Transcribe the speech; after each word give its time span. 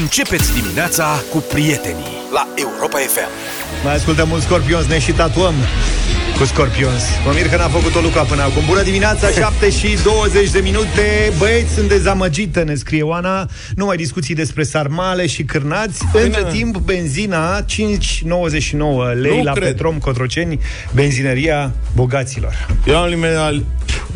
Începeți 0.00 0.52
dimineața 0.52 1.22
cu 1.30 1.38
prietenii 1.38 2.16
la 2.32 2.48
Europa 2.54 2.98
FM. 2.98 3.30
Mai 3.84 3.94
ascultăm 3.94 4.30
un 4.30 4.40
Scorpions, 4.40 4.86
ne 4.86 4.98
și 4.98 5.12
tatuăm 5.12 5.54
cu 6.38 6.44
Scorpions. 6.44 7.02
Mă 7.24 7.32
mir 7.34 7.48
că 7.48 7.56
n-a 7.56 7.68
făcut-o 7.68 8.00
Luca 8.00 8.22
până 8.22 8.42
acum. 8.42 8.62
Bună 8.66 8.82
dimineața, 8.82 9.28
7 9.40 9.70
și 9.70 9.88
20 10.04 10.50
de 10.50 10.58
minute. 10.62 11.32
Băieți, 11.38 11.72
sunt 11.72 11.88
dezamăgită, 11.88 12.62
ne 12.62 12.74
scrie 12.74 13.02
Oana. 13.02 13.48
Nu 13.74 13.84
mai 13.84 13.96
discuții 13.96 14.34
despre 14.34 14.62
sarmale 14.62 15.26
și 15.26 15.42
cârnați. 15.42 16.02
Între 16.12 16.44
timp, 16.52 16.76
benzina 16.76 17.60
5,99 17.64 17.66
lei 19.20 19.36
Nu 19.36 19.42
la 19.42 19.52
cred. 19.52 19.64
Petrom 19.68 19.98
Cotroceni, 19.98 20.58
benzineria 20.94 21.72
bogaților. 21.94 22.66
Eu 22.86 22.96
am, 22.96 23.02
alime- 23.02 23.62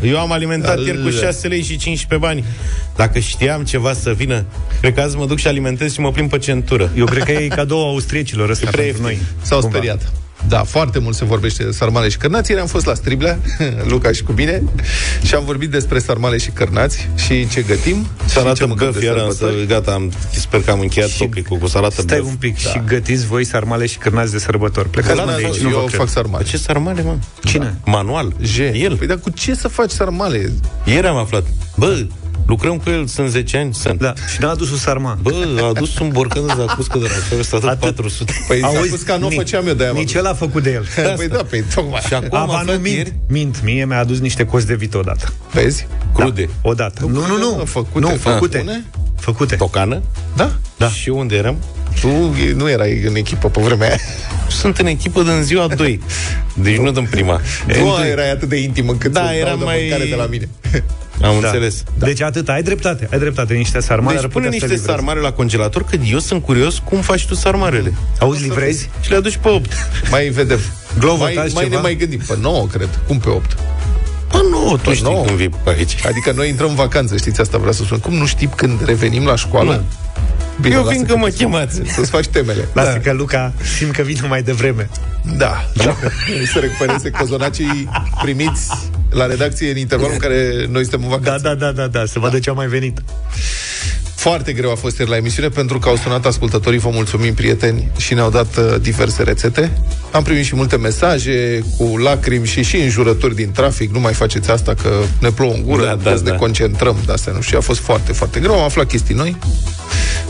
eu 0.03 0.19
am 0.19 0.31
alimentat 0.31 0.79
ieri 0.85 1.03
cu 1.03 1.09
6 1.09 1.47
lei 1.47 1.61
și 1.61 1.77
15 1.77 2.27
bani. 2.27 2.43
Dacă 2.95 3.19
știam 3.19 3.63
ceva 3.63 3.93
să 3.93 4.13
vină, 4.13 4.45
cred 4.81 4.93
că 4.93 5.01
azi 5.01 5.15
mă 5.17 5.25
duc 5.25 5.37
și 5.37 5.47
alimentez 5.47 5.93
și 5.93 5.99
mă 5.99 6.11
plimb 6.11 6.29
pe 6.29 6.37
centură. 6.37 6.89
Eu 6.97 7.05
cred 7.05 7.23
că 7.23 7.31
e 7.31 7.47
cadou 7.47 7.87
austriecilor 7.87 8.49
ăsta 8.49 8.69
prea 8.71 8.83
pentru 8.83 9.01
noi. 9.01 9.11
ieftin. 9.11 9.27
S-au 9.41 9.59
Cumva. 9.59 9.75
speriat. 9.77 10.11
Da, 10.47 10.63
foarte 10.63 10.99
mult 10.99 11.15
se 11.15 11.25
vorbește 11.25 11.63
de 11.63 11.71
sarmale 11.71 12.09
și 12.09 12.17
cărnați. 12.17 12.49
Ieri 12.49 12.61
am 12.61 12.67
fost 12.69 12.85
la 12.85 12.93
Striblea, 12.93 13.39
Luca 13.91 14.11
și 14.11 14.23
cu 14.23 14.31
mine, 14.31 14.63
și 15.23 15.35
am 15.35 15.45
vorbit 15.45 15.69
despre 15.69 15.99
sarmale 15.99 16.37
și 16.37 16.49
cărnați 16.49 17.07
și 17.15 17.47
ce 17.47 17.61
gătim. 17.61 17.95
și 18.03 18.25
ce 18.25 18.29
Salată 18.29 18.65
mâncăm 18.67 18.87
băf, 18.91 18.99
de 18.99 19.05
iar 19.05 19.15
însă, 19.15 19.35
sărbători. 19.35 19.67
gata, 19.67 19.91
am, 19.91 20.11
sper 20.31 20.61
că 20.61 20.71
am 20.71 20.79
încheiat 20.79 21.09
Și- 21.09 21.17
topicul 21.17 21.57
cu 21.57 21.67
salată 21.67 22.01
Stai 22.01 22.19
băf. 22.19 22.29
un 22.29 22.35
pic 22.35 22.63
da. 22.63 22.69
și 22.69 22.81
gătiți 22.85 23.25
voi 23.25 23.43
sarmale 23.43 23.85
și 23.85 23.97
cârnați 23.97 24.31
de 24.31 24.39
sărbători. 24.39 24.89
Plecați 24.89 25.15
Da, 25.15 25.23
mă, 25.23 25.31
da, 25.31 25.37
de 25.37 25.45
aici, 25.45 25.57
eu 25.57 25.63
nu 25.69 25.75
vă 25.77 25.83
cred. 25.85 25.99
fac 25.99 26.09
sarmale. 26.09 26.43
Ce 26.43 26.57
sarmale, 26.57 27.01
mă? 27.01 27.15
Cine? 27.43 27.77
Manual. 27.85 28.33
J. 28.41 28.57
El. 28.59 28.95
Păi 28.97 29.07
dar 29.07 29.17
cu 29.17 29.29
ce 29.29 29.55
să 29.55 29.67
faci 29.67 29.91
sarmale? 29.91 30.51
Ieri 30.85 31.07
am 31.07 31.15
aflat. 31.17 31.43
Bă, 31.75 32.05
lucrăm 32.47 32.77
cu 32.77 32.89
el, 32.89 33.07
sunt 33.07 33.29
10 33.29 33.57
ani, 33.57 33.73
sunt. 33.73 33.99
Da, 33.99 34.13
și 34.33 34.41
n-a 34.41 34.49
adus 34.49 34.71
un 34.71 34.77
sarma. 34.77 35.17
Bă, 35.21 35.31
a 35.61 35.65
adus 35.65 35.99
un 35.99 36.09
borcan 36.09 36.45
de 36.45 36.53
zacuscă 36.57 36.97
de 36.97 37.03
la 37.03 37.13
care 37.29 37.39
ăsta 37.39 37.59
tot 37.59 37.77
400. 37.79 38.33
Păi 38.47 38.61
Auzi, 38.63 38.77
s-a 38.77 38.83
spus 38.85 39.01
că 39.01 39.15
nu 39.15 39.27
ni- 39.27 39.35
făceam 39.35 39.67
eu 39.67 39.73
de-aia. 39.73 39.91
m-am 39.91 40.01
Nici 40.01 40.11
dus. 40.11 40.21
el 40.21 40.27
a 40.27 40.33
făcut 40.33 40.63
de 40.63 40.71
el. 40.71 40.85
Păi 41.17 41.27
da, 41.27 41.43
pe 41.49 41.63
tocmai. 41.75 42.01
Și 42.07 42.13
acum 42.13 42.37
am 42.37 42.43
Ava, 42.49 42.51
nu 42.53 42.57
aflat 42.59 42.81
mint, 42.81 42.95
ieri 42.95 43.13
mint. 43.27 43.61
Mie 43.63 43.85
mi-a 43.85 43.99
adus 43.99 44.19
niște 44.19 44.45
cozi 44.45 44.65
de 44.65 44.75
vită 44.75 44.97
odată. 44.97 45.33
Vezi? 45.53 45.87
crude. 46.13 46.43
Da, 46.43 46.69
odată. 46.69 47.05
Nu, 47.11 47.25
nu, 47.27 47.37
nu. 47.37 47.65
Făcute. 47.65 47.99
Nu, 47.99 48.07
Ah. 48.07 48.17
făcute. 48.19 48.57
Bune? 48.57 48.85
Făcute. 49.19 49.55
Tocană. 49.55 50.01
Da? 50.35 50.51
Da. 50.77 50.89
Și 50.89 51.09
unde 51.09 51.35
eram? 51.35 51.57
Tu 52.01 52.07
nu 52.55 52.69
erai 52.69 53.01
în 53.07 53.15
echipă 53.15 53.49
pe 53.49 53.61
vremea 53.61 53.87
aia. 53.87 53.97
Sunt 54.49 54.77
în 54.77 54.85
echipă 54.85 55.21
din 55.23 55.41
ziua 55.41 55.67
2. 55.67 56.01
Deci 56.53 56.77
nu 56.77 56.91
din 56.91 57.07
prima. 57.11 57.41
Nu 57.67 58.05
erai 58.05 58.31
atât 58.31 58.49
de 58.49 58.55
intim 58.55 58.89
încât 58.89 59.11
Da, 59.11 59.25
să 59.27 59.33
era 59.33 59.47
dau 59.49 59.57
de 59.57 59.63
mai- 59.63 59.77
mâncare 59.81 60.09
de 60.09 60.15
la 60.15 60.25
mine. 60.25 60.49
Am 61.21 61.37
Da. 61.41 61.47
înțeles. 61.47 61.83
Deci 61.97 62.21
atât, 62.21 62.49
ai 62.49 62.63
dreptate, 62.63 63.07
ai 63.11 63.19
dreptate, 63.19 63.53
niște 63.53 63.79
sarmale 63.79 64.15
Deci 64.15 64.23
ar 64.23 64.29
pune 64.29 64.45
putea 64.45 64.59
să 64.59 64.65
niște 64.65 64.79
livrezi. 64.79 64.97
sarmale 64.97 65.19
la 65.19 65.31
congelator, 65.31 65.83
că 65.83 65.97
eu 66.11 66.19
sunt 66.19 66.43
curios 66.43 66.81
cum 66.83 67.01
faci 67.01 67.25
tu 67.25 67.35
sarmarele. 67.35 67.93
Auzi, 68.19 68.41
livrezi? 68.43 68.89
Și 69.01 69.09
le 69.09 69.15
aduci 69.15 69.37
pe 69.37 69.49
8. 69.49 69.71
Mai 70.11 70.27
vedem. 70.27 70.59
Glovo, 70.99 71.23
mai, 71.23 71.33
taci 71.33 71.53
mai 71.53 71.63
ne 71.63 71.69
ceva? 71.69 71.81
mai 71.81 71.95
gândim. 71.95 72.19
Pe 72.27 72.37
9, 72.41 72.67
cred. 72.67 72.89
Cum 73.07 73.17
pe 73.19 73.29
8? 73.29 73.55
Bă, 74.31 74.41
nu, 74.49 74.77
tu 74.83 74.91
știi 74.93 75.03
nouă. 75.03 75.23
cum 75.25 75.35
vii 75.35 75.49
pe 75.49 75.69
aici. 75.69 75.95
Adică 76.05 76.31
noi 76.35 76.49
intrăm 76.49 76.69
în 76.69 76.75
vacanță, 76.75 77.17
știți 77.17 77.41
asta 77.41 77.57
vreau 77.57 77.73
să 77.73 77.83
spun. 77.83 77.97
Cum 77.99 78.13
nu 78.13 78.25
știi 78.25 78.49
când 78.55 78.85
revenim 78.85 79.25
la 79.25 79.35
școală? 79.35 79.71
Nu. 79.75 79.81
Bine, 80.61 80.75
Eu 80.75 80.83
lasă 80.83 80.93
vin 80.93 81.05
că 81.05 81.17
mă 81.17 81.27
chemați. 81.27 81.81
Să-ți 81.95 82.09
faci 82.09 82.27
temele. 82.27 82.67
Lasă 82.73 82.99
că 83.03 83.13
Luca 83.13 83.53
simt 83.77 83.91
că 83.95 84.01
vine 84.01 84.27
mai 84.27 84.41
devreme. 84.41 84.89
Da. 85.37 85.69
da. 85.75 85.95
să 86.53 86.59
recupereze 86.59 87.09
cozonacii 87.09 87.89
primiți 88.21 88.67
la 89.09 89.25
redacție 89.25 89.71
în 89.71 89.77
intervalul 89.77 90.13
în 90.13 90.19
care 90.19 90.65
noi 90.69 90.81
suntem 90.81 91.03
în 91.03 91.09
Da, 91.09 91.15
vacanță. 91.15 91.41
da, 91.47 91.53
da, 91.53 91.71
da, 91.71 91.87
da, 91.87 92.05
să 92.05 92.19
vadă 92.19 92.39
ce 92.39 92.49
a 92.49 92.53
mai 92.53 92.67
venit. 92.67 93.01
Foarte 94.15 94.53
greu 94.53 94.71
a 94.71 94.75
fost 94.75 94.97
ieri 94.97 95.09
la 95.09 95.15
emisiune 95.17 95.49
pentru 95.49 95.79
că 95.79 95.89
au 95.89 95.95
sunat 95.95 96.25
ascultătorii, 96.25 96.79
vă 96.79 96.89
mulțumim 96.91 97.33
prieteni 97.33 97.91
și 97.97 98.13
ne-au 98.13 98.29
dat 98.29 98.57
uh, 98.57 98.75
diverse 98.81 99.23
rețete. 99.23 99.71
Am 100.11 100.23
primit 100.23 100.45
și 100.45 100.55
multe 100.55 100.77
mesaje 100.77 101.63
cu 101.77 101.97
lacrimi 101.97 102.45
și 102.45 102.63
și 102.63 102.75
înjurături 102.77 103.35
din 103.35 103.51
trafic. 103.51 103.91
Nu 103.91 103.99
mai 103.99 104.13
faceți 104.13 104.51
asta 104.51 104.73
că 104.73 104.89
ne 105.19 105.29
plouă 105.31 105.53
în 105.53 105.63
gură, 105.63 105.83
Da, 105.85 105.95
da, 105.95 105.95
da, 105.95 106.09
da, 106.15 106.21
ne 106.23 106.29
da. 106.29 106.35
concentrăm. 106.35 106.95
De 107.05 107.11
astea 107.11 107.33
nu 107.33 107.41
știu, 107.41 107.57
a 107.57 107.61
fost 107.61 107.79
foarte, 107.79 108.11
foarte 108.11 108.39
greu. 108.39 108.53
Am 108.53 108.63
aflat 108.63 108.87
chestii 108.87 109.15
noi. 109.15 109.35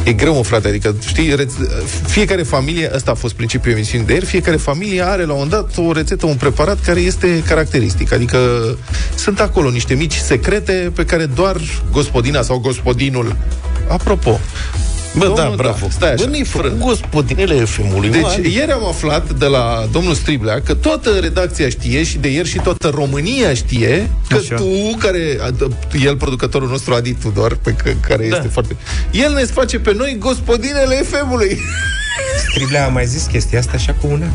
E 0.04 0.14
greu, 0.14 0.34
mă, 0.36 0.44
frate, 0.44 0.68
adică, 0.68 0.96
știi, 1.08 1.36
reț- 1.36 1.84
fiecare 2.08 2.44
familie, 2.44 2.92
ăsta 2.96 3.12
a 3.12 3.14
fost 3.14 3.34
principiul 3.34 3.74
emisiunii 3.74 4.08
de 4.08 4.14
ieri, 4.14 4.26
fiecare 4.26 4.58
familie 4.58 5.06
are 5.06 5.24
la 5.26 5.34
un 5.34 5.40
moment 5.44 5.52
dat 5.52 5.86
o 5.86 5.92
rețetă, 5.92 6.26
un 6.26 6.36
preparat 6.36 6.82
care 6.82 7.00
este 7.00 7.44
caracteristic. 7.48 8.14
Adică 8.14 8.38
sunt 9.16 9.40
acolo 9.40 9.70
niște 9.70 9.94
mici 9.94 10.16
secrete 10.16 10.92
pe 10.96 11.06
care 11.06 11.26
doar 11.26 11.58
gospodina 11.92 12.42
sau 12.42 12.58
gospodinul 12.60 13.36
Apropo, 13.88 14.40
Bă, 15.18 15.26
Domnul, 15.26 15.36
da, 15.50 15.54
bravo. 15.64 15.78
da, 15.86 15.90
stai 15.90 16.14
așa, 16.14 16.24
Bă, 16.24 16.30
nu-i 16.30 16.44
frân. 16.44 16.64
făcut 16.64 16.80
gospodinele 16.86 17.54
FM-ului. 17.66 18.10
Deci, 18.10 18.22
mă, 18.22 18.28
adică- 18.28 18.48
ieri 18.48 18.72
am 18.72 18.86
aflat 18.88 19.32
de 19.34 19.46
la 19.46 19.88
domnul 19.92 20.14
Striblea 20.14 20.62
că 20.62 20.74
toată 20.74 21.10
redacția 21.20 21.70
știe 21.70 22.04
și 22.04 22.18
de 22.18 22.28
ieri 22.28 22.48
și 22.48 22.58
toată 22.58 22.88
România 22.90 23.54
știe 23.54 24.10
că 24.30 24.38
Așa. 24.38 24.56
tu, 24.56 24.96
care, 24.98 25.38
el, 26.04 26.18
producătorul 26.18 26.70
nostru, 26.70 26.94
Adi 26.94 27.14
Tudor, 27.14 27.58
pe 27.64 27.72
că, 27.72 27.92
care 28.08 28.28
Da. 28.30 28.36
este 28.36 28.48
foarte... 28.48 28.76
El 29.12 29.34
ne 29.34 29.44
face 29.44 29.80
pe 29.80 29.94
noi 29.94 30.16
gospodinele 30.20 30.96
FM-ului. 30.96 31.60
Striblea 32.50 32.86
a 32.86 32.90
mai 32.90 33.06
zis 33.06 33.24
chestia 33.24 33.60
asta 33.60 33.72
așa 33.76 33.94
cu 33.94 34.08
una 34.12 34.26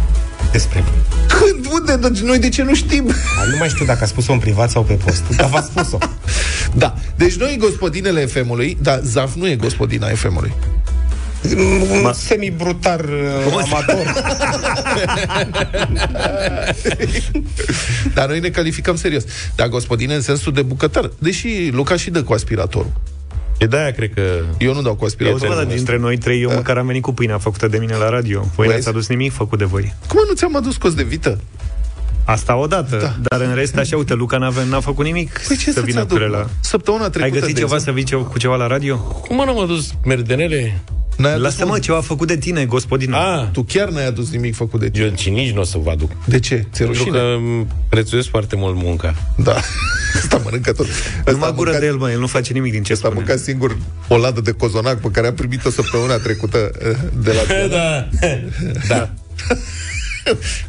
despre 0.55 0.85
Când? 1.29 1.67
Unde? 1.73 2.09
Deci 2.09 2.21
noi 2.21 2.39
de 2.39 2.49
ce 2.49 2.63
nu 2.63 2.75
știm? 2.75 3.05
Dar 3.07 3.47
Nu 3.47 3.57
mai 3.57 3.69
știu 3.69 3.85
dacă 3.85 4.05
a 4.05 4.07
spus-o 4.07 4.33
în 4.33 4.39
privat 4.39 4.71
sau 4.71 4.83
pe 4.83 4.93
post 4.93 5.23
Dar 5.37 5.49
v-a 5.49 5.63
spus-o 5.63 5.99
Da. 6.83 6.95
Deci 7.17 7.35
noi 7.37 7.57
gospodinele 7.61 8.27
FM-ului, 8.27 8.79
dar 8.83 9.01
Zaf 9.05 9.35
nu 9.35 9.49
e 9.49 9.57
gospodina 9.57 10.07
FM-ului. 10.07 10.53
Un 11.91 12.13
semi-brutar 12.13 13.01
uh, 13.01 13.65
amator 13.65 14.13
Dar 18.15 18.29
noi 18.29 18.41
ne 18.41 18.49
calificăm 18.49 18.97
serios. 18.97 19.25
Dar 19.55 19.69
gospodine 19.69 20.15
în 20.15 20.21
sensul 20.21 20.53
de 20.53 20.63
bucătar. 20.63 21.11
Deși 21.19 21.69
Luca 21.71 21.97
și 21.97 22.11
dă 22.11 22.23
cu 22.23 22.33
aspiratorul. 22.33 22.93
E 23.59 23.67
de-aia, 23.67 23.91
cred 23.91 24.15
că... 24.15 24.23
Eu 24.59 24.75
nu 24.75 24.83
dau 24.83 24.95
cu 24.95 25.03
Auzi, 25.03 25.15
aspiratorul. 25.15 25.49
bă, 25.49 25.55
dar 25.55 25.75
dintre 25.75 25.99
noi 25.99 26.17
trei, 26.19 26.43
eu 26.43 26.51
măcar 26.53 26.79
am 26.79 26.87
venit 26.87 27.03
cu 27.03 27.13
pâinea 27.13 27.39
făcută 27.39 27.69
de 27.69 27.79
mine 27.79 27.97
la 27.97 28.09
radio. 28.09 28.41
Voi 28.41 28.67
Vezi? 28.67 28.77
n-ați 28.79 28.89
adus 28.89 29.09
nimic 29.09 29.33
făcut 29.33 29.59
de 29.59 29.65
voi. 29.65 29.95
Cum 30.09 30.21
nu 30.29 30.35
ți-am 30.35 30.57
adus 30.57 30.77
cos 30.77 30.95
de 30.95 31.03
vită? 31.03 31.39
Asta 32.25 32.57
odată, 32.57 32.97
da. 33.23 33.37
dar 33.37 33.41
în 33.49 33.55
rest, 33.55 33.77
așa, 33.77 33.97
uite, 33.97 34.15
Luca 34.15 34.39
n-a, 34.39 34.53
n-a 34.69 34.81
făcut 34.81 35.05
nimic 35.05 35.41
Păi 35.49 35.57
ce 35.57 35.65
să 35.65 35.73
să-ți 35.73 35.85
vină 35.87 35.99
cu 36.01 36.05
aduc? 36.05 36.19
rela. 36.19 36.39
mă? 36.39 36.47
Săptămâna 36.61 37.09
trecută, 37.11 37.25
Ai 37.25 37.31
găsit 37.41 37.55
de 37.55 37.61
ceva 37.61 37.75
exemplu, 37.75 38.03
să 38.03 38.11
vii 38.11 38.21
ce- 38.21 38.31
cu 38.33 38.39
ceva 38.39 38.57
la 38.57 38.67
radio? 38.67 38.97
Cum 38.97 39.37
mă, 39.37 39.45
n-am 39.45 39.59
adus 39.59 39.91
merdenele? 40.05 40.81
n-ai 41.17 41.31
adus, 41.33 41.43
Lasă-mă, 41.43 41.71
mă, 41.71 41.79
ceva 41.79 42.01
făcut 42.01 42.27
de 42.29 42.37
tine, 42.37 42.65
gospodina. 42.65 43.35
Ah, 43.41 43.47
Tu 43.53 43.63
chiar 43.63 43.89
n-ai 43.89 44.07
adus 44.07 44.31
nimic 44.31 44.55
făcut 44.55 44.81
de 44.81 44.91
tine. 44.91 45.05
eu 45.05 45.13
și 45.17 45.31
nici 45.31 45.51
nu 45.55 45.61
o 45.61 45.65
să 45.65 45.79
vă 45.79 45.91
aduc. 45.91 46.11
De 46.25 46.41
ce? 46.41 46.55
Ți-e 46.73 46.85
Pentru 46.85 46.87
rușine? 47.03 47.19
că 47.19 47.25
îmi 47.37 47.67
prețuiesc 47.89 48.29
foarte 48.29 48.57
mult 48.57 48.75
munca. 48.77 49.15
Da. 49.37 49.55
Asta 50.23 50.41
mănâncă 50.45 50.73
tot. 50.73 50.87
nu 50.87 50.93
Ăsta 51.27 51.39
mă 51.39 51.45
a 51.47 51.53
gură 51.53 51.71
mâncat- 51.71 51.81
de 51.81 51.87
el, 51.87 51.97
mă, 51.97 52.11
el 52.11 52.19
nu 52.19 52.27
face 52.27 52.53
nimic 52.53 52.73
din 52.73 52.83
ce 52.83 52.93
Ăsta 52.93 53.07
a 53.07 53.11
spune. 53.11 53.25
mâncat 53.27 53.45
singur 53.45 53.77
o 54.09 54.17
ladă 54.17 54.41
de 54.41 54.53
cozonac 54.53 55.01
pe 55.01 55.09
care 55.13 55.27
a 55.27 55.33
primit-o 55.33 55.71
săptămâna 55.71 56.17
trecută 56.17 56.71
eh, 56.89 56.97
de 57.23 57.33
la 57.33 57.55
da. 57.77 58.09
da. 58.97 59.11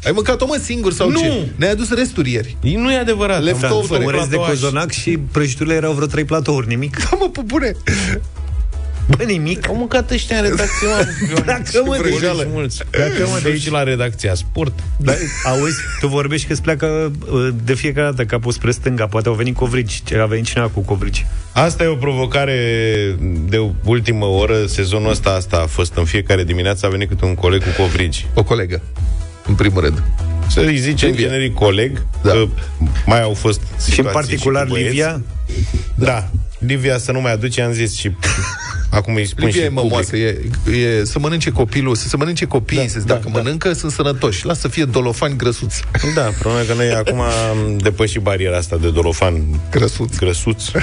Ai 0.05 0.11
mâncat-o, 0.13 0.45
mă, 0.45 0.59
singur 0.63 0.93
sau 0.93 1.09
Nu. 1.09 1.19
ce? 1.19 1.47
Ne-ai 1.55 1.71
adus 1.71 1.93
resturi 1.93 2.31
ieri. 2.31 2.57
Nu 2.61 2.91
e 2.91 2.97
adevărat. 2.97 3.43
Le 3.43 3.51
Am 3.51 3.57
făcut 3.57 3.85
făcut 3.85 3.97
un 3.97 4.01
un 4.01 4.07
Orez 4.07 4.21
de 4.27 4.35
platoaș. 4.35 4.49
cozonac 4.49 4.91
și 4.91 5.19
prăjiturile 5.31 5.75
erau 5.75 5.93
vreo 5.93 6.07
trei 6.07 6.23
platouri, 6.23 6.67
nimic. 6.67 6.97
Da, 7.09 7.17
mă, 7.19 7.29
pe 7.29 7.41
bune. 7.45 7.71
Bă, 9.17 9.23
nimic. 9.23 9.67
Au 9.67 9.75
mâncat 9.75 10.11
ăștia 10.11 10.37
în 10.37 10.43
redacție, 10.43 10.87
mă. 10.87 11.05
Dacă 11.45 11.83
mă, 11.85 11.97
de 12.01 12.09
Mulți, 12.09 12.47
mulți. 12.51 12.77
Dacă 12.91 13.27
mă, 13.31 13.39
de 13.43 13.49
aici 13.49 13.69
la 13.69 13.83
redacția 13.83 14.33
Sport. 14.33 14.73
Da, 14.97 15.13
auzi, 15.45 15.75
tu 15.99 16.07
vorbești 16.07 16.47
că 16.47 16.53
îți 16.53 16.61
pleacă 16.61 17.11
uh, 17.31 17.47
de 17.63 17.73
fiecare 17.73 18.09
dată 18.09 18.25
capul 18.25 18.51
spre 18.51 18.71
stânga. 18.71 19.05
Poate 19.07 19.27
au 19.27 19.33
venit 19.33 19.55
covrigi. 19.55 20.01
Ce 20.05 20.17
a 20.17 20.25
venit 20.25 20.45
cineva 20.45 20.67
cu 20.69 20.79
covrigi. 20.79 21.25
Asta 21.51 21.83
e 21.83 21.87
o 21.87 21.95
provocare 21.95 22.59
de 23.49 23.61
ultimă 23.83 24.25
oră. 24.25 24.65
Sezonul 24.65 25.09
ăsta 25.09 25.29
asta 25.29 25.57
a 25.57 25.65
fost 25.65 25.95
în 25.95 26.05
fiecare 26.05 26.43
dimineață 26.43 26.85
a 26.85 26.89
venit 26.89 27.07
câte 27.09 27.25
un 27.25 27.35
coleg 27.35 27.63
cu 27.63 27.81
covrigi. 27.81 28.25
O 28.33 28.43
colegă, 28.43 28.81
în 29.47 29.55
primul 29.55 29.81
rând. 29.81 30.03
Să 30.49 30.59
îi 30.59 30.77
zicem 30.77 31.09
Livia. 31.09 31.27
generic 31.27 31.53
coleg, 31.53 32.05
Da. 32.23 32.31
că 32.31 32.47
mai 33.05 33.21
au 33.21 33.33
fost 33.33 33.59
Și 33.59 33.65
în 33.75 33.79
situații 33.79 34.11
particular 34.13 34.63
cu 34.65 34.69
băieți. 34.71 34.89
Livia. 34.89 35.21
Da. 35.95 36.27
Livia 36.59 36.97
să 36.97 37.11
nu 37.11 37.21
mai 37.21 37.31
aduce, 37.31 37.61
am 37.61 37.71
zis 37.71 37.95
și 37.95 38.11
acum 38.89 39.15
îi 39.15 39.25
spun 39.25 39.45
Livia 39.45 39.61
și 39.61 39.67
e 39.67 39.69
mămoasă, 39.69 40.17
e, 40.17 40.39
e, 40.71 41.03
să 41.05 41.19
mănânce 41.19 41.49
copilul, 41.49 41.95
să 41.95 42.07
se 42.07 42.17
mănânce 42.17 42.45
copiii, 42.45 42.81
da, 42.81 42.87
să 42.87 42.99
da, 42.99 43.13
dacă 43.13 43.29
da. 43.31 43.37
mănâncă, 43.39 43.73
sunt 43.73 43.91
sănătoși. 43.91 44.45
Lasă 44.45 44.59
să 44.59 44.67
fie 44.67 44.83
dolofani 44.85 45.37
grăsuți. 45.37 45.83
Da, 46.15 46.21
problema 46.39 46.61
e 46.61 46.65
că 46.65 46.73
noi 46.73 46.91
acum 46.91 47.19
am 47.19 47.77
depășit 47.77 48.21
bariera 48.21 48.57
asta 48.57 48.77
de 48.77 48.89
dolofan 48.91 49.43
Grăsuți. 49.71 50.17
grăsuț. 50.17 50.63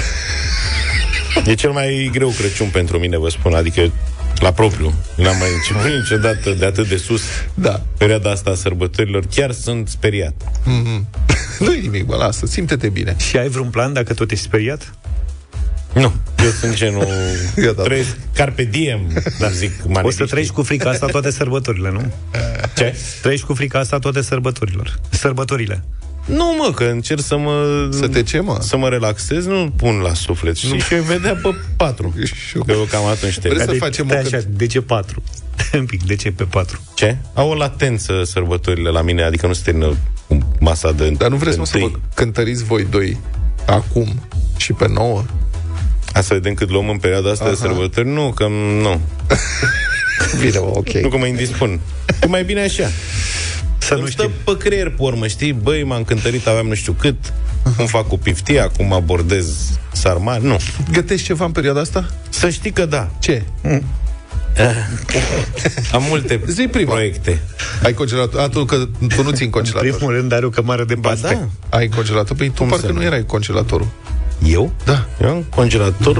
E 1.46 1.54
cel 1.54 1.70
mai 1.70 2.10
greu 2.12 2.28
Crăciun 2.28 2.68
pentru 2.72 2.98
mine, 2.98 3.18
vă 3.18 3.28
spun, 3.28 3.54
adică 3.54 3.92
la 4.38 4.52
propriu. 4.52 4.94
N-am 5.16 5.36
mai 5.38 5.48
început 5.54 5.90
niciodată 6.00 6.50
de 6.50 6.64
atât 6.64 6.88
de 6.88 6.96
sus. 6.96 7.22
Da. 7.54 7.82
Perioada 7.98 8.30
asta 8.30 8.50
a 8.50 8.54
sărbătorilor, 8.54 9.24
chiar 9.34 9.52
sunt 9.52 9.88
speriat. 9.88 10.34
Nu-i 11.58 11.80
nimic, 11.80 12.06
mă, 12.06 12.16
lasă, 12.16 12.46
simte-te 12.46 12.88
bine. 12.88 13.16
Și 13.18 13.36
ai 13.36 13.48
vreun 13.48 13.68
plan 13.68 13.92
dacă 13.92 14.14
tot 14.14 14.30
ești 14.30 14.44
speriat? 14.44 14.94
Nu. 15.94 16.12
Eu 16.44 16.50
sunt 16.50 16.74
genul... 16.74 17.06
Eu 17.66 17.72
da. 17.72 17.82
Trăiesc 17.82 18.16
carpe 18.34 18.64
diem, 18.64 19.22
da. 19.38 19.48
zic 19.48 19.70
O 19.70 19.82
să 19.82 19.88
maneliștii. 19.88 20.26
trăiești 20.26 20.52
cu 20.52 20.62
frica 20.62 20.90
asta 20.90 21.06
toate 21.06 21.30
sărbătorile, 21.30 21.90
nu? 21.90 22.12
Ce? 22.76 22.96
Trăiești 23.20 23.46
cu 23.46 23.54
frica 23.54 23.78
asta 23.78 23.98
toate 23.98 24.22
sărbătorilor. 24.22 25.00
Sărbătorile. 25.10 25.84
Nu, 26.24 26.54
mă, 26.58 26.72
că 26.74 26.84
încerc 26.84 27.20
să 27.20 27.36
mă... 27.36 27.88
Să 27.92 28.08
te 28.08 28.22
ce, 28.22 28.40
mă? 28.40 28.58
Să 28.60 28.76
mă 28.76 28.88
relaxez, 28.88 29.46
nu 29.46 29.72
pun 29.76 29.96
la 29.98 30.14
suflet. 30.14 30.56
Și 30.56 30.78
și 30.78 30.94
eu 30.94 31.02
vedea 31.02 31.34
pe 31.42 31.54
patru. 31.76 32.14
Și 32.48 32.56
eu- 32.56 32.62
Că 32.62 32.72
eu 32.72 32.86
cam 32.90 33.04
atunci 33.06 33.38
te... 33.38 33.48
Vreți 33.48 33.64
să 33.64 33.70
de, 33.70 33.76
facem 33.78 34.06
de 34.06 34.14
o 34.14 34.18
așa, 34.18 34.36
cânt- 34.38 34.46
de 34.56 34.66
ce 34.66 34.80
4? 34.80 35.22
Un 35.74 35.86
pic, 35.86 36.02
de 36.06 36.14
ce 36.16 36.30
pe 36.32 36.44
4? 36.44 36.80
Ce? 36.94 37.16
Au 37.34 37.48
o 37.50 37.54
latență 37.54 38.22
sărbătorile 38.24 38.90
la 38.90 39.02
mine, 39.02 39.22
adică 39.22 39.46
nu 39.46 39.52
se 39.52 39.60
termină 39.64 39.96
cu 40.26 40.38
masa 40.60 40.92
de 40.92 41.10
Dar 41.10 41.30
nu 41.30 41.36
vreți 41.36 41.54
de 41.54 41.60
mă, 41.60 41.66
să 41.66 41.78
vă 41.78 41.84
întâi. 41.84 42.00
cântăriți 42.14 42.64
voi 42.64 42.86
doi 42.90 43.18
acum 43.66 44.20
și 44.56 44.72
pe 44.72 44.88
nouă? 44.88 45.24
Hai 46.12 46.22
să 46.22 46.34
vedem 46.34 46.54
cât 46.54 46.70
luăm 46.70 46.88
în 46.88 46.98
perioada 46.98 47.30
asta 47.30 47.44
de 47.44 47.50
Aha. 47.50 47.58
sărbători. 47.60 48.08
Nu, 48.08 48.32
că 48.32 48.46
nu. 48.82 49.00
Bine, 50.40 50.58
mă, 50.58 50.70
ok. 50.74 50.88
Nu 50.92 51.08
că 51.08 51.16
mă 51.16 51.26
indispun. 51.26 51.80
E 52.22 52.26
mai 52.26 52.44
bine 52.44 52.60
așa. 52.60 52.90
Să 53.92 53.98
nu 53.98 54.04
Îmi 54.04 54.12
stă 54.12 54.22
știm. 54.22 54.54
pe 54.54 54.56
creier 54.68 54.88
pe 54.88 54.96
urmă, 55.02 55.26
știi? 55.26 55.52
Băi, 55.52 55.84
m-am 55.84 56.04
cântărit, 56.04 56.46
aveam 56.46 56.66
nu 56.66 56.74
știu 56.74 56.92
cât, 56.92 57.16
cum 57.76 57.86
fac 57.86 58.08
cu 58.08 58.18
piftia, 58.18 58.68
cum 58.68 58.92
abordez 58.92 59.46
sarmar. 59.92 60.38
Nu. 60.38 60.56
Gătești 60.92 61.26
ceva 61.26 61.44
în 61.44 61.50
perioada 61.52 61.80
asta? 61.80 62.10
Să 62.28 62.48
știi 62.50 62.70
că 62.70 62.86
da. 62.86 63.10
Ce? 63.18 63.42
Am 65.92 66.02
multe 66.08 66.40
Zi 66.46 66.62
prima. 66.66 66.90
proiecte. 66.92 67.40
Ai 67.82 67.92
congelator? 67.92 68.40
A, 68.40 68.48
tu, 68.48 68.64
că 68.64 68.76
tu 69.16 69.22
nu 69.22 69.30
ții 69.30 69.44
în 69.44 69.44
În 69.44 69.50
congelator. 69.50 69.94
primul 69.96 70.14
rând 70.14 70.32
are 70.32 70.46
o 70.46 70.48
cămară 70.48 70.84
de 70.84 70.94
Ba 70.94 71.08
paste. 71.08 71.48
da. 71.70 71.76
Ai 71.78 71.88
congelator? 71.88 72.36
Păi 72.36 72.48
tu 72.48 72.54
Cum 72.60 72.68
parcă 72.68 72.86
să 72.86 72.92
nu 72.92 72.98
nu? 72.98 73.04
erai 73.04 73.20
cu 73.20 73.26
congelatorul. 73.26 73.88
Eu? 74.44 74.72
Da. 74.84 75.06
Eu 75.22 75.28
am 75.28 75.44
congelator 75.54 76.16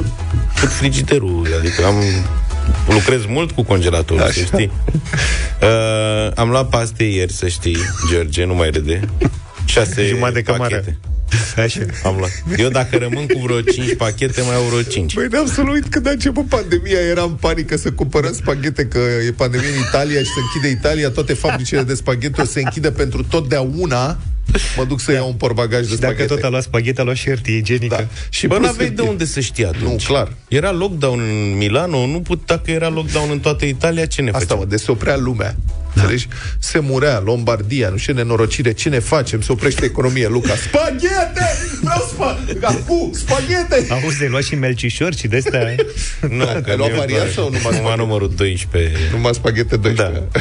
cu 0.61 0.67
frigiderul, 0.67 1.47
adică 1.59 1.85
am 1.87 1.95
lucrez 2.89 3.21
mult 3.29 3.51
cu 3.51 3.63
congelatorul, 3.63 4.23
Așa. 4.23 4.33
să 4.33 4.41
știi. 4.41 4.71
Uh, 5.63 6.31
am 6.35 6.49
luat 6.51 6.69
paste 6.69 7.05
ieri, 7.05 7.33
să 7.33 7.49
știi, 7.49 7.77
George, 8.11 8.45
nu 8.45 8.55
mai 8.55 8.71
râde. 8.71 9.01
Șase 9.65 10.07
Jumătate 10.09 10.33
de 10.33 10.43
camară. 10.43 10.75
pachete. 10.77 10.99
Așa. 11.57 11.81
Am 12.05 12.17
luat. 12.19 12.31
Eu 12.59 12.69
dacă 12.69 12.97
rămân 12.97 13.27
cu 13.27 13.39
vreo 13.39 13.61
5 13.61 13.95
pachete, 13.97 14.41
mai 14.43 14.55
au 14.55 14.63
vreo 14.63 14.83
5. 14.83 15.15
Băi, 15.15 15.27
n-am 15.31 15.47
să-l 15.47 15.69
uit 15.69 15.87
când 15.89 16.07
a 16.07 16.11
început 16.11 16.47
pandemia, 16.49 16.99
eram 17.11 17.29
în 17.31 17.35
panică 17.35 17.77
să 17.77 17.91
cumpărăm 17.93 18.33
spaghete, 18.33 18.87
că 18.87 18.99
e 19.27 19.31
pandemie 19.33 19.69
în 19.69 19.83
Italia 19.89 20.19
și 20.19 20.25
se 20.25 20.41
închide 20.41 20.79
Italia, 20.79 21.11
toate 21.11 21.35
fabricile 21.35 21.83
de 21.83 21.95
spaghete 21.95 22.41
o 22.41 22.45
să 22.45 22.51
se 22.51 22.61
închide 22.61 22.91
pentru 22.91 23.23
totdeauna. 23.25 24.19
Mă 24.77 24.85
duc 24.85 25.01
să 25.01 25.13
iau 25.13 25.27
un 25.29 25.35
porbagaj 25.35 25.81
de 25.81 25.95
Și 25.95 26.01
dacă 26.01 26.13
spaghete. 26.13 26.35
tot 26.35 26.43
a 26.45 26.49
luat 26.49 26.63
spaghete, 26.63 27.01
a 27.01 27.05
luat 27.05 27.17
și 27.17 27.25
hârtie 27.29 27.57
igienică. 27.57 27.95
Da. 27.99 28.07
Și 28.29 28.47
Bă, 28.47 28.55
plus 28.55 28.67
n-aveai 28.67 28.89
de 28.89 28.95
hârtie. 28.95 29.11
unde 29.11 29.25
să 29.25 29.41
știi 29.41 29.65
atunci. 29.65 30.07
Nu, 30.07 30.15
clar. 30.15 30.33
Era 30.49 30.71
lockdown 30.73 31.21
în 31.21 31.57
Milano, 31.57 32.07
nu 32.07 32.21
put, 32.21 32.43
dacă 32.47 32.71
era 32.71 32.89
lockdown 32.89 33.31
în 33.31 33.39
toată 33.41 33.65
Italia, 33.65 34.07
ce 34.07 34.21
ne 34.23 34.29
Asta, 34.29 34.39
făceam? 34.41 34.59
mă, 34.59 34.65
de 34.65 34.77
se 34.77 34.91
oprea 34.91 35.17
lumea. 35.17 35.57
Da. 35.95 36.01
Înțelegi? 36.01 36.29
Se 36.59 36.79
murea, 36.79 37.21
Lombardia, 37.25 37.89
nu 37.89 37.97
știu 37.97 38.13
ce 38.13 38.19
nenorocire, 38.19 38.73
ce 38.73 38.89
ne 38.89 38.99
facem? 38.99 39.41
Se 39.41 39.53
oprește 39.53 39.85
economia, 39.85 40.29
Luca. 40.29 40.55
Spaghete! 40.55 41.47
Vreau 41.83 42.09
spaghete! 42.13 42.67
Acum, 42.67 43.13
spaghete! 43.15 43.87
Auzi, 43.93 44.23
ai 44.23 44.29
luat 44.29 44.43
și 44.43 44.55
melcișori 44.55 45.17
și 45.17 45.27
de-astea... 45.27 45.75
Nu, 46.39 46.45
că 46.45 46.71
Ai 46.71 46.77
luat 46.77 46.79
mie 46.79 46.87
îmi 46.89 46.97
variant 46.99 47.09
place. 47.09 47.33
sau 47.33 47.45
numai 47.45 47.61
Numai 47.63 47.73
spaghete? 47.79 48.01
numărul 48.01 48.33
12. 48.37 48.97
Numai 49.13 49.35
spaghete 49.35 49.77
12. 49.77 50.23
Da. 50.33 50.41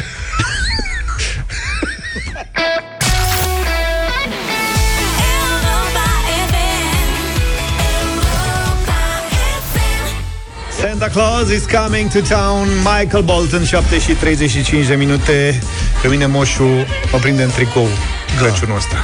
Santa 11.02 11.20
Claus 11.20 11.50
is 11.50 11.66
coming 11.66 12.08
to 12.08 12.20
town 12.20 12.68
Michael 12.68 13.22
Bolton, 13.22 13.64
7 13.64 13.98
și 13.98 14.12
35 14.12 14.86
de 14.86 14.94
minute 14.94 15.62
Pe 16.02 16.08
mine 16.08 16.26
moșul 16.26 16.86
mă 17.12 17.18
prinde 17.18 17.42
în 17.42 17.50
tricou 17.50 17.86
Crăciunul 18.38 18.76
ăsta 18.76 18.96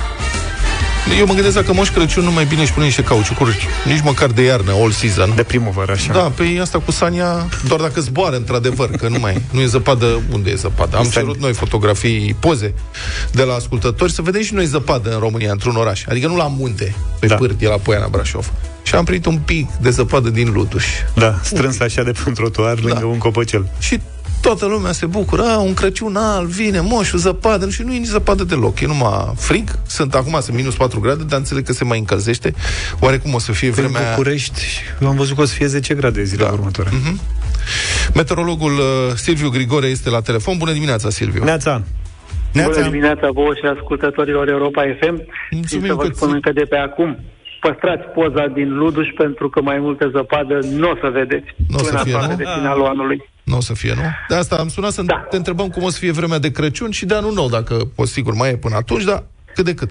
Eu 1.19 1.27
mă 1.27 1.33
gândesc 1.33 1.55
dacă 1.55 1.73
Moș 1.73 1.91
Crăciun 1.91 2.25
nu 2.25 2.33
mai 2.33 2.45
bine 2.45 2.61
își 2.63 2.73
pune 2.73 2.85
niște 2.85 3.03
cauciucuri, 3.03 3.69
nici 3.87 4.01
măcar 4.03 4.31
de 4.31 4.43
iarnă, 4.43 4.73
all 4.73 4.91
season. 4.91 5.33
De 5.35 5.43
primăvară, 5.43 5.93
așa 5.93 6.13
Da, 6.13 6.21
pe 6.21 6.59
asta 6.61 6.79
cu 6.79 6.91
Sania, 6.91 7.49
doar 7.69 7.81
dacă 7.81 8.01
zboară, 8.01 8.37
într-adevăr, 8.37 8.91
că 8.91 9.09
nu 9.09 9.19
mai 9.19 9.43
nu 9.51 9.61
e 9.61 9.67
zăpadă. 9.67 10.23
Unde 10.33 10.51
e 10.51 10.55
zăpadă? 10.55 10.97
Am 10.97 11.03
Este- 11.03 11.19
cerut 11.19 11.39
noi 11.41 11.53
fotografii, 11.53 12.37
poze 12.39 12.75
de 13.33 13.43
la 13.43 13.55
ascultători 13.55 14.13
să 14.13 14.23
vedem 14.23 14.43
și 14.43 14.55
noi 14.55 14.65
zăpadă 14.65 15.13
în 15.13 15.19
România, 15.19 15.51
într-un 15.51 15.77
oraș. 15.77 16.05
Adică 16.09 16.27
nu 16.27 16.37
la 16.37 16.47
munte, 16.47 16.95
pe 17.19 17.27
Da. 17.27 17.35
da. 17.35 17.41
pârtie, 17.41 17.69
la 17.69 17.77
Poiana 17.77 18.09
Brașov. 18.09 18.51
Și 18.89 18.95
am 18.95 19.05
primit 19.05 19.27
un 19.27 19.39
pic 19.39 19.71
de 19.81 19.91
zăpadă 19.91 20.31
din 20.31 20.53
Lutuș. 20.53 20.87
Da, 21.15 21.35
strâns 21.43 21.81
așa 21.81 22.03
de 22.03 22.11
pe 22.13 22.21
un 22.27 22.35
trotuar 22.35 22.79
Lângă 22.81 22.99
Da. 23.01 23.07
un 23.07 23.19
copăcel 23.19 23.71
Și 23.79 24.01
toată 24.41 24.67
lumea 24.67 24.93
se 24.93 25.07
bucură, 25.07 25.43
a, 25.43 25.59
un 25.59 25.75
Crăciun 25.75 26.17
alb, 26.17 26.49
vine 26.49 26.81
moșul, 26.81 27.19
zăpadă, 27.19 27.69
și 27.71 27.83
nu 27.83 27.95
e 27.95 27.99
nici 27.99 28.07
zăpadă 28.07 28.45
deloc, 28.45 28.81
e 28.81 28.87
numai 28.87 29.33
frig, 29.37 29.79
sunt 29.87 30.15
acum 30.15 30.41
sunt 30.41 30.57
minus 30.57 30.75
4 30.75 31.01
grade, 31.01 31.23
dar 31.25 31.39
înțeleg 31.39 31.65
că 31.65 31.73
se 31.73 31.85
mai 31.85 31.99
încălzește. 31.99 32.55
Oare 33.01 33.17
cum 33.19 33.35
o 33.35 33.39
să 33.39 33.53
fie 33.53 33.69
În 33.69 33.75
vremea... 33.75 34.01
București 34.11 34.63
am 35.07 35.17
văzut 35.17 35.37
că 35.37 35.43
o 35.43 35.45
să 35.45 35.55
fie 35.55 35.67
10 35.67 35.95
grade 35.95 36.25
zilele 36.25 36.49
Da. 36.49 36.53
următoare 36.55 36.91
Meteorologul 38.15 38.73
uh, 38.73 39.15
Silviu 39.15 39.49
Grigore 39.49 39.87
este 39.87 40.11
la 40.11 40.21
telefon. 40.21 40.57
Bună 40.59 40.73
dimineața, 40.73 41.11
Silviu! 41.11 41.45
Neața, 41.45 41.83
Bună 42.53 42.83
dimineața 42.83 43.31
vouă 43.33 43.53
și 43.55 43.67
ascultătorilor 43.77 44.49
Europa 44.49 44.83
FM. 45.01 45.23
Mulțumim 45.51 45.85
și 45.85 45.89
să 45.89 45.95
vă 45.95 46.03
că 46.03 46.11
spun 46.15 46.29
ți- 46.29 46.35
încă 46.35 46.53
de 46.53 46.65
pe 46.69 46.77
acum. 46.77 47.19
Păstrați 47.61 48.03
poza 48.15 48.47
din 48.47 48.77
Luduș 48.77 49.09
pentru 49.17 49.49
că 49.49 49.63
mai 49.63 49.79
multă 49.79 50.09
zăpadă 50.15 50.59
nu 50.73 50.91
o 50.91 50.95
să 51.03 51.09
vedeți 51.13 51.47
N-o 51.69 51.79
să 51.79 51.85
până 51.91 52.03
fie, 52.03 52.15
aproape 52.15 52.33
nu? 52.33 52.39
de 52.39 52.51
finalul 52.59 52.87
anului. 52.87 53.23
Nu 53.45 53.57
o 53.57 53.61
să 53.61 53.75
fie, 53.75 53.93
nu? 53.95 54.03
De 54.29 54.35
asta 54.35 54.57
am 54.57 54.69
sunat 54.69 54.91
să 54.93 55.03
Da. 55.03 55.27
te 55.31 55.37
întrebăm 55.37 55.69
cum 55.69 55.83
o 55.83 55.89
să 55.91 55.99
fie 55.99 56.13
vremea 56.13 56.39
de 56.39 56.51
Crăciun 56.51 56.91
și 56.91 57.07
de 57.07 57.15
anul 57.15 57.33
nou, 57.33 57.49
dacă, 57.49 57.77
o, 57.97 58.05
sigur, 58.05 58.35
mai 58.35 58.51
e 58.51 58.57
până 58.57 58.75
atunci, 58.77 59.05
dar 59.05 59.25
cât 59.55 59.65
de 59.65 59.75
cât. 59.75 59.91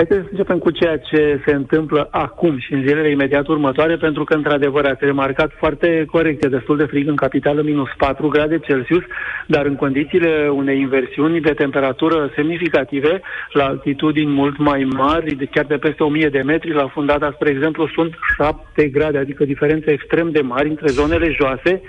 Haideți 0.00 0.20
să 0.24 0.28
începem 0.30 0.58
cu 0.58 0.70
ceea 0.70 0.98
ce 0.98 1.42
se 1.46 1.54
întâmplă 1.54 2.08
acum 2.10 2.58
și 2.58 2.72
în 2.72 2.82
zilele 2.82 3.10
imediat 3.10 3.46
următoare, 3.46 3.96
pentru 3.96 4.24
că, 4.24 4.34
într-adevăr, 4.34 4.84
ați 4.84 5.04
remarcat 5.04 5.50
foarte 5.58 6.04
corect, 6.10 6.44
e 6.44 6.48
destul 6.48 6.76
de 6.76 6.84
frig 6.84 7.08
în 7.08 7.16
capitală, 7.16 7.62
minus 7.62 7.88
4 7.96 8.28
grade 8.28 8.58
Celsius, 8.58 9.02
dar 9.46 9.66
în 9.66 9.76
condițiile 9.76 10.48
unei 10.48 10.80
inversiuni 10.80 11.40
de 11.40 11.52
temperatură 11.52 12.30
semnificative, 12.34 13.20
la 13.52 13.64
altitudini 13.64 14.32
mult 14.32 14.58
mai 14.58 14.88
mari, 14.96 15.34
de 15.34 15.44
chiar 15.44 15.64
de 15.64 15.76
peste 15.76 16.02
1000 16.02 16.28
de 16.28 16.42
metri, 16.42 16.72
la 16.72 16.88
fundada, 16.88 17.32
spre 17.34 17.50
exemplu, 17.50 17.88
sunt 17.94 18.14
7 18.36 18.88
grade, 18.88 19.18
adică 19.18 19.44
diferențe 19.44 19.90
extrem 19.90 20.30
de 20.30 20.40
mari 20.40 20.68
între 20.68 20.86
zonele 20.86 21.30
joase, 21.30 21.82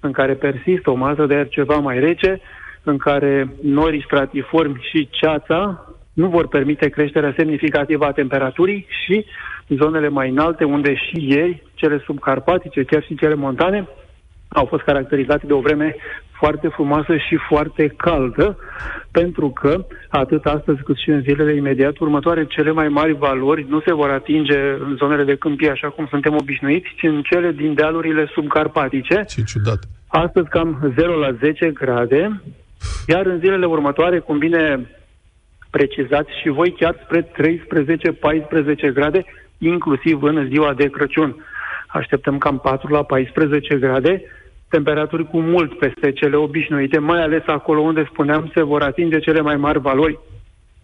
în 0.00 0.12
care 0.12 0.32
persistă 0.34 0.90
o 0.90 0.94
masă 0.94 1.26
de 1.26 1.34
aer 1.34 1.48
ceva 1.48 1.76
mai 1.76 1.98
rece, 1.98 2.40
în 2.82 2.96
care 2.96 3.48
norii 3.62 4.02
stratiformi 4.02 4.86
și 4.90 5.08
ceața 5.10 5.86
nu 6.12 6.28
vor 6.28 6.48
permite 6.48 6.88
creșterea 6.88 7.34
semnificativă 7.36 8.04
a 8.04 8.12
temperaturii 8.12 8.86
și 9.04 9.24
zonele 9.68 10.08
mai 10.08 10.30
înalte, 10.30 10.64
unde 10.64 10.94
și 10.94 11.26
ieri, 11.28 11.62
cele 11.74 12.02
subcarpatice, 12.04 12.84
chiar 12.84 13.02
și 13.02 13.16
cele 13.16 13.34
montane, 13.34 13.88
au 14.48 14.64
fost 14.64 14.82
caracterizate 14.82 15.46
de 15.46 15.52
o 15.52 15.60
vreme 15.60 15.96
foarte 16.32 16.68
frumoasă 16.68 17.16
și 17.16 17.36
foarte 17.48 17.94
caldă, 17.96 18.58
pentru 19.10 19.50
că 19.50 19.84
atât 20.08 20.44
astăzi 20.44 20.82
cât 20.82 20.96
și 20.96 21.10
în 21.10 21.20
zilele 21.20 21.54
imediat 21.54 21.98
următoare, 21.98 22.46
cele 22.46 22.70
mai 22.70 22.88
mari 22.88 23.12
valori 23.12 23.66
nu 23.68 23.80
se 23.80 23.94
vor 23.94 24.10
atinge 24.10 24.58
în 24.58 24.94
zonele 24.96 25.24
de 25.24 25.36
câmpie 25.36 25.70
așa 25.70 25.88
cum 25.88 26.06
suntem 26.10 26.34
obișnuiți, 26.40 26.88
ci 26.96 27.02
în 27.02 27.22
cele 27.22 27.52
din 27.52 27.74
dealurile 27.74 28.30
subcarpatice, 28.34 29.24
Ce 29.28 29.42
ciudat. 29.42 29.78
Astăzi 30.06 30.48
cam 30.48 30.92
0 30.96 31.18
la 31.18 31.32
10 31.32 31.70
grade, 31.70 32.42
iar 33.06 33.26
în 33.26 33.38
zilele 33.38 33.66
următoare, 33.66 34.18
cum 34.18 34.38
bine 34.38 34.86
precizați 35.76 36.30
și 36.42 36.48
voi, 36.48 36.70
chiar 36.78 36.94
spre 37.04 37.20
13-14 37.22 38.92
grade, 38.94 39.24
inclusiv 39.58 40.22
în 40.22 40.46
ziua 40.50 40.74
de 40.74 40.88
Crăciun. 40.90 41.36
Așteptăm 41.88 42.38
cam 42.38 42.58
4 42.58 42.92
la 42.92 43.02
14 43.02 43.74
grade, 43.78 44.22
temperaturi 44.68 45.28
cu 45.28 45.40
mult 45.40 45.78
peste 45.78 46.12
cele 46.12 46.36
obișnuite, 46.36 46.98
mai 46.98 47.22
ales 47.22 47.42
acolo 47.46 47.80
unde, 47.80 48.08
spuneam, 48.12 48.50
se 48.54 48.62
vor 48.62 48.82
atinge 48.82 49.18
cele 49.18 49.40
mai 49.40 49.56
mari 49.56 49.80
valori 49.80 50.18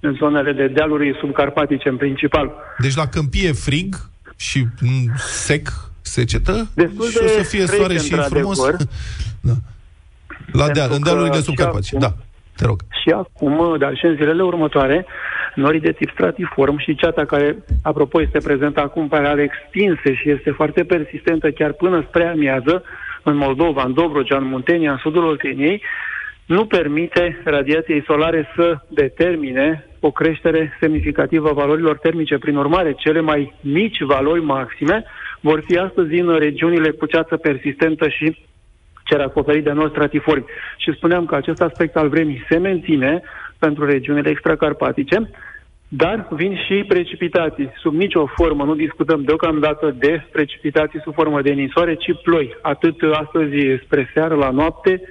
în 0.01 0.15
zonele 0.15 0.53
de 0.53 0.67
dealuri 0.67 1.17
subcarpatice 1.21 1.89
în 1.89 1.97
principal. 1.97 2.53
Deci 2.79 2.95
la 2.95 3.07
câmpie 3.09 3.53
frig 3.53 3.95
și 4.37 4.67
m, 4.81 4.87
sec, 5.17 5.69
secetă, 6.01 6.69
Destul 6.75 7.09
și 7.11 7.17
o 7.21 7.25
de 7.27 7.29
să 7.29 7.43
fie 7.43 7.61
rece, 7.65 7.77
soare 7.77 7.97
și 7.99 8.13
frumos. 8.15 8.59
într-adevăr. 8.59 8.77
da. 9.49 9.53
La 10.53 10.65
Pentru 10.65 10.73
deal, 10.73 10.91
în 10.93 11.01
că 11.01 11.09
dealurile 11.09 11.37
și 11.37 11.43
subcarpaci. 11.43 11.89
acum- 11.95 11.99
Da, 12.01 12.15
te 12.59 12.67
rog. 12.67 12.79
Și 13.03 13.11
acum, 13.11 13.77
dar 13.79 13.97
și 13.97 14.05
în 14.05 14.15
zilele 14.15 14.43
următoare, 14.43 15.07
norii 15.55 15.81
de 15.81 15.93
tip 15.93 16.11
stratiform 16.11 16.79
și 16.79 16.95
ceata 16.95 17.25
care, 17.25 17.57
apropo, 17.83 18.23
este 18.23 18.39
prezentă 18.39 18.81
acum 18.81 19.09
pe 19.09 19.17
areale 19.17 19.43
extinse 19.43 20.15
și 20.15 20.31
este 20.31 20.51
foarte 20.51 20.85
persistentă 20.85 21.51
chiar 21.51 21.73
până 21.73 22.05
spre 22.09 22.27
amiază, 22.27 22.83
în 23.23 23.37
Moldova, 23.37 23.83
în 23.87 23.95
Dobrogea, 23.95 24.37
în 24.37 24.45
Muntenia, 24.45 24.91
în 24.91 24.97
sudul 24.97 25.25
Olteniei, 25.25 25.83
nu 26.47 26.67
permite 26.67 27.41
radiației 27.45 28.03
solare 28.07 28.53
să 28.57 28.79
determine 28.89 29.87
o 30.01 30.11
creștere 30.11 30.77
semnificativă 30.81 31.49
a 31.49 31.53
valorilor 31.53 31.99
termice. 31.99 32.39
Prin 32.39 32.57
urmare, 32.57 32.93
cele 32.93 33.21
mai 33.21 33.55
mici 33.61 34.01
valori 34.01 34.43
maxime 34.43 35.05
vor 35.41 35.65
fi 35.67 35.79
astăzi 35.79 36.15
în 36.15 36.39
regiunile 36.39 36.91
cu 36.91 37.07
ceață 37.07 37.37
persistentă 37.37 38.09
și 38.09 38.37
cer 39.09 39.21
acoperit 39.21 39.65
de 39.65 39.73
nori 39.73 39.91
stratiformi. 39.91 40.45
Și 40.77 40.93
spuneam 40.93 41.25
că 41.27 41.35
acest 41.35 41.61
aspect 41.63 41.97
al 41.97 42.09
vremii 42.09 42.45
se 42.49 42.59
menține 42.59 43.23
pentru 43.59 43.85
regiunile 43.85 44.31
extracarpatice, 44.31 45.31
dar 45.89 46.27
vin 46.31 46.57
și 46.67 46.85
precipitații. 46.89 47.71
Sub 47.77 47.95
nicio 47.95 48.27
formă 48.27 48.65
nu 48.65 48.75
discutăm 48.75 49.23
deocamdată 49.23 49.95
de 49.99 50.27
precipitații 50.33 51.01
sub 51.01 51.15
formă 51.15 51.43
de 51.43 51.51
nisoare, 51.51 51.95
ci 51.95 52.23
ploi. 52.23 52.57
Atât 52.63 52.95
astăzi 53.13 53.57
spre 53.85 54.11
seară, 54.15 54.35
la 54.35 54.51
noapte, 54.51 55.03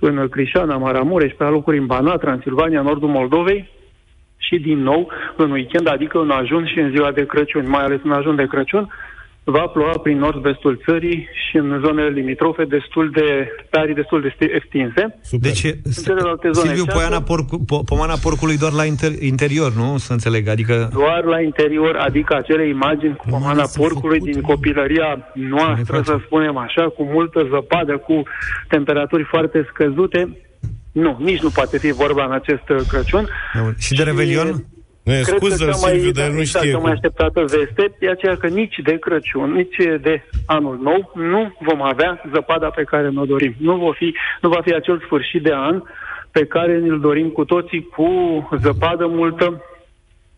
în 0.00 0.28
Crișana, 0.28 0.76
Maramureș, 0.76 1.32
pe 1.32 1.44
locuri 1.44 1.78
în 1.78 1.86
Banat, 1.86 2.20
Transilvania, 2.20 2.82
nordul 2.82 3.08
Moldovei, 3.08 3.68
și 4.50 4.58
din 4.58 4.78
nou 4.82 5.10
în 5.36 5.50
weekend, 5.50 5.88
adică 5.88 6.18
în 6.18 6.30
ajun 6.30 6.66
și 6.66 6.78
în 6.78 6.90
ziua 6.90 7.12
de 7.12 7.26
Crăciun, 7.26 7.68
mai 7.68 7.84
ales 7.84 8.00
în 8.04 8.12
ajun 8.12 8.36
de 8.36 8.46
Crăciun, 8.46 8.88
va 9.44 9.66
ploua 9.66 9.98
prin 9.98 10.18
nord-vestul 10.18 10.80
țării 10.84 11.28
și 11.48 11.56
în 11.56 11.80
zonele 11.84 12.08
limitrofe 12.08 12.64
destul 12.64 13.10
de 13.10 13.48
tari, 13.70 13.94
destul 13.94 14.20
de 14.20 14.28
sti- 14.28 14.54
extinse. 14.54 15.18
Super. 15.22 15.50
Deci, 15.50 15.74
celelalte 16.04 16.50
zone 16.50 16.66
Silviu, 16.66 16.84
ceață- 16.84 16.98
poiana 16.98 17.22
porcu, 17.22 17.64
po, 17.64 17.78
pomana 17.78 18.14
porcului 18.22 18.58
doar 18.58 18.72
la 18.72 18.84
inter, 18.84 19.10
interior, 19.22 19.72
nu? 19.72 19.98
Să 19.98 20.12
înțeleg, 20.12 20.48
adică... 20.48 20.88
Doar 20.92 21.24
la 21.24 21.40
interior, 21.40 21.96
adică 21.96 22.34
acele 22.36 22.68
imagini 22.68 23.16
cu 23.16 23.24
pomana 23.28 23.64
s-a 23.64 23.80
porcului 23.80 24.18
făcut, 24.18 24.32
din 24.32 24.40
mă. 24.42 24.48
copilăria 24.48 25.18
noastră, 25.34 25.96
face. 25.96 26.10
să 26.10 26.18
spunem 26.24 26.56
așa, 26.56 26.82
cu 26.88 27.02
multă 27.02 27.46
zăpadă, 27.50 27.96
cu 27.96 28.22
temperaturi 28.68 29.24
foarte 29.24 29.66
scăzute, 29.72 30.36
nu, 30.92 31.16
nici 31.20 31.40
nu 31.42 31.50
poate 31.50 31.78
fi 31.78 31.92
vorba 31.92 32.24
în 32.24 32.32
acest 32.32 32.68
uh, 32.68 32.76
Crăciun. 32.88 33.28
Și 33.78 33.94
de 33.94 34.02
Revelion? 34.02 34.64
Nu, 35.02 35.12
e 35.12 35.20
Cred 35.20 35.38
că 35.38 35.44
scuză 35.44 35.64
cea 35.64 35.78
mai, 35.82 35.90
Silviu, 35.90 36.10
dar 36.10 36.28
da, 36.28 36.32
nu 36.32 36.40
exact, 36.40 36.64
știe 36.64 36.72
cea 36.72 36.78
mai 36.78 36.90
cum. 36.90 36.96
așteptată 36.96 37.40
veste 37.40 37.96
e 38.00 38.10
aceea 38.10 38.36
că 38.36 38.46
nici 38.46 38.78
de 38.82 38.98
Crăciun, 38.98 39.52
nici 39.52 39.76
de 40.00 40.22
anul 40.46 40.78
nou 40.82 41.12
nu 41.14 41.56
vom 41.60 41.82
avea 41.82 42.22
zăpada 42.32 42.68
pe 42.68 42.82
care 42.82 43.08
ne-o 43.08 43.24
dorim. 43.24 43.54
Nu 43.58 43.76
va 43.76 43.92
fi, 43.92 44.14
nu 44.40 44.48
va 44.48 44.60
fi 44.60 44.74
acel 44.74 45.02
sfârșit 45.04 45.42
de 45.42 45.52
an 45.54 45.82
pe 46.30 46.44
care 46.46 46.78
ne-l 46.78 47.00
dorim 47.00 47.28
cu 47.28 47.44
toții 47.44 47.88
cu 47.96 48.08
zăpadă 48.60 49.06
multă, 49.06 49.64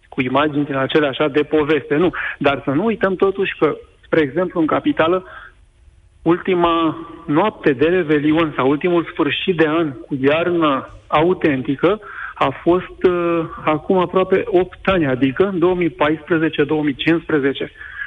cu 0.09 0.21
imagini 0.21 0.65
din 0.65 0.77
acelea 0.77 1.09
așa 1.09 1.29
de 1.29 1.43
poveste. 1.43 1.95
Nu. 1.97 2.11
Dar 2.39 2.63
să 2.65 2.71
nu 2.71 2.85
uităm 2.85 3.15
totuși 3.17 3.53
că, 3.59 3.77
spre 4.05 4.21
exemplu, 4.21 4.61
în 4.61 4.67
capitală, 4.67 5.25
ultima 6.23 7.07
noapte 7.27 7.73
de 7.73 7.87
Revelion 7.87 8.53
sau 8.57 8.69
ultimul 8.69 9.09
sfârșit 9.13 9.57
de 9.57 9.67
an 9.69 9.93
cu 9.93 10.19
iarnă 10.21 10.89
autentică 11.07 12.01
a 12.35 12.61
fost 12.63 12.99
uh, 13.09 13.45
acum 13.65 13.99
aproape 13.99 14.43
8 14.47 14.79
ani, 14.83 15.07
adică 15.07 15.43
în 15.53 15.59
2014-2015, 15.59 15.61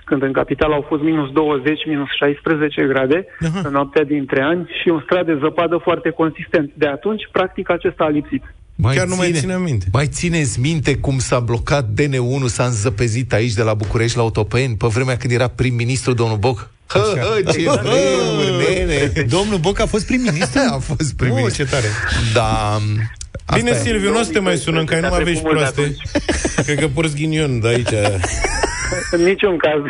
când 0.05 0.21
în 0.23 0.31
capital 0.31 0.71
au 0.71 0.85
fost 0.87 1.01
minus 1.03 1.31
20, 1.31 1.85
minus 1.87 2.07
16 2.19 2.83
grade 2.87 3.25
Aha. 3.47 3.61
în 3.63 3.71
noaptea 3.71 4.03
dintre 4.03 4.41
ani 4.41 4.69
și 4.81 4.89
un 4.89 5.01
strat 5.05 5.25
de 5.25 5.37
zăpadă 5.41 5.77
foarte 5.83 6.09
consistent. 6.09 6.71
De 6.73 6.87
atunci, 6.87 7.21
practic, 7.31 7.69
acesta 7.69 8.03
a 8.03 8.09
lipsit. 8.09 8.43
Mai 8.77 8.95
Chiar 8.95 9.07
nu 9.07 9.15
mai 9.15 9.31
ține 9.31 9.57
minte. 9.57 9.85
Mai 9.91 10.07
țineți 10.07 10.59
minte 10.59 10.97
cum 10.97 11.17
s-a 11.17 11.39
blocat 11.39 11.85
DN1, 12.01 12.45
s-a 12.45 12.63
înzăpezit 12.63 13.33
aici 13.33 13.53
de 13.53 13.61
la 13.61 13.73
București 13.73 14.17
la 14.17 14.23
Autopeni, 14.23 14.75
pe 14.75 14.87
vremea 14.87 15.17
când 15.17 15.33
era 15.33 15.47
prim-ministru 15.47 16.13
domnul 16.13 16.37
Boc? 16.37 16.69
Hă, 16.87 16.99
hă, 16.99 17.51
ce 17.51 17.57
vremuri, 17.57 18.75
nene! 18.75 19.11
Domnul 19.27 19.57
Boc 19.57 19.79
a 19.79 19.85
fost 19.85 20.05
prim-ministru? 20.05 20.59
A 20.71 20.77
fost 20.77 20.99
Oh, 21.11 21.15
prim-ministru. 21.17 21.63
ce 21.63 21.69
tare! 21.69 21.85
Da, 22.33 22.77
Bine, 22.87 23.11
asta 23.45 23.69
e. 23.69 23.81
Silviu, 23.83 24.11
nu 24.11 24.19
o 24.19 24.23
să 24.23 24.31
te 24.31 24.39
mai 24.39 24.57
sunăm, 24.57 24.85
că 24.85 24.93
ai 24.93 25.01
numai 25.01 25.23
vești 25.23 25.41
Trecut 25.41 25.59
mult 25.59 25.75
de 25.75 25.81
proaste. 25.81 26.61
Cred 26.63 26.79
că 26.79 26.87
porți 26.87 27.15
ghinion 27.15 27.59
de 27.59 27.67
aici. 27.67 27.89
În 29.11 29.23
niciun 29.23 29.57
caz. 29.57 29.81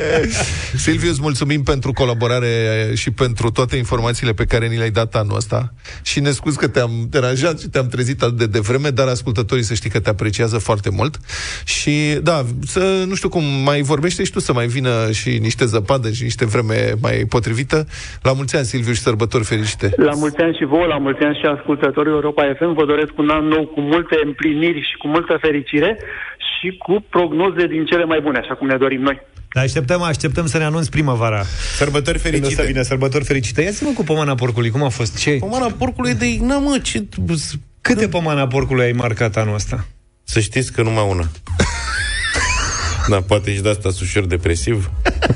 Silviu, 0.84 1.08
îți 1.10 1.20
mulțumim 1.22 1.62
pentru 1.62 1.92
colaborare 1.92 2.46
și 2.94 3.10
pentru 3.10 3.50
toate 3.50 3.76
informațiile 3.76 4.32
pe 4.32 4.44
care 4.44 4.66
ni 4.66 4.76
le-ai 4.76 4.90
dat 4.90 5.14
anul 5.14 5.36
ăsta. 5.36 5.72
Și 6.02 6.20
ne 6.20 6.30
scuz 6.30 6.56
că 6.56 6.68
te-am 6.68 6.90
deranjat 7.10 7.60
și 7.60 7.68
te-am 7.68 7.88
trezit 7.88 8.22
atât 8.22 8.36
de 8.36 8.46
devreme, 8.46 8.88
dar 8.88 9.08
ascultătorii 9.08 9.64
să 9.64 9.74
știi 9.74 9.90
că 9.90 10.00
te 10.00 10.08
apreciază 10.08 10.58
foarte 10.58 10.90
mult. 10.90 11.16
Și 11.64 12.18
da, 12.22 12.42
să, 12.64 13.04
nu 13.06 13.14
știu 13.14 13.28
cum, 13.28 13.42
mai 13.64 13.80
vorbește 13.80 14.24
și 14.24 14.32
tu 14.32 14.40
să 14.40 14.52
mai 14.52 14.66
vină 14.66 15.10
și 15.10 15.38
niște 15.38 15.64
zăpadă 15.64 16.10
și 16.10 16.22
niște 16.22 16.44
vreme 16.46 16.92
mai 17.00 17.24
potrivită. 17.28 17.86
La 18.22 18.32
mulți 18.32 18.56
ani, 18.56 18.64
Silviu, 18.64 18.92
și 18.92 19.00
sărbători 19.00 19.44
fericite! 19.44 19.92
La 19.96 20.14
mulți 20.14 20.40
ani 20.40 20.56
și 20.56 20.64
vouă, 20.64 20.86
la 20.86 20.98
mulți 20.98 21.22
ani 21.22 21.38
și 21.40 21.46
ascultătorii 21.46 22.12
Europa 22.12 22.42
FM. 22.58 22.72
Vă 22.74 22.84
doresc 22.84 23.18
un 23.18 23.28
an 23.28 23.44
nou 23.44 23.66
cu 23.66 23.80
multe 23.80 24.16
împliniri 24.24 24.80
și 24.80 24.96
cu 24.96 25.06
multă 25.08 25.38
fericire 25.40 25.98
și 26.62 26.76
cu 26.78 27.04
prognoze 27.10 27.66
din 27.66 27.84
cele 27.84 28.04
mai 28.04 28.20
bune, 28.22 28.38
așa 28.38 28.54
cum 28.54 28.66
ne 28.66 28.76
dorim 28.76 29.00
noi. 29.00 29.20
Dar 29.54 29.64
așteptăm, 29.64 30.02
așteptăm 30.02 30.46
să 30.46 30.58
ne 30.58 30.64
anunți 30.64 30.90
primăvara. 30.90 31.42
Sărbători 31.76 32.18
Când 32.18 32.34
o 32.34 32.36
să 32.36 32.42
fericite. 32.42 32.66
vină 32.66 32.82
sărbători 32.82 33.24
fericite. 33.24 33.62
Ia-ți-mă 33.62 33.90
cu 33.94 34.04
pomana 34.04 34.34
porcului, 34.34 34.70
cum 34.70 34.82
a 34.82 34.88
fost? 34.88 35.18
Ce? 35.18 35.30
Pomana 35.30 35.66
porcului 35.78 36.10
e 36.10 36.14
de 36.14 36.26
ignă, 36.28 36.54
mă, 36.58 36.78
ce... 36.82 37.04
Câte 37.80 38.08
pomana 38.08 38.46
porcului 38.46 38.84
ai 38.84 38.92
marcat 38.92 39.36
anul 39.36 39.54
ăsta? 39.54 39.86
Să 40.24 40.40
știți 40.40 40.72
că 40.72 40.82
numai 40.82 41.06
una. 41.10 41.28
Da, 43.08 43.20
poate 43.20 43.54
și 43.54 43.60
de 43.60 43.68
asta 43.68 43.90
sunt 43.90 44.00
ușor 44.00 44.24
depresiv. 44.26 44.90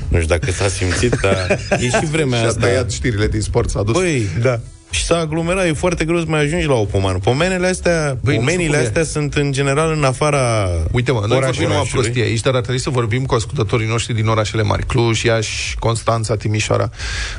Nu 0.09 0.19
știu 0.21 0.35
dacă 0.37 0.51
s-a 0.51 0.67
simțit, 0.67 1.15
dar 1.21 1.59
e 1.69 1.89
și 1.89 2.05
vremea 2.11 2.39
Și-a 2.39 2.47
asta. 2.47 2.59
tăiat 2.67 2.91
știrile 2.91 3.27
din 3.27 3.41
sport, 3.41 3.69
s-a 3.69 3.83
dus. 3.83 3.93
Băi, 3.93 4.25
Da. 4.41 4.59
Și 4.89 5.03
s-a 5.03 5.17
aglomerat, 5.17 5.65
e 5.65 5.73
foarte 5.73 6.05
greu 6.05 6.19
să 6.19 6.25
mai 6.27 6.39
ajungi 6.39 6.65
la 6.65 6.73
o 6.73 6.83
pomană. 6.83 7.17
Pomenele 7.17 7.67
astea, 7.67 8.17
Băi, 8.23 8.33
nu 8.33 8.39
pomenile 8.39 8.77
se 8.77 8.83
astea 8.85 9.03
sunt 9.03 9.33
în 9.33 9.51
general 9.51 9.91
în 9.91 10.03
afara 10.03 10.69
Uite 10.91 11.11
mă, 11.11 11.23
noi 11.27 11.37
orașului. 11.37 11.57
vorbim 11.57 11.67
numai 11.67 11.89
prostie 11.91 12.23
aici, 12.23 12.41
dar 12.41 12.55
ar 12.55 12.61
trebui 12.61 12.81
să 12.81 12.89
vorbim 12.89 13.25
cu 13.25 13.35
ascultătorii 13.35 13.87
noștri 13.87 14.13
din 14.13 14.27
orașele 14.27 14.63
mari. 14.63 14.85
Cluj, 14.85 15.23
Iași, 15.23 15.75
Constanța, 15.79 16.35
Timișoara. 16.35 16.89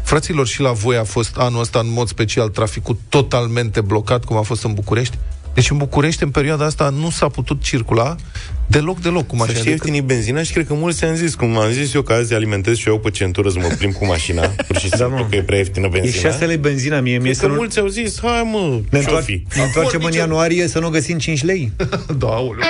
Fraților, 0.02 0.46
și 0.46 0.60
la 0.60 0.72
voi 0.72 0.96
a 0.96 1.04
fost 1.04 1.36
anul 1.36 1.60
ăsta 1.60 1.78
în 1.78 1.92
mod 1.92 2.08
special 2.08 2.48
traficul 2.48 2.96
totalmente 3.08 3.80
blocat, 3.80 4.24
cum 4.24 4.36
a 4.36 4.42
fost 4.42 4.64
în 4.64 4.72
București? 4.74 5.18
Deci 5.58 5.70
în 5.70 5.76
București, 5.76 6.22
în 6.22 6.30
perioada 6.30 6.64
asta, 6.64 6.88
nu 7.00 7.10
s-a 7.10 7.28
putut 7.28 7.62
circula 7.62 8.16
deloc, 8.66 9.00
deloc 9.00 9.26
cu 9.26 9.34
Să 9.36 9.36
mașina. 9.36 9.58
știi 9.58 9.70
decât- 9.70 9.86
ieftinii 9.86 10.00
benzina 10.14 10.42
și 10.42 10.52
cred 10.52 10.66
că 10.66 10.74
mulți 10.74 10.98
ți-am 10.98 11.14
zis, 11.14 11.34
cum 11.34 11.56
am 11.58 11.70
zis 11.70 11.94
eu 11.94 12.02
că 12.02 12.12
azi 12.12 12.34
alimentez 12.34 12.76
și 12.76 12.88
eu 12.88 12.98
pe 12.98 13.10
centură 13.10 13.48
să 13.50 13.58
mă 13.58 13.66
plimb 13.78 13.92
cu 13.92 14.04
mașina, 14.06 14.46
pur 14.66 14.78
și 14.78 14.88
simplu 14.88 15.08
mă. 15.16 15.26
că 15.30 15.36
e 15.36 15.42
prea 15.42 15.58
ieftină 15.58 15.86
E 15.86 15.88
benzina. 15.88 16.30
6 16.30 16.44
lei 16.46 16.56
benzina, 16.56 17.00
mie 17.00 17.16
mi 17.16 17.22
Cred 17.22 17.34
să 17.34 17.40
că 17.42 17.46
nu... 17.48 17.54
mulți 17.54 17.78
au 17.78 17.86
zis, 17.86 18.18
hai 18.22 18.42
mă, 18.52 18.58
Ne, 18.58 18.80
ce-o 18.90 18.98
întoar... 18.98 19.22
fi? 19.22 19.42
ne 19.56 19.62
întoarcem 19.62 20.00
în 20.00 20.06
nicio- 20.06 20.18
ianuarie 20.20 20.68
să 20.68 20.78
nu 20.78 20.88
găsim 20.88 21.18
5 21.18 21.42
lei. 21.44 21.72
da, 22.18 22.26
aoleu. 22.26 22.62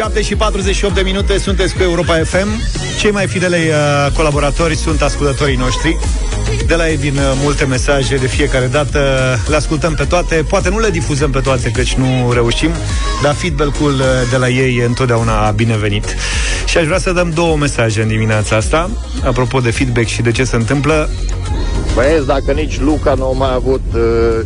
7 0.00 0.22
și 0.22 0.36
48 0.36 0.94
de 0.94 1.00
minute 1.00 1.38
sunteți 1.38 1.74
cu 1.74 1.82
Europa 1.82 2.14
FM. 2.24 2.48
Cei 2.98 3.10
mai 3.10 3.26
fideli 3.26 3.54
uh, 3.54 4.12
colaboratori 4.16 4.76
sunt 4.76 5.02
ascultătorii 5.02 5.56
noștri. 5.56 5.98
De 6.66 6.74
la 6.74 6.88
ei 6.88 6.96
vin 6.96 7.16
uh, 7.16 7.22
multe 7.42 7.64
mesaje 7.64 8.16
de 8.16 8.26
fiecare 8.26 8.66
dată, 8.66 8.98
le 9.48 9.56
ascultăm 9.56 9.94
pe 9.94 10.04
toate, 10.04 10.44
poate 10.48 10.68
nu 10.70 10.78
le 10.78 10.90
difuzăm 10.90 11.30
pe 11.30 11.40
toate, 11.40 11.70
căci 11.70 11.94
nu 11.94 12.32
reușim, 12.32 12.70
dar 13.22 13.34
feedback-ul 13.34 13.92
uh, 13.92 14.04
de 14.30 14.36
la 14.36 14.48
ei 14.48 14.78
e 14.78 14.84
întotdeauna 14.84 15.50
binevenit. 15.50 16.04
Și 16.66 16.78
aș 16.78 16.84
vrea 16.84 16.98
să 16.98 17.12
dăm 17.12 17.30
două 17.34 17.56
mesaje 17.56 18.02
în 18.02 18.08
dimineața 18.08 18.56
asta, 18.56 18.90
apropo 19.24 19.60
de 19.60 19.70
feedback 19.70 20.06
și 20.06 20.22
de 20.22 20.30
ce 20.30 20.44
se 20.44 20.56
întâmplă. 20.56 21.08
Băieți, 21.94 22.26
dacă 22.26 22.52
nici 22.52 22.80
Luca 22.80 23.14
nu 23.14 23.24
a 23.24 23.32
mai 23.32 23.52
avut 23.54 23.84
uh, 23.94 24.00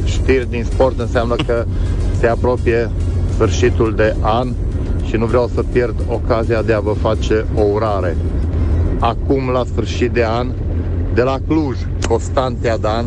știri 0.05 0.51
din 0.51 0.67
sport, 0.73 0.99
înseamnă 0.99 1.37
că 1.47 1.65
se 2.21 2.27
apropie 2.27 2.91
sfârșitul 3.35 3.95
de 3.97 4.15
an 4.21 4.49
și 5.15 5.21
nu 5.21 5.27
vreau 5.27 5.51
să 5.55 5.63
pierd 5.73 5.95
ocazia 6.09 6.63
de 6.63 6.73
a 6.73 6.81
vă 6.81 6.95
face 7.01 7.47
o 7.55 7.63
urare. 7.63 8.17
Acum, 8.99 9.49
la 9.49 9.65
sfârșit 9.65 10.11
de 10.11 10.25
an, 10.25 10.51
de 11.15 11.23
la 11.23 11.39
Cluj, 11.49 11.77
Constantea 12.09 12.77
Dan, 12.77 13.07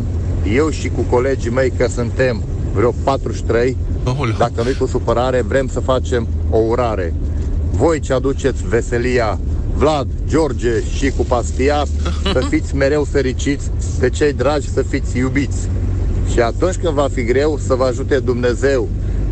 eu 0.54 0.70
și 0.70 0.88
cu 0.88 1.00
colegii 1.00 1.50
mei, 1.50 1.72
că 1.76 1.86
suntem 1.88 2.42
vreo 2.74 2.90
43, 3.04 3.76
Aoleu. 4.04 4.34
dacă 4.38 4.62
nu-i 4.62 4.74
cu 4.74 4.86
supărare, 4.86 5.42
vrem 5.48 5.68
să 5.68 5.80
facem 5.80 6.26
o 6.50 6.58
urare. 6.58 7.14
Voi 7.70 8.00
ce 8.00 8.12
aduceți 8.12 8.68
veselia, 8.68 9.38
Vlad, 9.74 10.06
George 10.28 10.82
și 10.94 11.10
cu 11.10 11.24
Pastia, 11.24 11.84
să 12.32 12.40
fiți 12.48 12.76
mereu 12.76 13.04
fericiți, 13.04 13.70
pe 14.00 14.08
cei 14.08 14.32
dragi 14.32 14.68
să 14.68 14.82
fiți 14.82 15.18
iubiți. 15.18 15.68
Și 16.32 16.40
atunci 16.40 16.76
când 16.76 16.94
va 16.94 17.08
fi 17.12 17.22
greu, 17.24 17.58
să 17.66 17.74
vă 17.74 17.84
ajute 17.84 18.18
Dumnezeu. 18.18 18.88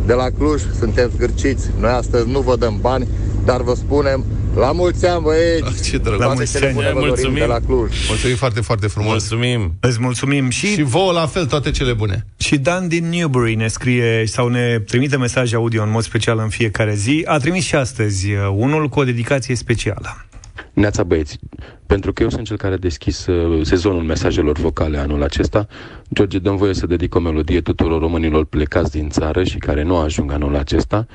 De 0.06 0.12
la 0.12 0.26
Cluj 0.38 0.62
suntem 0.78 1.10
zgârciți, 1.14 1.66
noi 1.80 1.90
astăzi 1.90 2.28
nu 2.28 2.40
vă 2.40 2.56
dăm 2.56 2.78
bani, 2.80 3.06
dar 3.44 3.62
vă 3.62 3.75
spunem 3.75 4.25
la 4.56 4.72
mulți 4.72 5.06
ani, 5.06 5.22
băieți! 5.22 5.64
Ah, 5.64 5.72
ce 5.90 5.96
drăguț. 5.98 6.18
Toate 6.20 6.34
mulți 6.34 6.52
cele 6.52 6.64
ani. 6.66 6.75
bune 6.75 6.86
vă 6.86 6.92
dorim 6.92 7.08
Mulțumim. 7.08 7.38
de 7.38 7.44
la 7.44 7.58
Cluj. 7.66 7.90
Mulțumim 8.08 8.36
foarte, 8.36 8.60
foarte 8.60 8.86
frumos. 8.86 9.10
Mulțumim. 9.10 9.75
Îți 9.80 10.00
mulțumim 10.00 10.48
și, 10.50 10.66
Și 10.66 10.82
vouă 10.82 11.12
la 11.12 11.26
fel 11.26 11.46
toate 11.46 11.70
cele 11.70 11.92
bune. 11.92 12.26
și 12.36 12.58
Dan 12.58 12.88
din 12.88 13.08
Newbury 13.08 13.54
ne 13.54 13.68
scrie 13.68 14.26
sau 14.26 14.48
ne 14.48 14.78
trimite 14.86 15.16
mesaj 15.16 15.54
audio 15.54 15.82
în 15.82 15.90
mod 15.90 16.02
special 16.02 16.38
în 16.38 16.48
fiecare 16.48 16.94
zi. 16.94 17.22
A 17.26 17.38
trimis 17.38 17.64
și 17.64 17.75
astăzi 17.75 18.30
uh, 18.32 18.38
unul 18.54 18.88
cu 18.88 19.00
o 19.00 19.04
dedicație 19.04 19.54
specială. 19.54 20.25
Neața 20.72 21.02
băieți, 21.02 21.38
pentru 21.86 22.12
că 22.12 22.22
eu 22.22 22.28
sunt 22.28 22.46
cel 22.46 22.56
care 22.56 22.75
a 22.75 22.78
deschis 22.78 23.26
uh, 23.26 23.66
sezonul 23.66 24.02
mesajelor 24.02 24.58
vocale 24.58 24.98
anul 24.98 25.22
acesta, 25.22 25.66
George, 26.14 26.38
dăm 26.38 26.56
voie 26.56 26.75
să 26.75 26.86
dedic 26.86 27.14
o 27.14 27.18
melodie 27.20 27.60
tuturor 27.60 28.00
românilor 28.00 28.44
plecați 28.44 28.90
din 28.90 29.08
țară 29.08 29.44
și 29.44 29.58
care 29.58 29.82
nu 29.82 29.96
ajung 29.96 30.32
anul 30.32 30.56
acesta, 30.56 31.06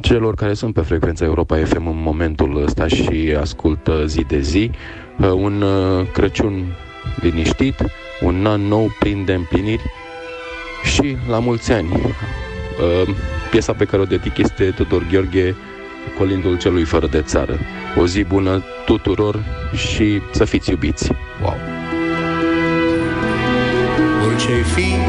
celor 0.00 0.34
care 0.34 0.54
sunt 0.54 0.74
pe 0.74 0.80
frecvența 0.80 1.24
Europa 1.24 1.56
FM 1.64 1.86
în 1.86 2.02
momentul 2.02 2.62
ăsta 2.62 2.86
și 2.86 3.36
ascultă 3.40 4.06
zi 4.06 4.24
de 4.28 4.40
zi, 4.40 4.70
uh, 5.20 5.30
un 5.30 5.62
uh, 5.62 6.06
Crăciun 6.12 6.64
liniștit, 7.20 7.74
un 8.20 8.46
an 8.46 8.60
nou 8.60 8.90
plin 8.98 9.24
de 9.24 9.34
împliniri 9.34 9.82
și 10.82 11.16
la 11.28 11.38
mulți 11.38 11.72
ani. 11.72 11.88
Uh, 11.88 13.14
Piesa 13.50 13.72
pe 13.72 13.84
care 13.84 14.02
o 14.02 14.04
dedic 14.04 14.38
este 14.38 14.70
Tudor 14.70 15.06
Gheorghe, 15.10 15.54
Colindul 16.18 16.58
celui 16.58 16.84
fără 16.84 17.06
de 17.06 17.22
țară. 17.22 17.58
O 18.00 18.06
zi 18.06 18.22
bună 18.22 18.64
tuturor 18.84 19.44
și 19.74 20.20
să 20.30 20.44
fiți 20.44 20.70
iubiți. 20.70 21.10
Wow. 21.42 21.54
Orice-ai 24.26 24.62
fi, 24.62 24.80
fi 24.80 25.07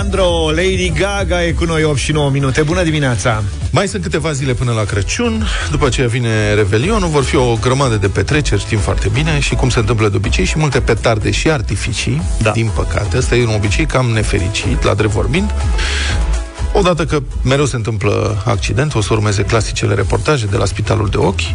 Alejandro, 0.00 0.50
Lady 0.50 0.92
Gaga 0.96 1.44
e 1.44 1.52
cu 1.52 1.64
noi 1.64 1.84
8 1.84 1.98
și 1.98 2.12
9 2.12 2.30
minute. 2.30 2.62
Bună 2.62 2.82
dimineața! 2.82 3.42
Mai 3.70 3.88
sunt 3.88 4.02
câteva 4.02 4.32
zile 4.32 4.52
până 4.52 4.72
la 4.72 4.84
Crăciun, 4.84 5.46
după 5.70 5.86
aceea 5.86 6.06
vine 6.06 6.54
Revelionul, 6.54 7.08
vor 7.08 7.22
fi 7.22 7.36
o 7.36 7.56
grămadă 7.60 7.96
de 7.96 8.08
petreceri, 8.08 8.60
știm 8.60 8.78
foarte 8.78 9.08
bine, 9.12 9.40
și 9.40 9.54
cum 9.54 9.68
se 9.68 9.78
întâmplă 9.78 10.08
de 10.08 10.16
obicei, 10.16 10.44
și 10.44 10.58
multe 10.58 10.80
petarde 10.80 11.30
și 11.30 11.50
artificii, 11.50 12.22
Da. 12.42 12.50
din 12.50 12.70
păcate. 12.74 13.16
Asta 13.16 13.36
e 13.36 13.46
un 13.46 13.54
obicei 13.54 13.86
cam 13.86 14.06
nefericit, 14.06 14.82
la 14.82 14.94
drept 14.94 15.12
vorbind. 15.12 15.54
Odată 16.72 17.04
că 17.04 17.18
mereu 17.42 17.64
se 17.64 17.76
întâmplă 17.76 18.42
accident, 18.46 18.94
o 18.94 19.00
să 19.00 19.12
urmeze 19.12 19.42
clasicele 19.42 19.94
reportaje 19.94 20.46
de 20.46 20.56
la 20.56 20.64
Spitalul 20.64 21.08
de 21.08 21.16
Ochi, 21.16 21.54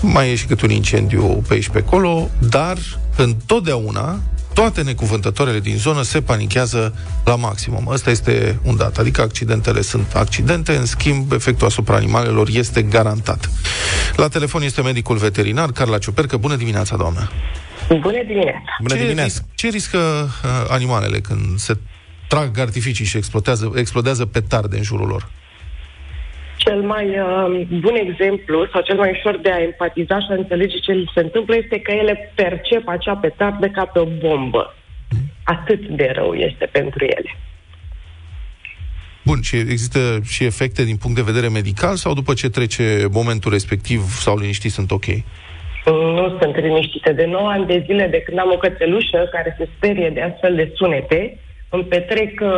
mai 0.00 0.30
e 0.30 0.34
și 0.34 0.46
cât 0.46 0.60
un 0.60 0.70
incendiu 0.70 1.22
pe 1.48 1.54
aici 1.54 1.68
pe 1.68 1.84
acolo, 1.86 2.30
dar 2.38 2.76
întotdeauna 3.16 4.18
toate 4.54 4.82
necuvântătoarele 4.82 5.60
din 5.60 5.76
zonă 5.76 6.02
se 6.02 6.20
panichează 6.22 6.94
la 7.24 7.36
maximum. 7.36 7.86
Ăsta 7.86 8.10
este 8.10 8.58
un 8.62 8.76
dat. 8.76 8.98
Adică 8.98 9.20
accidentele 9.20 9.80
sunt 9.80 10.12
accidente, 10.14 10.76
în 10.76 10.86
schimb, 10.86 11.32
efectul 11.32 11.66
asupra 11.66 11.94
animalelor 11.94 12.48
este 12.52 12.82
garantat. 12.82 13.50
La 14.16 14.28
telefon 14.28 14.62
este 14.62 14.82
medicul 14.82 15.16
veterinar, 15.16 15.72
Carla 15.72 15.98
Ciupercă. 15.98 16.36
Bună 16.36 16.56
dimineața, 16.56 16.96
doamnă! 16.96 17.30
Bună 17.88 18.22
dimineața! 18.26 18.76
Bună 18.80 18.94
ce, 18.94 19.00
dimineața! 19.00 19.32
Risc, 19.32 19.44
ce 19.54 19.68
riscă 19.68 19.98
uh, 19.98 20.50
animalele 20.68 21.20
când 21.20 21.58
se 21.58 21.76
trag 22.28 22.58
artificii 22.58 23.04
și 23.04 23.16
explodează, 23.16 23.72
explodează 23.74 24.26
petarde 24.26 24.76
în 24.76 24.82
jurul 24.82 25.06
lor? 25.06 25.28
Cel 26.64 26.80
mai 26.92 27.06
uh, 27.08 27.66
bun 27.84 27.96
exemplu 28.06 28.66
sau 28.72 28.80
cel 28.82 28.96
mai 28.96 29.10
ușor 29.16 29.36
de 29.36 29.50
a 29.50 29.62
empatiza 29.62 30.18
și 30.18 30.30
a 30.30 30.34
înțelege 30.34 30.78
ce 30.78 30.92
li 30.92 31.10
se 31.14 31.20
întâmplă 31.20 31.54
este 31.56 31.80
că 31.80 31.92
ele 31.92 32.32
percep 32.34 32.88
acea 32.88 33.16
petardă 33.16 33.68
ca 33.68 33.84
pe 33.84 33.98
o 33.98 34.04
bombă. 34.04 34.74
Atât 35.44 35.86
de 35.86 36.12
rău 36.14 36.32
este 36.34 36.64
pentru 36.72 37.04
ele. 37.04 37.30
Bun, 39.24 39.40
și 39.42 39.56
există 39.56 39.98
și 40.24 40.44
efecte 40.44 40.84
din 40.84 40.96
punct 40.96 41.16
de 41.16 41.30
vedere 41.30 41.48
medical 41.48 41.94
sau 41.94 42.14
după 42.14 42.32
ce 42.34 42.48
trece 42.48 43.06
momentul 43.12 43.50
respectiv 43.50 44.00
sau 44.00 44.38
liniștit 44.38 44.70
sunt 44.70 44.90
ok? 44.90 45.06
Nu 45.84 46.36
sunt 46.40 46.56
liniștite. 46.56 47.12
De 47.12 47.24
9 47.24 47.48
ani 47.48 47.66
de 47.66 47.82
zile 47.86 48.06
de 48.06 48.20
când 48.20 48.38
am 48.38 48.50
o 48.52 48.56
cățelușă 48.56 49.28
care 49.32 49.54
se 49.58 49.68
sperie 49.76 50.10
de 50.10 50.20
astfel 50.20 50.54
de 50.54 50.72
sunete, 50.74 51.38
îmi 51.68 51.84
petrec 51.84 52.40
uh, 52.40 52.50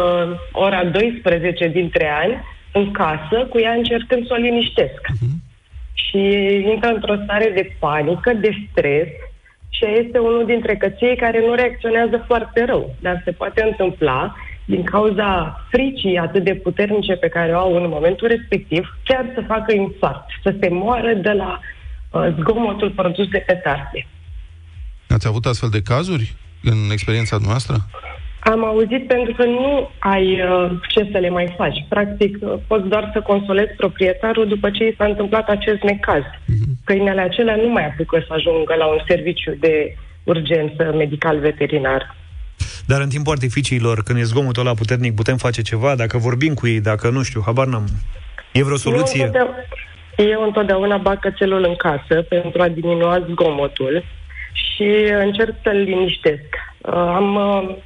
ora 0.52 0.84
12 0.84 1.68
dintre 1.68 2.06
ani 2.22 2.34
în 2.72 2.90
casă 2.90 3.46
cu 3.50 3.58
ea 3.58 3.72
încercând 3.72 4.26
să 4.26 4.34
o 4.36 4.42
liniștesc. 4.42 5.00
Și 5.92 6.18
intră 6.72 6.88
într-o 6.88 7.16
stare 7.24 7.50
de 7.54 7.76
panică, 7.78 8.32
de 8.32 8.50
stres 8.70 9.08
și 9.68 9.84
este 10.00 10.18
unul 10.18 10.44
dintre 10.46 10.76
căței 10.76 11.16
care 11.16 11.40
nu 11.46 11.54
reacționează 11.54 12.24
foarte 12.26 12.64
rău. 12.64 12.94
Dar 13.00 13.22
se 13.24 13.30
poate 13.30 13.62
întâmpla 13.62 14.36
din 14.64 14.82
cauza 14.82 15.60
fricii 15.70 16.18
atât 16.18 16.44
de 16.44 16.54
puternice 16.54 17.12
pe 17.12 17.28
care 17.28 17.52
o 17.52 17.58
au 17.58 17.76
în 17.76 17.88
momentul 17.88 18.28
respectiv, 18.28 18.98
chiar 19.04 19.24
să 19.34 19.44
facă 19.46 19.74
infarct, 19.74 20.26
să 20.42 20.54
se 20.60 20.68
moară 20.68 21.14
de 21.14 21.32
la 21.32 21.60
uh, 22.10 22.34
zgomotul 22.38 22.90
produs 22.90 23.28
de 23.28 23.38
petarde. 23.38 24.06
Ați 25.08 25.26
avut 25.26 25.46
astfel 25.46 25.68
de 25.68 25.82
cazuri 25.82 26.34
în 26.62 26.90
experiența 26.90 27.36
noastră? 27.44 27.76
Am 28.44 28.64
auzit 28.64 29.06
pentru 29.06 29.34
că 29.34 29.44
nu 29.44 29.90
ai 29.98 30.40
uh, 30.40 30.70
ce 30.88 31.08
să 31.12 31.18
le 31.18 31.28
mai 31.28 31.54
faci. 31.56 31.84
Practic, 31.88 32.36
uh, 32.40 32.54
poți 32.66 32.88
doar 32.88 33.10
să 33.12 33.20
consolezi 33.20 33.72
proprietarul 33.76 34.48
după 34.48 34.70
ce 34.70 34.84
i 34.86 34.94
s-a 34.98 35.04
întâmplat 35.04 35.48
acest 35.48 35.82
necaz. 35.82 36.22
Câinele 36.84 37.20
acelea 37.20 37.56
nu 37.56 37.68
mai 37.68 37.86
apucă 37.86 38.24
să 38.26 38.32
ajungă 38.34 38.74
la 38.74 38.86
un 38.86 38.98
serviciu 39.08 39.54
de 39.60 39.96
urgență 40.24 40.92
medical-veterinar. 40.96 42.16
Dar 42.86 43.00
în 43.00 43.08
timpul 43.08 43.32
artificiilor, 43.32 44.02
când 44.02 44.18
e 44.18 44.22
zgomotul 44.22 44.66
ăla 44.66 44.74
puternic, 44.74 45.14
putem 45.14 45.36
face 45.36 45.62
ceva? 45.62 45.94
Dacă 45.94 46.18
vorbim 46.18 46.54
cu 46.54 46.66
ei, 46.66 46.80
dacă 46.80 47.10
nu 47.10 47.22
știu, 47.22 47.42
habar 47.44 47.66
n-am. 47.66 47.86
E 48.52 48.64
vreo 48.64 48.76
soluție? 48.76 49.20
Eu 49.20 49.26
întotdeauna, 49.26 49.56
eu 50.16 50.42
întotdeauna 50.42 50.96
bag 50.96 51.18
cățelul 51.18 51.64
în 51.64 51.74
casă 51.74 52.22
pentru 52.22 52.62
a 52.62 52.68
diminua 52.68 53.26
zgomotul 53.30 54.04
și 54.52 54.88
încerc 55.20 55.54
să-l 55.62 55.76
liniștesc. 55.76 56.48
Uh, 56.78 56.92
am 56.94 57.34
uh, 57.34 57.76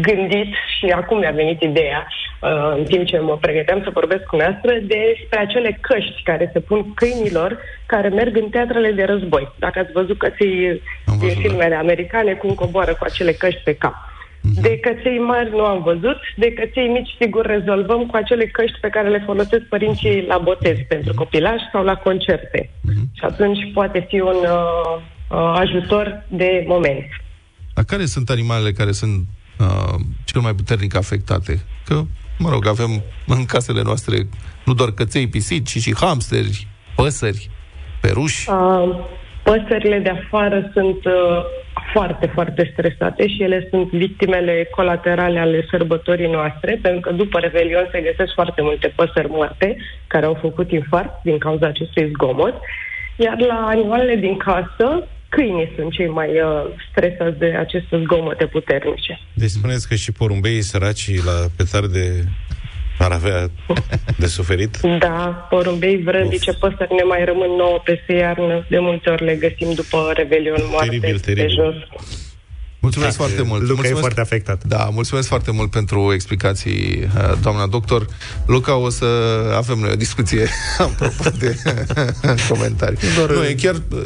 gândit 0.00 0.52
și 0.78 0.86
acum 0.86 1.18
mi-a 1.18 1.30
venit 1.30 1.60
ideea, 1.60 2.06
uh, 2.40 2.74
în 2.76 2.84
timp 2.84 3.06
ce 3.06 3.18
mă 3.18 3.36
pregăteam 3.40 3.80
să 3.82 3.90
vorbesc 3.92 4.22
cu 4.22 4.36
noastră, 4.36 4.72
despre 4.80 5.38
acele 5.38 5.78
căști 5.80 6.22
care 6.22 6.50
se 6.52 6.60
pun 6.60 6.94
câinilor 6.94 7.58
care 7.86 8.08
merg 8.08 8.36
în 8.36 8.48
teatrele 8.48 8.90
de 8.90 9.04
război. 9.04 9.52
Dacă 9.58 9.78
ați 9.78 9.92
văzut 9.92 10.18
căței 10.18 10.80
Am 11.06 11.18
din 11.18 11.28
văzut, 11.28 11.42
da. 11.42 11.48
filmele 11.48 11.74
americane 11.74 12.32
cum 12.32 12.54
coboară 12.54 12.92
cu 12.94 13.04
acele 13.04 13.32
căști 13.32 13.60
pe 13.64 13.74
cap. 13.74 13.94
De 14.54 14.78
căței 14.78 15.18
mari 15.18 15.50
nu 15.50 15.64
am 15.64 15.82
văzut, 15.82 16.18
de 16.36 16.52
căței 16.52 16.88
mici 16.88 17.16
sigur 17.20 17.46
rezolvăm 17.46 18.06
cu 18.06 18.16
acele 18.16 18.46
căști 18.46 18.78
pe 18.80 18.88
care 18.88 19.08
le 19.08 19.22
folosesc 19.26 19.62
părinții 19.62 20.24
la 20.26 20.38
botez 20.38 20.76
pentru 20.88 21.14
copilași 21.14 21.64
sau 21.72 21.84
la 21.84 21.94
concerte. 21.94 22.70
Și 23.12 23.24
atunci 23.24 23.72
poate 23.74 24.06
fi 24.08 24.20
un 24.20 24.36
uh, 24.42 25.02
uh, 25.30 25.52
ajutor 25.54 26.24
de 26.28 26.64
moment. 26.66 27.06
Dar 27.74 27.84
care 27.84 28.04
sunt 28.04 28.30
animalele 28.30 28.72
care 28.72 28.92
sunt 28.92 29.26
uh, 29.62 29.94
cel 30.24 30.40
mai 30.40 30.54
puternic 30.54 30.96
afectate? 30.96 31.60
Că, 31.84 32.02
mă 32.38 32.50
rog, 32.50 32.66
avem 32.66 33.02
în 33.26 33.44
casele 33.44 33.82
noastre 33.82 34.16
nu 34.64 34.74
doar 34.74 34.90
căței, 34.90 35.28
pisici, 35.28 35.68
ci 35.68 35.82
și 35.82 35.94
hamsteri, 35.96 36.66
păsări, 36.96 37.50
peruși. 38.00 38.50
Uh, 38.50 38.96
păsările 39.42 39.98
de 39.98 40.08
afară 40.08 40.70
sunt 40.74 41.04
uh, 41.04 41.42
foarte, 41.92 42.26
foarte 42.26 42.70
stresate 42.72 43.28
și 43.28 43.42
ele 43.42 43.66
sunt 43.70 43.90
victimele 43.90 44.68
colaterale 44.70 45.38
ale 45.38 45.66
sărbătorii 45.70 46.30
noastre, 46.30 46.78
pentru 46.82 47.00
că 47.00 47.12
după 47.12 47.38
Revelion 47.38 47.88
se 47.92 48.00
găsesc 48.00 48.34
foarte 48.34 48.62
multe 48.62 48.92
păsări 48.96 49.28
moarte 49.28 49.76
care 50.06 50.26
au 50.26 50.38
făcut 50.40 50.70
infarct 50.70 51.22
din 51.22 51.38
cauza 51.38 51.66
acestui 51.66 52.10
zgomot. 52.14 52.54
Iar 53.16 53.38
la 53.38 53.66
animalele 53.66 54.16
din 54.16 54.36
casă, 54.36 55.06
câinii 55.34 55.72
sunt 55.76 55.90
cei 55.92 56.08
mai 56.08 56.30
uh, 56.40 56.64
stresați 56.90 57.38
de 57.38 57.46
aceste 57.64 57.94
zgomote 58.04 58.46
puternice. 58.46 59.20
Deci 59.34 59.50
spuneți 59.50 59.88
că 59.88 59.94
și 59.94 60.12
porumbeii 60.12 60.62
săraci 60.62 61.24
la 61.24 61.36
petarde 61.56 62.24
ar 62.98 63.12
avea 63.12 63.50
de 64.18 64.26
suferit? 64.26 64.80
Da, 64.98 65.46
porumbei 65.50 66.02
vrăbice, 66.02 66.52
păsări 66.52 66.94
ne 66.94 67.02
mai 67.02 67.24
rămân 67.24 67.50
nouă 67.56 67.78
peste 67.84 68.12
iarnă. 68.12 68.66
De 68.70 68.78
multe 68.78 69.10
ori 69.10 69.24
le 69.24 69.34
găsim 69.34 69.72
după 69.74 70.12
Revelion 70.14 70.62
moarte 70.70 70.88
Teribil, 70.88 71.14
pe 71.20 71.20
teribil. 71.32 71.54
jos. 71.54 71.74
Mulțumesc 72.80 73.16
Da, 73.16 73.24
foarte 73.24 73.42
mult. 73.42 73.60
Luca 73.60 73.72
mulțumesc, 73.72 73.96
e 73.96 74.00
foarte 74.00 74.20
afectat. 74.20 74.64
Da, 74.64 74.88
mulțumesc 74.92 75.28
foarte 75.28 75.50
mult 75.50 75.70
pentru 75.70 76.12
explicații, 76.12 77.08
uh, 77.16 77.32
doamna 77.42 77.66
doctor. 77.66 78.06
Luca, 78.46 78.76
o 78.76 78.88
să 78.88 79.06
avem 79.56 79.78
noi 79.78 79.90
o 79.92 79.96
discuție 79.96 80.46
apropo 80.78 81.24
de 81.38 81.56
comentarii. 82.48 82.98
Nu, 83.28 83.44
e 83.44 83.54
chiar 83.54 83.74
uh, 83.74 84.00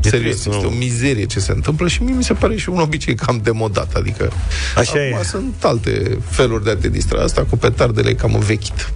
serios, 0.00 0.30
trist, 0.30 0.46
este 0.46 0.60
nu? 0.62 0.68
o 0.68 0.72
mizerie 0.78 1.24
ce 1.24 1.40
se 1.40 1.52
întâmplă 1.52 1.88
și 1.88 2.02
mie 2.02 2.14
mi 2.14 2.24
se 2.24 2.32
pare 2.32 2.56
și 2.56 2.68
un 2.68 2.78
obicei 2.78 3.14
cam 3.14 3.40
demodat, 3.42 3.94
adică 3.94 4.32
Așa 4.76 4.90
acum 4.90 5.18
e. 5.20 5.24
sunt 5.24 5.54
alte 5.62 6.18
feluri 6.30 6.64
de 6.64 6.70
a 6.70 6.76
te 6.76 6.88
distra. 6.88 7.22
Asta 7.22 7.46
cu 7.50 7.56
petardele 7.56 8.08
e 8.08 8.14
cam 8.14 8.34
învechit. 8.34 8.92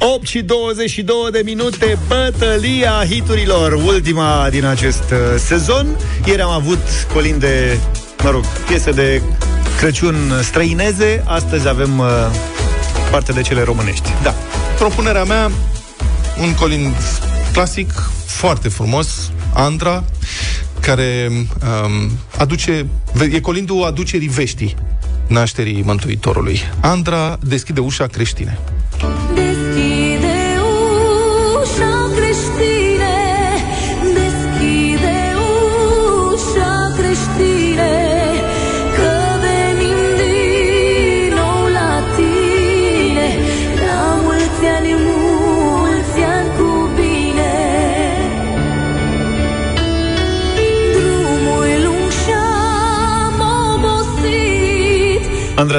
8 0.00 0.26
și 0.26 0.42
22 0.42 1.14
de 1.30 1.42
minute, 1.44 1.98
bătălia 2.06 3.04
hiturilor, 3.10 3.72
ultima 3.72 4.48
din 4.50 4.64
acest 4.64 5.02
uh, 5.10 5.18
sezon. 5.38 5.86
Ieri 6.24 6.40
am 6.40 6.50
avut 6.50 6.78
colinde, 7.12 7.78
mă 8.22 8.30
rog, 8.30 8.44
piese 8.66 8.90
de 8.90 9.22
Crăciun 9.78 10.14
străineze, 10.42 11.22
astăzi 11.26 11.68
avem 11.68 11.98
uh, 11.98 12.06
parte 13.10 13.32
de 13.32 13.40
cele 13.40 13.62
românești. 13.62 14.08
Da. 14.22 14.34
Propunerea 14.78 15.24
mea, 15.24 15.50
un 16.40 16.54
colind 16.54 16.94
clasic, 17.52 17.92
foarte 18.26 18.68
frumos, 18.68 19.30
Andra, 19.54 20.04
care 20.80 21.28
um, 21.30 22.10
aduce, 22.38 22.86
e 23.32 23.40
colindul 23.40 23.84
aducerii 23.84 24.28
veștii 24.28 24.74
nașterii 25.26 25.82
Mântuitorului. 25.82 26.60
Andra 26.80 27.38
deschide 27.42 27.80
ușa 27.80 28.06
creștine. 28.06 28.58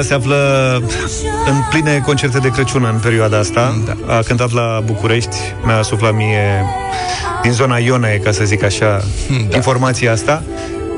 Andra 0.00 0.02
se 0.02 0.14
află 0.14 0.82
în 1.46 1.62
pline 1.70 2.02
concerte 2.04 2.38
de 2.38 2.48
Crăciun 2.48 2.84
în 2.92 2.98
perioada 2.98 3.38
asta. 3.38 3.80
Da. 3.86 4.16
A 4.16 4.20
cântat 4.22 4.52
la 4.52 4.82
București, 4.84 5.36
mi-a 5.64 5.82
suflat 5.82 6.14
mie 6.14 6.64
din 7.42 7.52
zona 7.52 7.78
Ione, 7.78 8.20
ca 8.24 8.30
să 8.30 8.44
zic 8.44 8.62
așa, 8.62 9.02
da. 9.48 9.56
informația 9.56 10.12
asta. 10.12 10.42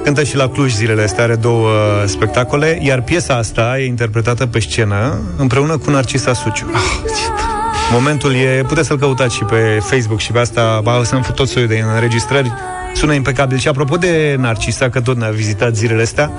Cântă 0.05 0.23
și 0.23 0.37
la 0.37 0.49
Cluj 0.49 0.73
zilele 0.73 1.03
astea, 1.03 1.25
are 1.25 1.35
două 1.35 1.71
spectacole, 2.05 2.79
iar 2.83 3.01
piesa 3.01 3.35
asta 3.35 3.79
e 3.79 3.87
interpretată 3.87 4.47
pe 4.47 4.61
scenă 4.61 5.19
împreună 5.37 5.77
cu 5.77 5.91
Narcisa 5.91 6.33
Suciu. 6.33 6.71
Momentul 7.93 8.35
e, 8.35 8.65
puteți 8.69 8.87
să-l 8.87 8.99
căutați 8.99 9.35
și 9.35 9.45
pe 9.45 9.79
Facebook 9.81 10.21
și 10.21 10.33
pe 10.33 10.39
asta, 10.39 10.81
ba, 10.83 11.01
sunt 11.05 11.31
tot 11.35 11.49
soiul 11.49 11.69
de 11.69 11.85
înregistrări, 11.95 12.53
sună 12.95 13.13
impecabil. 13.13 13.59
Și 13.59 13.69
apropo 13.69 13.97
de 13.97 14.37
Narcisa, 14.39 14.89
că 14.89 15.01
tot 15.01 15.17
ne-a 15.17 15.31
vizitat 15.31 15.77
zilele 15.77 16.03
astea, 16.03 16.31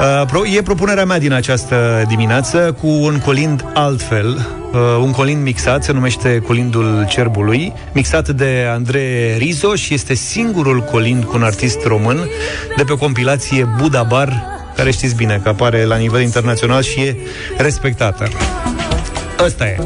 uh, 0.00 0.26
pro- 0.26 0.46
e 0.46 0.62
propunerea 0.62 1.04
mea 1.04 1.18
din 1.18 1.32
această 1.32 2.04
dimineață 2.08 2.76
cu 2.80 2.86
un 2.86 3.18
colind 3.18 3.64
altfel, 3.74 4.46
uh, 4.72 4.78
un 5.00 5.10
colind 5.10 5.42
mixat, 5.42 5.84
se 5.84 5.92
numește 5.92 6.38
Colindul 6.46 7.06
Cerbului, 7.08 7.72
mixat 7.92 8.28
de 8.28 8.66
Andrei 8.72 9.38
Rizo 9.38 9.74
și 9.74 9.94
este 9.94 10.14
singurul 10.14 10.80
colind 10.80 11.24
cu 11.24 11.36
un 11.36 11.42
artist 11.42 11.84
român 11.84 12.28
de 12.76 12.84
pe 12.84 12.92
o 12.92 12.96
compilație 12.96 13.68
Buda 13.80 14.02
Bar, 14.02 14.42
care 14.76 14.90
știți 14.90 15.14
bine 15.14 15.40
că 15.42 15.48
apare 15.48 15.84
la 15.84 15.96
nivel 15.96 16.20
internațional 16.22 16.82
și 16.82 17.00
e 17.00 17.16
respectată. 17.56 18.28
Ăsta 19.44 19.66
e. 19.66 19.76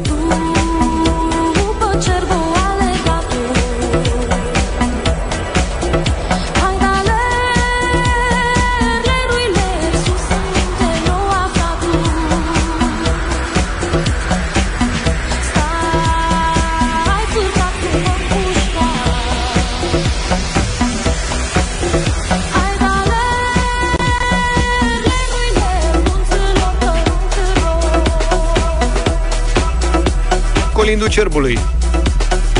Colindul 30.91 31.15
Cerbului. 31.15 31.57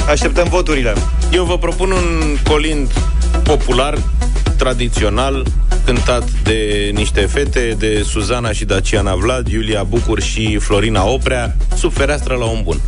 Așteptăm 0.08 0.48
voturile. 0.50 0.94
Eu 1.32 1.44
vă 1.44 1.58
propun 1.58 1.92
un 1.92 2.38
colind 2.50 2.92
popular, 3.44 3.98
tradițional, 4.58 5.46
cântat 5.86 6.30
de 6.44 6.92
niște 6.94 7.22
fete, 7.22 7.76
de 7.78 8.02
Suzana 8.04 8.52
și 8.52 8.66
Daciana 8.66 9.16
Vlad, 9.16 9.48
Iulia 9.48 9.84
Bucur 9.84 10.22
și 10.22 10.58
Florina 10.58 11.06
Oprea, 11.06 11.56
sub 11.76 11.94
fereastră 11.94 12.36
la 12.36 12.46
un 12.46 12.62
bun. 12.64 12.80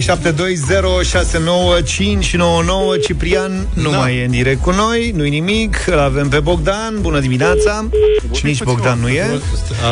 0372069599 0.00 0.06
Ciprian 3.04 3.66
nu 3.74 3.90
Da. 3.90 3.96
mai 3.96 4.16
e 4.16 4.24
în 4.24 4.30
direct 4.30 4.60
cu 4.62 4.70
noi, 4.70 5.12
nu-i 5.16 5.30
nimic, 5.30 5.84
îl 5.86 5.98
avem 5.98 6.28
pe 6.28 6.40
Bogdan, 6.40 6.98
bună 7.00 7.20
dimineața. 7.20 7.88
Nici 8.42 8.62
Bogdan 8.62 8.98
nu 9.00 9.08
e. 9.08 9.22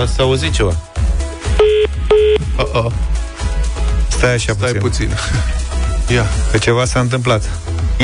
A, 0.02 0.06
s-a 0.06 0.22
auzit 0.22 0.52
ceva. 0.52 0.72
Uh-oh. 2.58 2.92
Stai 4.08 4.34
așa 4.34 4.52
Stai 4.52 4.72
puțin, 4.72 4.80
puțin. 4.80 5.08
Ia. 6.16 6.26
că 6.50 6.58
ceva 6.58 6.84
s-a 6.84 7.00
întâmplat. 7.00 7.50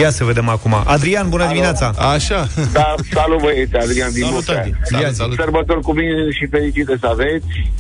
Ia 0.01 0.11
să 0.11 0.25
vedem 0.25 0.49
acum. 0.49 0.83
Adrian, 0.85 1.29
bună 1.29 1.47
dimineața. 1.47 1.93
Așa. 1.97 2.49
Da, 2.73 2.95
salut 3.12 3.41
băieți, 3.41 3.77
Adrian 3.77 4.12
din 4.12 4.23
Salut, 4.23 4.47
Lucea. 4.47 4.61
Adi. 4.61 4.73
Salut, 4.83 5.15
salut. 5.15 5.37
Sărbători 5.38 5.81
cu 5.81 5.93
bine 5.93 6.31
și 6.31 6.47
fericite 6.51 6.97
să 7.01 7.07
aveți. 7.07 7.71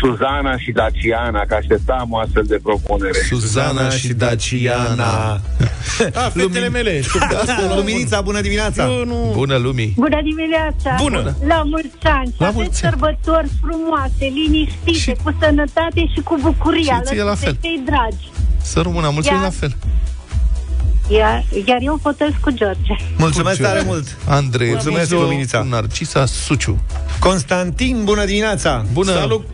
Suzana 0.00 0.58
și 0.58 0.70
Daciana, 0.72 1.40
că 1.48 1.54
așteptam 1.54 2.06
o 2.12 2.18
astfel 2.18 2.44
de 2.46 2.58
propunere. 2.62 3.18
Suzana 3.28 3.88
și 3.90 4.12
Daciana. 4.12 5.40
A, 6.14 6.20
fetele 6.34 6.68
mele. 6.68 7.00
Da, 7.46 7.74
Luminița, 7.76 8.20
bună 8.20 8.40
dimineața. 8.40 8.84
Eu 8.90 9.04
nu... 9.04 9.30
Bună 9.34 9.56
lumii. 9.56 9.92
Bună 9.96 10.20
dimineața! 10.22 10.96
Bună. 11.02 11.36
La 11.46 11.62
mulți 11.62 11.96
ani! 12.02 12.34
La 12.38 12.46
La 12.46 12.50
mulți 12.50 12.54
mulți 12.54 12.84
ani. 12.84 12.92
sărbători 12.92 13.48
frumoase, 13.62 14.24
liniștite, 14.34 14.92
Și- 14.92 15.16
cu 15.24 15.36
sănătate 15.40 16.00
și 16.14 16.20
cu 16.24 16.38
bucurie. 16.42 16.82
Și 16.82 17.00
ție 17.04 17.16
la 17.16 17.22
alături 17.22 17.44
fel. 17.44 17.56
de 17.60 17.68
cei 17.68 17.82
dragi. 17.84 18.24
Să 18.62 18.80
rămână, 18.80 19.10
mulțumim 19.12 19.38
Ia. 19.38 19.44
la 19.44 19.50
fel. 19.50 19.76
Iar, 21.18 21.44
iar 21.66 21.78
eu 21.80 21.98
votez 22.02 22.28
cu 22.40 22.50
George. 22.50 22.92
Mulțumesc 23.18 23.56
Cu 23.56 23.62
ce? 23.62 23.68
tare 23.68 23.82
mult. 23.86 24.06
Andrei 24.28 24.68
Mulțumesc, 24.68 25.10
Rizo, 25.10 25.22
Luminița. 25.22 25.66
Narcisa 25.70 26.24
Suciu. 26.26 26.78
Constantin, 27.20 27.96
bună 28.04 28.24
dimineața. 28.24 28.84
Bună. 28.92 29.12
Salut, 29.12 29.44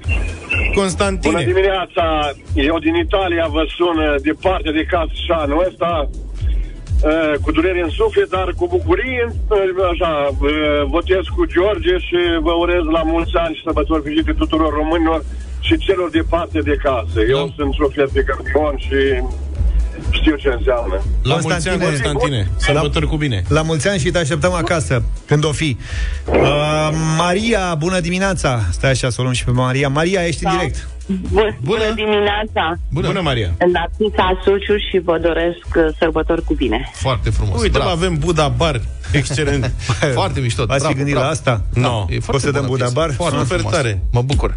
Constantine. 0.75 1.33
Bună 1.33 1.45
dimineața! 1.53 2.05
Eu 2.55 2.79
din 2.79 2.95
Italia 3.07 3.47
vă 3.57 3.63
sun 3.77 3.97
uh, 3.99 4.15
de 4.23 4.33
partea 4.41 4.73
de 4.73 4.85
casă 4.93 5.13
și 5.25 5.31
anul 5.43 5.65
ăsta 5.69 6.09
uh, 6.11 7.33
cu 7.43 7.51
durere 7.57 7.81
în 7.83 7.91
suflet, 8.01 8.29
dar 8.31 8.49
cu 8.59 8.67
bucurie, 8.75 9.25
uh, 9.49 9.59
așa, 9.93 10.11
uh, 10.31 10.51
votez 10.95 11.25
cu 11.37 11.43
George 11.55 11.95
și 12.07 12.19
vă 12.47 12.53
urez 12.63 12.85
la 12.97 13.03
mulți 13.13 13.35
ani 13.45 13.55
și 13.55 13.63
sărbători 13.65 14.03
fericite 14.03 14.33
tuturor 14.33 14.73
românilor 14.81 15.21
și 15.67 15.75
celor 15.87 16.09
de 16.11 16.23
parte 16.35 16.59
de 16.71 16.77
casă. 16.87 17.19
Eu 17.35 17.43
Da. 17.47 17.53
sunt 17.57 17.73
suflet 17.81 18.11
de 18.19 18.23
campion 18.31 18.75
și 18.87 18.99
știu 20.11 20.37
ce 20.37 20.49
înseamnă. 20.59 21.03
La 21.23 21.37
mulți 21.43 21.69
ani, 21.69 21.81
Constantine. 21.81 22.13
Constantine. 22.13 22.51
Sărbători 22.57 23.07
cu 23.07 23.17
bine. 23.17 23.43
La 23.49 23.63
mulți 23.63 23.89
ani 23.89 23.99
și 23.99 24.11
te 24.11 24.19
așteptăm 24.19 24.53
acasă, 24.53 25.03
când 25.27 25.45
o 25.45 25.53
fi. 25.53 25.77
Uh, 26.27 26.89
Maria, 27.17 27.75
bună 27.75 28.01
dimineața. 28.01 28.61
Stai 28.71 28.91
așa 28.91 29.11
să 29.11 29.17
o 29.19 29.23
luăm 29.23 29.35
și 29.35 29.45
pe 29.45 29.51
Maria. 29.51 29.89
Maria, 29.89 30.27
ești 30.27 30.45
în 30.47 30.51
direct. 30.57 30.89
Bună, 31.33 31.57
bună 31.63 31.93
dimineața! 31.95 32.79
Bună. 32.93 33.07
Bună, 33.07 33.21
Maria. 33.21 33.51
Narcisa 33.73 34.41
Suciu 34.45 34.77
și 34.91 34.99
vă 35.05 35.19
doresc 35.19 35.67
uh, 35.77 35.95
sărbători 35.99 36.45
cu 36.45 36.55
bine. 36.55 36.91
Foarte 36.93 37.31
frumos. 37.31 37.61
Uite, 37.63 37.79
Bravo. 37.79 37.91
avem 37.91 38.15
Buda 38.19 38.49
Bar. 38.49 38.81
Excelent. 39.13 39.73
Foarte 40.15 40.41
mișto. 40.41 40.65
V-ați 40.65 40.87
fi 40.87 40.93
Bravo, 40.93 40.97
gândit 40.97 41.13
bravo. 41.15 41.27
la 41.27 41.33
asta? 41.33 41.63
No. 41.75 42.07
E 42.09 42.17
O 42.17 42.21
foarte 42.21 42.45
să 42.47 42.51
dăm 42.53 42.67
bună 42.67 42.67
Buda 42.67 42.85
piesă. 42.85 42.95
Bar? 43.01 43.13
Foarte 43.13 43.39
Super 43.39 43.57
frumos. 43.59 43.75
tare. 43.75 44.03
Mă 44.13 44.23
bucur. 44.23 44.55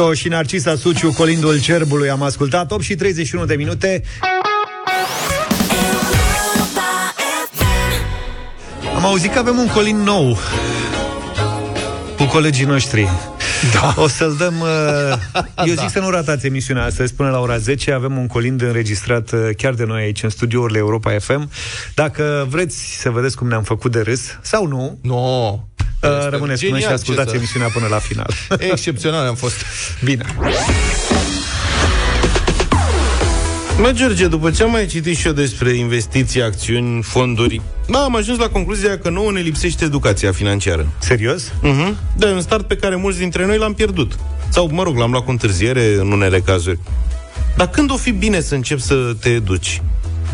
Andrei 0.00 0.14
Rizo 0.14 0.14
și 0.14 0.28
Narcisa 0.28 0.76
Suciu, 0.76 1.12
Colindul 1.12 1.60
Cerbului, 1.60 2.10
am 2.10 2.22
ascultat 2.22 2.70
8 2.70 2.82
și 2.82 2.94
31 2.94 3.44
de 3.44 3.54
minute. 3.54 4.02
Am 8.96 9.04
auzit 9.04 9.32
că 9.32 9.38
avem 9.38 9.58
un 9.58 9.66
colin 9.66 9.96
nou 9.96 10.38
cu 12.16 12.24
colegii 12.24 12.64
noștri. 12.64 13.08
Da. 13.72 13.94
O 13.96 14.08
să-l 14.08 14.34
dăm... 14.38 14.54
Uh, 14.60 15.42
eu 15.56 15.64
zic 15.66 15.74
Da. 15.74 15.88
să 15.88 16.00
nu 16.00 16.10
ratați 16.10 16.46
emisiunea 16.46 16.84
astăzi 16.84 17.14
până 17.14 17.30
la 17.30 17.40
ora 17.40 17.56
10. 17.56 17.92
Avem 17.92 18.16
un 18.18 18.26
colind 18.26 18.62
înregistrat 18.62 19.32
uh, 19.32 19.48
chiar 19.56 19.74
de 19.74 19.84
noi 19.84 20.02
aici 20.02 20.22
în 20.22 20.28
studiourile 20.28 20.78
Europa 20.78 21.18
FM. 21.18 21.50
Dacă 21.94 22.46
vreți 22.48 23.00
să 23.00 23.10
vedeți 23.10 23.36
cum 23.36 23.48
ne-am 23.48 23.62
făcut 23.62 23.92
de 23.92 24.00
râs, 24.00 24.38
sau 24.42 24.66
nu, 24.66 24.98
no. 25.02 25.58
Uh, 26.02 26.28
rămâneți 26.30 26.64
cu 26.64 26.70
noi 26.70 26.78
și 26.80 26.84
genial, 26.86 26.92
ascultați 26.92 27.26
ce 27.26 27.32
să- 27.32 27.36
emisiunea 27.36 27.68
până 27.68 27.86
la 27.86 27.98
final. 27.98 28.30
Excepțional 28.70 29.26
am 29.26 29.34
fost. 29.34 29.56
Bine. 30.04 30.24
Mă, 33.80 33.90
George, 33.92 34.26
după 34.26 34.50
ce 34.50 34.62
am 34.62 34.70
mai 34.70 34.86
citit 34.86 35.16
și 35.16 35.26
eu 35.26 35.32
despre 35.32 35.70
investiții, 35.72 36.42
acțiuni, 36.42 37.02
fonduri, 37.02 37.60
da, 37.88 37.98
am 37.98 38.16
ajuns 38.16 38.38
la 38.38 38.48
concluzia 38.48 38.98
că 38.98 39.10
nouă 39.10 39.32
ne 39.32 39.40
lipsește 39.40 39.84
educația 39.84 40.32
financiară. 40.32 40.86
Serios? 40.98 41.44
Uh-huh. 41.48 41.94
Da, 42.16 42.28
e 42.28 42.32
un 42.32 42.40
start 42.40 42.66
pe 42.66 42.76
care 42.76 42.96
mulți 42.96 43.18
dintre 43.18 43.46
noi 43.46 43.58
l-am 43.58 43.74
pierdut. 43.74 44.12
Sau, 44.48 44.68
mă 44.72 44.82
rog, 44.82 44.96
l-am 44.96 45.10
luat 45.10 45.24
cu 45.24 45.30
întârziere 45.30 45.94
în 45.98 46.12
unele 46.12 46.40
cazuri. 46.40 46.78
Dar 47.56 47.68
când 47.68 47.90
o 47.90 47.96
fi 47.96 48.10
bine 48.10 48.40
să 48.40 48.54
începi 48.54 48.80
să 48.82 48.94
te 49.20 49.28
educi? 49.28 49.82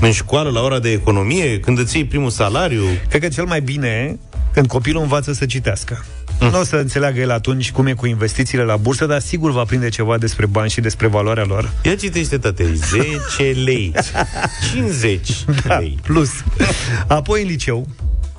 În 0.00 0.12
școală, 0.12 0.50
la 0.50 0.60
ora 0.60 0.78
de 0.78 0.90
economie, 0.90 1.60
când 1.60 1.78
îți 1.78 1.96
iei 1.96 2.04
primul 2.04 2.30
salariu? 2.30 2.84
Cred 3.08 3.20
că 3.22 3.28
cel 3.28 3.44
mai 3.44 3.60
bine 3.60 4.18
când 4.56 4.68
copilul 4.68 5.02
învață 5.02 5.32
să 5.32 5.46
citească. 5.46 6.04
Mm. 6.40 6.48
Nu 6.48 6.60
o 6.60 6.64
să 6.64 6.76
înțeleagă 6.76 7.20
el 7.20 7.30
atunci 7.30 7.72
cum 7.72 7.86
e 7.86 7.92
cu 7.92 8.06
investițiile 8.06 8.64
la 8.64 8.76
bursă, 8.76 9.06
dar 9.06 9.20
sigur 9.20 9.50
va 9.52 9.62
prinde 9.64 9.88
ceva 9.88 10.18
despre 10.18 10.46
bani 10.46 10.70
și 10.70 10.80
despre 10.80 11.06
valoarea 11.06 11.44
lor. 11.44 11.72
Ia 11.82 11.94
citește, 11.94 12.38
tate, 12.38 12.74
10 12.74 13.06
lei, 13.64 13.92
50 14.72 15.44
Da, 15.66 15.78
lei. 15.78 15.98
plus. 16.02 16.30
Apoi 17.06 17.42
în 17.42 17.48
liceu, 17.48 17.88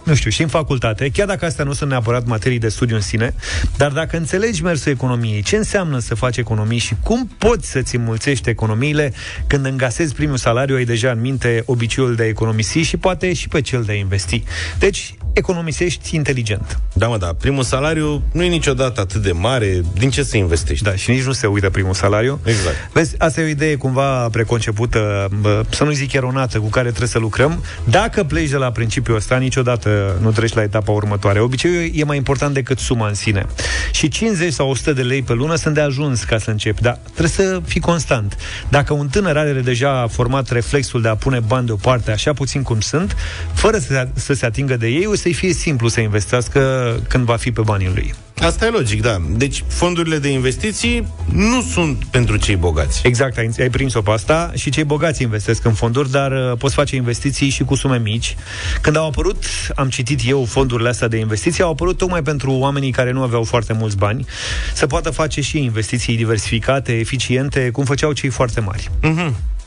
nu 0.04 0.16
știu, 0.16 0.30
și 0.30 0.42
în 0.42 0.48
facultate, 0.48 1.10
chiar 1.10 1.28
dacă 1.28 1.46
astea 1.46 1.66
nu 1.66 1.74
sunt 1.74 1.90
neapărat 1.90 2.26
materii 2.26 2.60
de 2.60 2.70
studiu 2.70 2.96
în 2.96 3.02
sine, 3.02 3.34
dar 3.78 3.92
dacă 3.92 4.18
înțelegi 4.18 4.64
mersul 4.64 4.92
economiei, 4.92 5.42
ce 5.42 5.56
înseamnă 5.56 6.00
să 6.00 6.16
faci 6.16 6.38
economii 6.38 6.78
și 6.78 6.96
cum 7.04 7.30
poți 7.38 7.70
să-ți 7.72 7.96
înmulțești 7.96 8.50
economiile, 8.50 9.14
când 9.48 9.66
îngasezi 9.66 10.14
primul 10.14 10.38
salariu, 10.38 10.76
ai 10.76 10.86
deja 10.86 11.12
în 11.12 11.22
minte 11.22 11.64
obiceiul 11.66 12.16
de 12.16 12.24
a 12.24 12.28
economisi 12.28 12.78
și 12.80 12.98
poate 12.98 13.34
și 13.34 13.48
pe 13.48 13.62
cel 13.62 13.84
de 13.84 13.92
a 13.92 13.96
investi. 13.96 14.44
Deci, 14.80 15.14
economisești 15.38 16.16
inteligent. 16.16 16.80
Da, 16.94 17.08
mă, 17.08 17.18
da, 17.18 17.34
primul 17.40 17.64
salariu 17.64 18.22
nu 18.32 18.44
e 18.44 18.48
niciodată 18.48 19.02
atât 19.02 19.22
de 19.22 19.32
mare. 19.32 19.82
Din 19.98 20.10
ce 20.10 20.24
să 20.24 20.38
investești? 20.38 20.84
Da, 20.84 20.96
și 20.96 21.10
nici 21.10 21.24
nu 21.24 21.32
se 21.32 21.48
uită 21.48 21.70
primul 21.70 21.94
salariu. 21.94 22.40
Exact. 22.44 22.76
Vezi, 22.94 23.16
asta 23.18 23.42
e 23.42 23.44
o 23.44 23.48
idee 23.48 23.76
cumva 23.76 24.30
preconcepută, 24.30 25.28
bă, 25.42 25.66
să 25.70 25.84
nu 25.84 25.92
zic 25.92 26.14
eronată, 26.14 26.60
cu 26.60 26.68
care 26.68 26.88
trebuie 26.88 27.10
să 27.10 27.20
lucrăm. 27.20 27.64
Dacă 27.84 28.24
pleci 28.24 28.50
de 28.50 28.56
la 28.56 28.72
principiul 28.72 29.16
ăsta, 29.16 29.38
niciodată 29.38 30.18
nu 30.22 30.32
treci 30.32 30.54
la 30.54 30.62
etapa 30.62 30.92
următoare. 30.92 31.40
Obiceiul 31.40 31.92
e 31.94 32.04
mai 32.04 32.18
important 32.18 32.54
decât 32.54 32.80
suma 32.80 33.08
în 33.08 33.14
sine. 33.14 33.46
Și 33.92 34.08
50 34.08 34.54
sau 34.54 34.70
100 34.70 34.94
de 34.94 35.02
lei 35.02 35.22
pe 35.22 35.34
lună 35.34 35.56
sunt 35.56 35.74
de 35.74 35.82
ajuns 35.82 36.24
ca 36.24 36.38
să 36.38 36.50
începi, 36.50 36.82
dar 36.82 37.00
trebuie 37.04 37.30
să 37.30 37.62
fii 37.66 37.82
constant. 37.82 38.38
Dacă 38.70 38.94
un 38.94 39.08
tânăr 39.08 39.38
are 39.38 39.52
deja 39.52 40.08
format 40.08 40.50
reflexul 40.50 41.02
de 41.02 41.08
a 41.08 41.16
pune 41.16 41.40
bani 41.40 41.66
deoparte, 41.66 42.12
așa 42.12 42.34
puțin 42.34 42.62
cum 42.62 42.80
sunt, 42.80 43.16
fără 43.54 43.78
să 43.78 43.86
se, 43.88 44.10
să 44.14 44.34
se 44.34 44.46
atingă 44.46 44.78
de 44.78 44.88
ei, 44.88 45.06
o 45.06 45.16
să-i 45.28 45.36
fie 45.36 45.54
simplu 45.54 45.88
să 45.88 46.00
investească 46.00 46.62
când 47.08 47.26
va 47.26 47.36
fi 47.36 47.52
pe 47.52 47.62
banii 47.62 47.92
lui. 47.94 48.14
Asta 48.40 48.66
e 48.66 48.70
logic, 48.70 49.02
da. 49.02 49.18
Deci 49.30 49.64
fondurile 49.68 50.18
de 50.18 50.30
investiții 50.30 51.08
nu 51.32 51.62
sunt 51.62 52.04
pentru 52.04 52.38
cei 52.38 52.56
bogați. 52.56 53.02
Exact, 53.04 53.38
ai, 53.38 53.50
ai 53.60 53.70
prins-o 53.70 54.02
pe 54.02 54.12
asta 54.12 54.52
și 54.56 54.70
cei 54.70 54.84
bogați 54.84 55.22
investesc 55.22 55.66
în 55.66 55.74
fonduri, 55.74 56.12
dar 56.12 56.32
uh, 56.32 56.58
poți 56.58 56.74
face 56.74 56.96
investiții 56.96 57.50
și 57.50 57.64
cu 57.64 57.76
sume 57.76 57.98
mici. 57.98 58.36
Când 58.82 58.96
au 58.96 59.08
apărut, 59.08 59.44
am 59.76 59.90
citit 59.90 60.20
eu 60.26 60.46
fondurile 60.46 60.90
astea 60.90 61.08
de 61.08 61.18
investiții, 61.18 61.64
au 61.64 61.72
apărut 61.72 61.98
tocmai 61.98 62.22
pentru 62.22 62.52
oamenii 62.52 62.92
care 62.92 63.12
nu 63.12 63.22
aveau 63.22 63.44
foarte 63.44 63.74
mulți 63.74 63.98
bani, 63.98 64.26
să 64.74 64.88
poată 64.88 65.10
face 65.10 65.42
și 65.42 65.64
investiții 65.64 66.16
diversificate, 66.16 66.94
eficiente, 66.94 67.70
cum 67.70 67.86
făceau 67.86 68.12
cei 68.12 68.30
foarte 68.30 68.60
mari. 68.60 68.92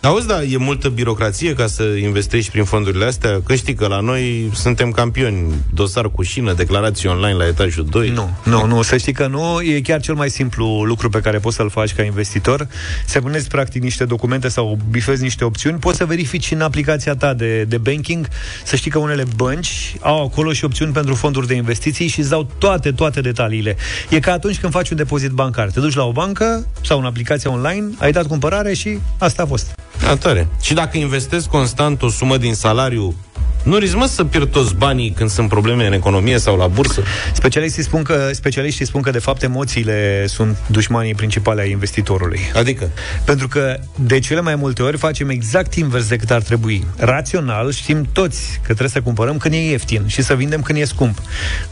Mhm. 0.02 0.08
Auzi, 0.08 0.26
da, 0.26 0.42
e 0.42 0.56
multă 0.56 0.88
birocrație 0.88 1.54
ca 1.54 1.66
să 1.66 1.82
investești 1.82 2.50
prin 2.50 2.64
fondurile 2.64 3.04
astea? 3.04 3.40
Că 3.44 3.54
știi 3.54 3.74
că 3.74 3.86
la 3.86 4.00
noi 4.00 4.50
suntem 4.54 4.90
campioni. 4.90 5.54
Dosar 5.74 6.10
cu 6.10 6.22
șină, 6.22 6.52
declarații 6.52 7.08
online 7.08 7.36
la 7.36 7.46
etajul 7.46 7.84
2. 7.90 8.10
Nu, 8.10 8.30
nu, 8.44 8.66
nu, 8.66 8.82
să 8.82 8.96
știi 8.96 9.12
că 9.12 9.26
nu, 9.26 9.60
e 9.60 9.80
chiar 9.80 10.00
cel 10.00 10.14
mai 10.14 10.30
simplu 10.30 10.82
lucru 10.84 11.08
pe 11.08 11.20
care 11.20 11.38
poți 11.38 11.56
să-l 11.56 11.70
faci 11.70 11.94
ca 11.94 12.02
investitor. 12.02 12.68
Să 13.06 13.20
puneți 13.20 13.48
practic 13.48 13.82
niște 13.82 14.04
documente 14.04 14.48
sau 14.48 14.78
bifezi 14.90 15.22
niște 15.22 15.44
opțiuni, 15.44 15.78
poți 15.78 15.96
să 15.96 16.04
verifici 16.04 16.50
în 16.50 16.60
aplicația 16.60 17.14
ta 17.14 17.34
de, 17.34 17.64
de 17.64 17.78
banking, 17.78 18.28
să 18.64 18.76
știi 18.76 18.90
că 18.90 18.98
unele 18.98 19.24
bănci 19.36 19.94
au 20.00 20.24
acolo 20.24 20.52
și 20.52 20.64
opțiuni 20.64 20.92
pentru 20.92 21.14
fonduri 21.14 21.46
de 21.46 21.54
investiții 21.54 22.06
și 22.06 22.20
îți 22.20 22.30
dau 22.30 22.48
toate, 22.58 22.92
toate 22.92 23.20
detaliile. 23.20 23.76
E 24.08 24.20
ca 24.20 24.32
atunci 24.32 24.58
când 24.58 24.72
faci 24.72 24.90
un 24.90 24.96
depozit 24.96 25.30
bancar. 25.30 25.70
Te 25.70 25.80
duci 25.80 25.94
la 25.94 26.04
o 26.04 26.12
bancă 26.12 26.66
sau 26.84 26.98
în 26.98 27.04
aplicația 27.04 27.50
online, 27.50 27.88
ai 27.98 28.12
dat 28.12 28.26
cumpărare 28.26 28.74
și 28.74 28.98
asta 29.18 29.42
a 29.42 29.46
fost. 29.46 29.74
A, 30.08 30.16
tare. 30.16 30.48
Și 30.62 30.74
dacă 30.74 30.98
investezi 30.98 31.48
constant 31.48 32.02
o 32.02 32.08
sumă 32.08 32.36
din 32.36 32.54
salariu, 32.54 33.14
nu 33.62 33.76
risc 33.76 33.94
mă, 33.94 34.06
să 34.06 34.24
pierd 34.24 34.50
toți 34.50 34.74
banii 34.74 35.10
când 35.10 35.30
sunt 35.30 35.48
probleme 35.48 35.86
în 35.86 35.92
economie 35.92 36.38
sau 36.38 36.56
la 36.56 36.66
bursă? 36.66 37.02
Specialiștii 37.32 37.82
spun 37.82 38.02
că, 38.02 38.30
specialiștii 38.32 38.86
spun 38.86 39.02
că 39.02 39.10
de 39.10 39.18
fapt 39.18 39.42
emoțiile 39.42 40.26
sunt 40.26 40.56
dușmanii 40.66 41.14
principale 41.14 41.60
ai 41.60 41.70
investitorului. 41.70 42.40
Adică? 42.54 42.90
Pentru 43.24 43.48
că 43.48 43.78
de 43.94 44.18
cele 44.18 44.40
mai 44.40 44.54
multe 44.54 44.82
ori 44.82 44.96
facem 44.96 45.28
exact 45.28 45.74
invers 45.74 46.08
decât 46.08 46.30
ar 46.30 46.42
trebui. 46.42 46.86
Rațional 46.96 47.72
știm 47.72 48.08
toți 48.12 48.52
că 48.54 48.64
trebuie 48.64 48.88
să 48.88 49.00
cumpărăm 49.00 49.36
când 49.36 49.54
e 49.54 49.70
ieftin 49.70 50.06
și 50.06 50.22
să 50.22 50.34
vindem 50.34 50.62
când 50.62 50.78
e 50.78 50.84
scump. 50.84 51.22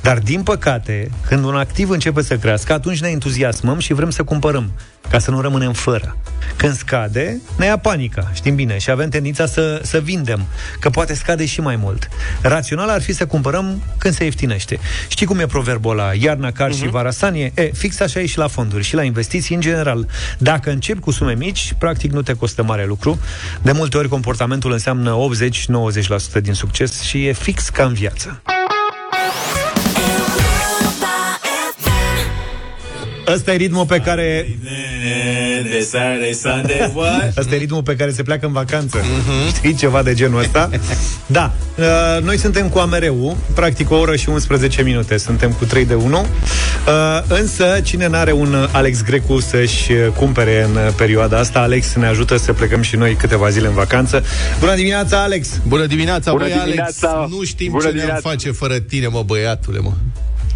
Dar 0.00 0.18
din 0.18 0.42
păcate, 0.42 1.10
când 1.26 1.44
un 1.44 1.54
activ 1.54 1.90
începe 1.90 2.22
să 2.22 2.36
crească, 2.36 2.72
atunci 2.72 3.00
ne 3.00 3.08
entuziasmăm 3.08 3.78
și 3.78 3.92
vrem 3.92 4.10
să 4.10 4.22
cumpărăm, 4.22 4.70
ca 5.10 5.18
să 5.18 5.30
nu 5.30 5.40
rămânem 5.40 5.72
fără. 5.72 6.16
Când 6.56 6.76
scade, 6.76 7.40
ne 7.56 7.66
ia 7.66 7.78
panica, 7.78 8.30
știm 8.34 8.54
bine, 8.54 8.78
și 8.78 8.90
avem 8.90 9.08
tendința 9.08 9.46
să, 9.46 9.80
să 9.82 9.98
vindem, 9.98 10.46
că 10.80 10.90
poate 10.90 11.14
scade 11.14 11.46
și 11.46 11.60
mai 11.60 11.76
mult. 11.76 12.08
Rațional 12.42 12.88
ar 12.88 13.02
fi 13.02 13.12
să 13.12 13.26
cumpărăm 13.26 13.82
când 13.98 14.14
se 14.14 14.24
ieftinește. 14.24 14.78
Știi 15.08 15.26
cum 15.26 15.38
e 15.38 15.46
proverbul 15.46 15.98
ăla, 15.98 16.12
iarna 16.14 16.50
car 16.50 16.72
și 16.72 16.88
vara 16.88 17.10
sanie? 17.10 17.52
E, 17.54 17.62
fix 17.62 18.00
așa 18.00 18.20
e 18.20 18.26
și 18.26 18.38
la 18.38 18.46
fonduri 18.48 18.84
și 18.84 18.94
la 18.94 19.02
investiții 19.02 19.54
în 19.54 19.60
general. 19.60 20.08
Dacă 20.38 20.70
începi 20.70 21.00
cu 21.00 21.10
sume 21.10 21.34
mici, 21.34 21.74
practic 21.78 22.12
nu 22.12 22.22
te 22.22 22.32
costă 22.32 22.62
mare 22.62 22.86
lucru. 22.86 23.20
De 23.62 23.72
multe 23.72 23.96
ori 23.96 24.08
comportamentul 24.08 24.72
înseamnă 24.72 25.16
80-90% 26.38 26.42
din 26.42 26.54
succes 26.54 27.00
și 27.00 27.26
e 27.26 27.32
fix 27.32 27.68
ca 27.68 27.84
în 27.84 27.92
viață. 27.92 28.42
Ăsta 33.32 33.52
e 33.52 33.56
ritmul 33.56 33.86
pe 33.86 33.98
care 34.00 34.48
De 35.62 35.80
Saturday, 35.80 36.32
Sunday, 36.32 36.92
what? 36.94 37.38
Asta 37.38 37.54
e 37.54 37.58
ritmul 37.58 37.82
pe 37.82 37.96
care 37.96 38.10
se 38.10 38.22
pleacă 38.22 38.46
în 38.46 38.52
vacanță. 38.52 38.98
Mm-hmm. 38.98 39.54
Știi 39.56 39.74
ceva 39.74 40.02
de 40.02 40.14
genul 40.14 40.40
ăsta? 40.40 40.70
da. 41.26 41.52
Uh, 41.76 42.22
noi 42.22 42.38
suntem 42.38 42.68
cu 42.68 42.78
AMR-ul, 42.78 43.36
practic 43.54 43.90
o 43.90 43.96
oră 43.96 44.16
și 44.16 44.28
11 44.28 44.82
minute. 44.82 45.16
Suntem 45.16 45.52
cu 45.52 45.64
3 45.64 45.84
de 45.84 45.94
1. 45.94 46.18
Uh, 46.18 46.24
însă, 47.28 47.80
cine 47.82 48.06
n-are 48.08 48.32
un 48.32 48.68
Alex 48.72 49.02
Grecu 49.02 49.40
să-și 49.40 49.92
uh, 49.92 50.06
cumpere 50.16 50.62
în 50.62 50.74
uh, 50.76 50.92
perioada 50.96 51.38
asta, 51.38 51.58
Alex 51.60 51.94
ne 51.94 52.06
ajută 52.06 52.36
să 52.36 52.52
plecăm 52.52 52.82
și 52.82 52.96
noi 52.96 53.14
câteva 53.14 53.48
zile 53.48 53.66
în 53.66 53.74
vacanță. 53.74 54.24
Bună 54.60 54.74
dimineața, 54.74 55.22
Alex! 55.22 55.48
Bună 55.66 55.86
dimineața, 55.86 56.30
Bună 56.30 56.44
băi, 56.44 56.60
dimineața. 56.64 57.08
Alex. 57.08 57.32
Nu 57.32 57.44
știm 57.44 57.70
Bună 57.70 57.82
ce 57.82 57.88
ne-am 57.88 57.98
dimineața. 57.98 58.28
face 58.28 58.50
fără 58.50 58.78
tine, 58.78 59.06
mă, 59.06 59.22
băiatule, 59.26 59.78
mă. 59.78 59.92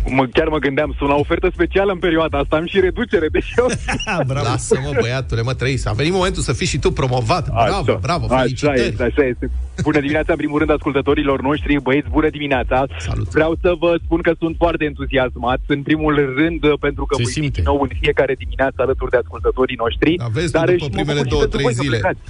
Mă, 0.08 0.26
chiar 0.26 0.48
mă 0.48 0.58
gândeam, 0.58 0.94
sunt 0.98 1.08
la 1.08 1.14
ofertă 1.14 1.48
specială 1.52 1.92
în 1.92 1.98
perioada 1.98 2.38
asta, 2.38 2.56
am 2.56 2.66
și 2.66 2.80
reducere, 2.80 3.26
deci 3.28 3.52
eu... 3.58 3.66
bravo. 4.32 4.46
Lasă, 4.48 4.78
mă, 4.84 4.90
băiatule, 5.00 5.42
mă, 5.42 5.54
trăi. 5.54 5.80
A 5.84 5.92
venit 5.92 6.12
momentul 6.12 6.42
să 6.42 6.52
fii 6.52 6.66
și 6.66 6.78
tu 6.78 6.90
promovat. 6.90 7.44
Bravo, 7.50 7.90
Așa, 7.90 7.98
bravo, 8.02 8.24
Așa 8.24 8.36
felicitări. 8.38 8.80
este, 8.80 9.02
așa 9.02 9.24
este. 9.32 9.50
Bună 9.82 9.98
dimineața, 10.00 10.32
în 10.32 10.36
primul 10.42 10.58
rând, 10.58 10.70
ascultătorilor 10.70 11.40
noștri, 11.42 11.80
băieți, 11.82 12.08
bună 12.08 12.28
dimineața. 12.28 12.86
Salut. 12.98 13.28
Vreau 13.28 13.52
să 13.60 13.74
vă 13.78 13.98
spun 14.04 14.20
că 14.20 14.32
sunt 14.38 14.54
foarte 14.58 14.84
entuziasmat, 14.84 15.60
în 15.66 15.82
primul 15.82 16.14
rând, 16.36 16.60
pentru 16.86 17.04
că 17.06 17.14
Se 17.14 17.22
voi 17.22 17.32
fi 17.32 17.38
simte. 17.40 17.50
din 17.60 17.62
nou 17.66 17.80
în 17.80 17.90
fiecare 18.00 18.34
dimineață 18.38 18.76
alături 18.76 19.10
de 19.10 19.16
ascultătorii 19.16 19.76
noștri. 19.84 20.14
Da, 20.16 20.26
vezi 20.32 20.52
tu, 20.52 20.58
după 20.58 20.72
și 20.76 20.82
mă 20.82 20.88
primele 20.98 21.20
bucur 21.22 21.26
și 21.26 21.30
două, 21.34 21.42
pentru 21.42 21.58
trei 21.58 21.64
voi 21.68 21.74
că 21.74 21.82
zile. 21.82 21.96
plecați 21.98 22.20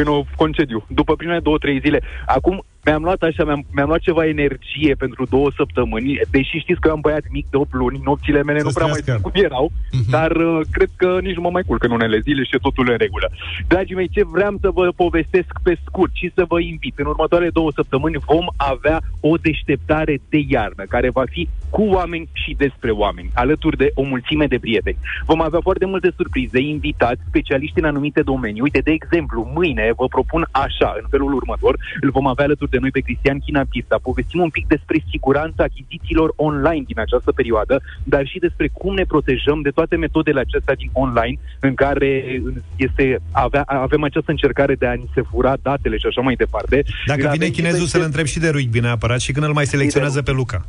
În 0.00 0.06
o 0.16 0.24
concediu, 0.36 0.86
după 0.88 1.12
primele 1.16 1.40
două, 1.40 1.58
trei 1.58 1.78
zile. 1.84 2.00
Acum, 2.26 2.64
mi-am 2.86 3.02
luat 3.02 3.22
așa, 3.22 3.44
mi-am, 3.44 3.66
mi-am 3.74 3.88
luat 3.88 4.00
ceva 4.00 4.26
energie 4.26 4.94
pentru 4.94 5.26
două 5.30 5.48
săptămâni, 5.56 6.20
deși 6.30 6.58
știți 6.58 6.80
că 6.80 6.88
eu 6.88 6.94
am 6.94 7.00
băiat 7.00 7.24
mic 7.30 7.46
de 7.50 7.56
8 7.56 7.72
luni, 7.72 8.00
nopțile 8.04 8.42
mele 8.42 8.60
nu 8.62 8.70
prea 8.74 8.86
mai 8.86 9.00
știu 9.00 9.18
cum 9.20 9.30
erau, 9.34 9.72
dar 10.10 10.30
uh, 10.30 10.60
cred 10.70 10.90
că 10.96 11.18
nici 11.22 11.34
nu 11.34 11.40
mă 11.40 11.50
mai 11.50 11.62
culc 11.66 11.82
în 11.82 11.90
unele 11.90 12.18
zile 12.18 12.42
și 12.42 12.54
e 12.54 12.58
totul 12.58 12.90
în 12.90 12.96
regulă. 12.96 13.30
Dragii 13.68 13.94
mei, 13.94 14.08
ce 14.08 14.24
vreau 14.24 14.56
să 14.60 14.70
vă 14.70 14.92
povestesc 14.96 15.52
pe 15.62 15.78
scurt 15.84 16.14
și 16.14 16.30
să 16.34 16.44
vă 16.48 16.60
invit, 16.60 16.98
în 16.98 17.06
următoarele 17.06 17.50
două 17.50 17.70
săptămâni 17.74 18.24
vom 18.26 18.46
avea 18.56 19.00
o 19.20 19.36
deșteptare 19.36 20.18
de 20.28 20.40
iarnă, 20.48 20.84
care 20.88 21.10
va 21.10 21.24
fi 21.30 21.48
cu 21.70 21.82
oameni 21.82 22.28
și 22.32 22.54
despre 22.58 22.90
oameni, 22.90 23.30
alături 23.34 23.76
de 23.76 23.90
o 23.94 24.02
mulțime 24.02 24.46
de 24.46 24.58
prieteni. 24.58 24.98
Vom 25.26 25.40
avea 25.40 25.60
foarte 25.62 25.86
multe 25.86 26.12
surprize, 26.16 26.58
invitați, 26.58 27.20
specialiști 27.28 27.78
în 27.78 27.84
anumite 27.84 28.22
domenii. 28.22 28.60
Uite, 28.60 28.80
de 28.84 28.90
exemplu, 28.90 29.50
mâine 29.54 29.92
vă 29.96 30.06
propun 30.06 30.48
așa, 30.50 30.96
în 31.00 31.06
felul 31.10 31.32
următor, 31.34 31.78
îl 32.00 32.10
vom 32.10 32.26
avea 32.26 32.44
alături 32.44 32.70
de 32.70 32.75
noi 32.78 32.90
pe 32.90 33.00
Cristian 33.00 33.38
Chinapista. 33.38 33.98
Povestim 34.02 34.40
un 34.40 34.50
pic 34.50 34.66
despre 34.66 35.04
siguranța 35.10 35.62
achizițiilor 35.64 36.32
online 36.36 36.84
din 36.86 36.98
această 37.00 37.32
perioadă, 37.32 37.82
dar 38.04 38.26
și 38.26 38.38
despre 38.38 38.70
cum 38.72 38.94
ne 38.94 39.04
protejăm 39.04 39.60
de 39.62 39.70
toate 39.70 39.96
metodele 39.96 40.40
acestea 40.40 40.74
din 40.74 40.90
online, 40.92 41.38
în 41.60 41.74
care 41.74 42.42
este, 42.76 43.18
avea, 43.30 43.62
avem 43.66 44.02
această 44.02 44.30
încercare 44.30 44.74
de 44.74 44.86
a 44.86 44.92
ni 44.92 45.10
se 45.14 45.22
fura 45.30 45.54
datele 45.62 45.96
și 45.96 46.06
așa 46.06 46.20
mai 46.20 46.34
departe. 46.34 46.84
Dacă 47.06 47.20
Îl 47.20 47.30
vine 47.30 47.44
avem 47.44 47.48
și 47.48 47.60
chinezul 47.60 47.80
pe 47.82 47.86
să-l 47.86 48.02
întreb 48.02 48.26
și 48.26 48.38
de 48.38 48.48
rugby 48.48 48.80
neapărat 48.80 49.20
și 49.20 49.32
când 49.32 49.46
îl 49.46 49.52
mai 49.52 49.66
selecționează 49.66 50.22
pe 50.22 50.30
Luca. 50.30 50.66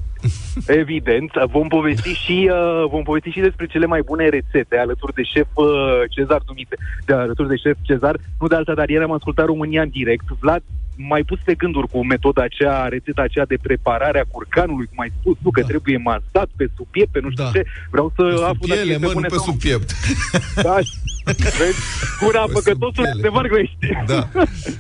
Evident, 0.67 1.31
vom 1.51 1.67
povesti 1.67 2.13
și 2.13 2.49
uh, 2.51 2.89
vom 2.89 3.03
povesti 3.03 3.29
și 3.29 3.39
despre 3.39 3.65
cele 3.65 3.85
mai 3.85 4.01
bune 4.05 4.29
rețete 4.29 4.77
alături 4.77 5.13
de 5.13 5.23
șef 5.23 5.47
uh, 5.53 5.65
Cezar 6.09 6.41
Dumite, 6.45 6.75
de 7.05 7.13
alături 7.13 7.47
de 7.47 7.55
șef 7.55 7.77
Cezar, 7.81 8.15
nu 8.39 8.47
de 8.47 8.55
alta, 8.55 8.73
dar 8.73 8.89
ieri 8.89 9.03
am 9.03 9.11
ascultat 9.11 9.45
România 9.45 9.81
în 9.81 9.89
direct. 9.89 10.25
Vlad 10.39 10.63
mai 10.97 11.23
pus 11.23 11.39
pe 11.45 11.53
gânduri 11.53 11.87
cu 11.87 12.05
metoda 12.05 12.43
aceea, 12.43 12.87
rețeta 12.87 13.21
aceea 13.21 13.45
de 13.45 13.57
preparare 13.61 14.19
a 14.19 14.31
curcanului, 14.31 14.85
cum 14.85 14.99
ai 14.99 15.13
spus 15.19 15.37
tu, 15.43 15.49
că 15.51 15.63
trebuie 15.63 15.97
masat 15.97 16.49
pe 16.55 16.69
sub 16.75 16.87
piept, 16.91 17.11
pe 17.11 17.19
nu 17.19 17.29
știu 17.29 17.43
Da. 17.43 17.49
ce. 17.49 17.65
Vreau 17.91 18.11
să 18.15 18.21
aflu 18.21 18.67
dacă 18.67 18.81
Piele, 18.81 18.91
este 18.91 19.05
mă, 19.05 19.07
nu 19.07 19.13
bune 19.13 19.27
pe 19.27 19.35
sau 19.35 19.43
sub 19.45 19.59
piept. 19.59 19.91
Da, 20.55 20.77
vezi? 21.35 21.79
Cura 22.19 22.45
făcătosul 22.51 23.05
de 23.21 23.27
vărgăiește. 23.27 24.03
Da. 24.07 24.27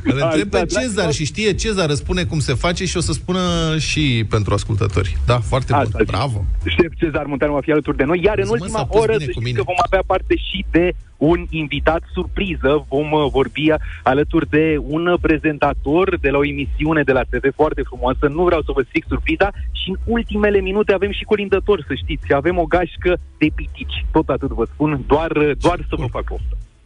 Îl 0.03 0.19
întreb 0.23 0.49
pe 0.49 0.57
Asta, 0.57 0.79
Cezar 0.79 1.11
și 1.11 1.25
știe 1.25 1.53
Cezar, 1.53 1.87
răspune 1.87 2.23
cum 2.23 2.39
se 2.39 2.53
face 2.53 2.85
și 2.85 2.97
o 2.97 2.99
să 2.99 3.11
spună 3.11 3.39
și 3.77 4.25
pentru 4.29 4.53
ascultători. 4.53 5.17
Da, 5.25 5.39
foarte 5.39 5.71
bun. 5.73 5.81
Asta, 5.81 5.99
Bravo. 6.05 6.45
Șef 6.65 6.91
Cezar 6.97 7.25
Munteanu 7.25 7.53
va 7.53 7.61
fi 7.61 7.71
alături 7.71 7.97
de 7.97 8.03
noi, 8.03 8.21
iar 8.23 8.37
în 8.37 8.43
Să 8.45 8.49
mă, 8.49 8.57
ultima 8.61 8.79
s-a 8.79 8.85
pus 8.85 9.01
oră 9.01 9.11
bine 9.11 9.23
să 9.25 9.25
cu 9.25 9.31
știți 9.31 9.45
mine. 9.45 9.57
că 9.57 9.63
vom 9.65 9.75
avea 9.85 10.03
parte 10.05 10.35
și 10.35 10.65
de 10.71 10.91
un 11.17 11.45
invitat 11.49 12.01
surpriză. 12.13 12.85
Vom 12.89 13.11
uh, 13.11 13.27
vorbi 13.31 13.65
alături 14.03 14.49
de 14.49 14.77
un 14.81 15.07
uh, 15.07 15.19
prezentator 15.21 16.17
de 16.21 16.29
la 16.29 16.37
o 16.37 16.45
emisiune 16.45 17.03
de 17.03 17.11
la 17.11 17.21
TV 17.21 17.53
foarte 17.55 17.81
frumoasă. 17.81 18.27
Nu 18.27 18.43
vreau 18.43 18.61
să 18.61 18.71
vă 18.75 18.81
stric 18.87 19.05
surpriza 19.07 19.49
și 19.71 19.89
în 19.89 19.95
ultimele 20.05 20.59
minute 20.59 20.93
avem 20.93 21.11
și 21.11 21.23
colindători, 21.23 21.85
să 21.87 21.93
știți. 22.03 22.33
Avem 22.33 22.57
o 22.57 22.63
gașcă 22.65 23.17
de 23.37 23.47
pitici. 23.55 24.05
Tot 24.11 24.27
atât 24.29 24.49
vă 24.49 24.65
spun, 24.73 25.03
doar, 25.07 25.31
uh, 25.31 25.51
doar 25.59 25.79
să 25.89 25.95
vă 25.97 26.05
fac 26.11 26.23
poftă. 26.23 26.36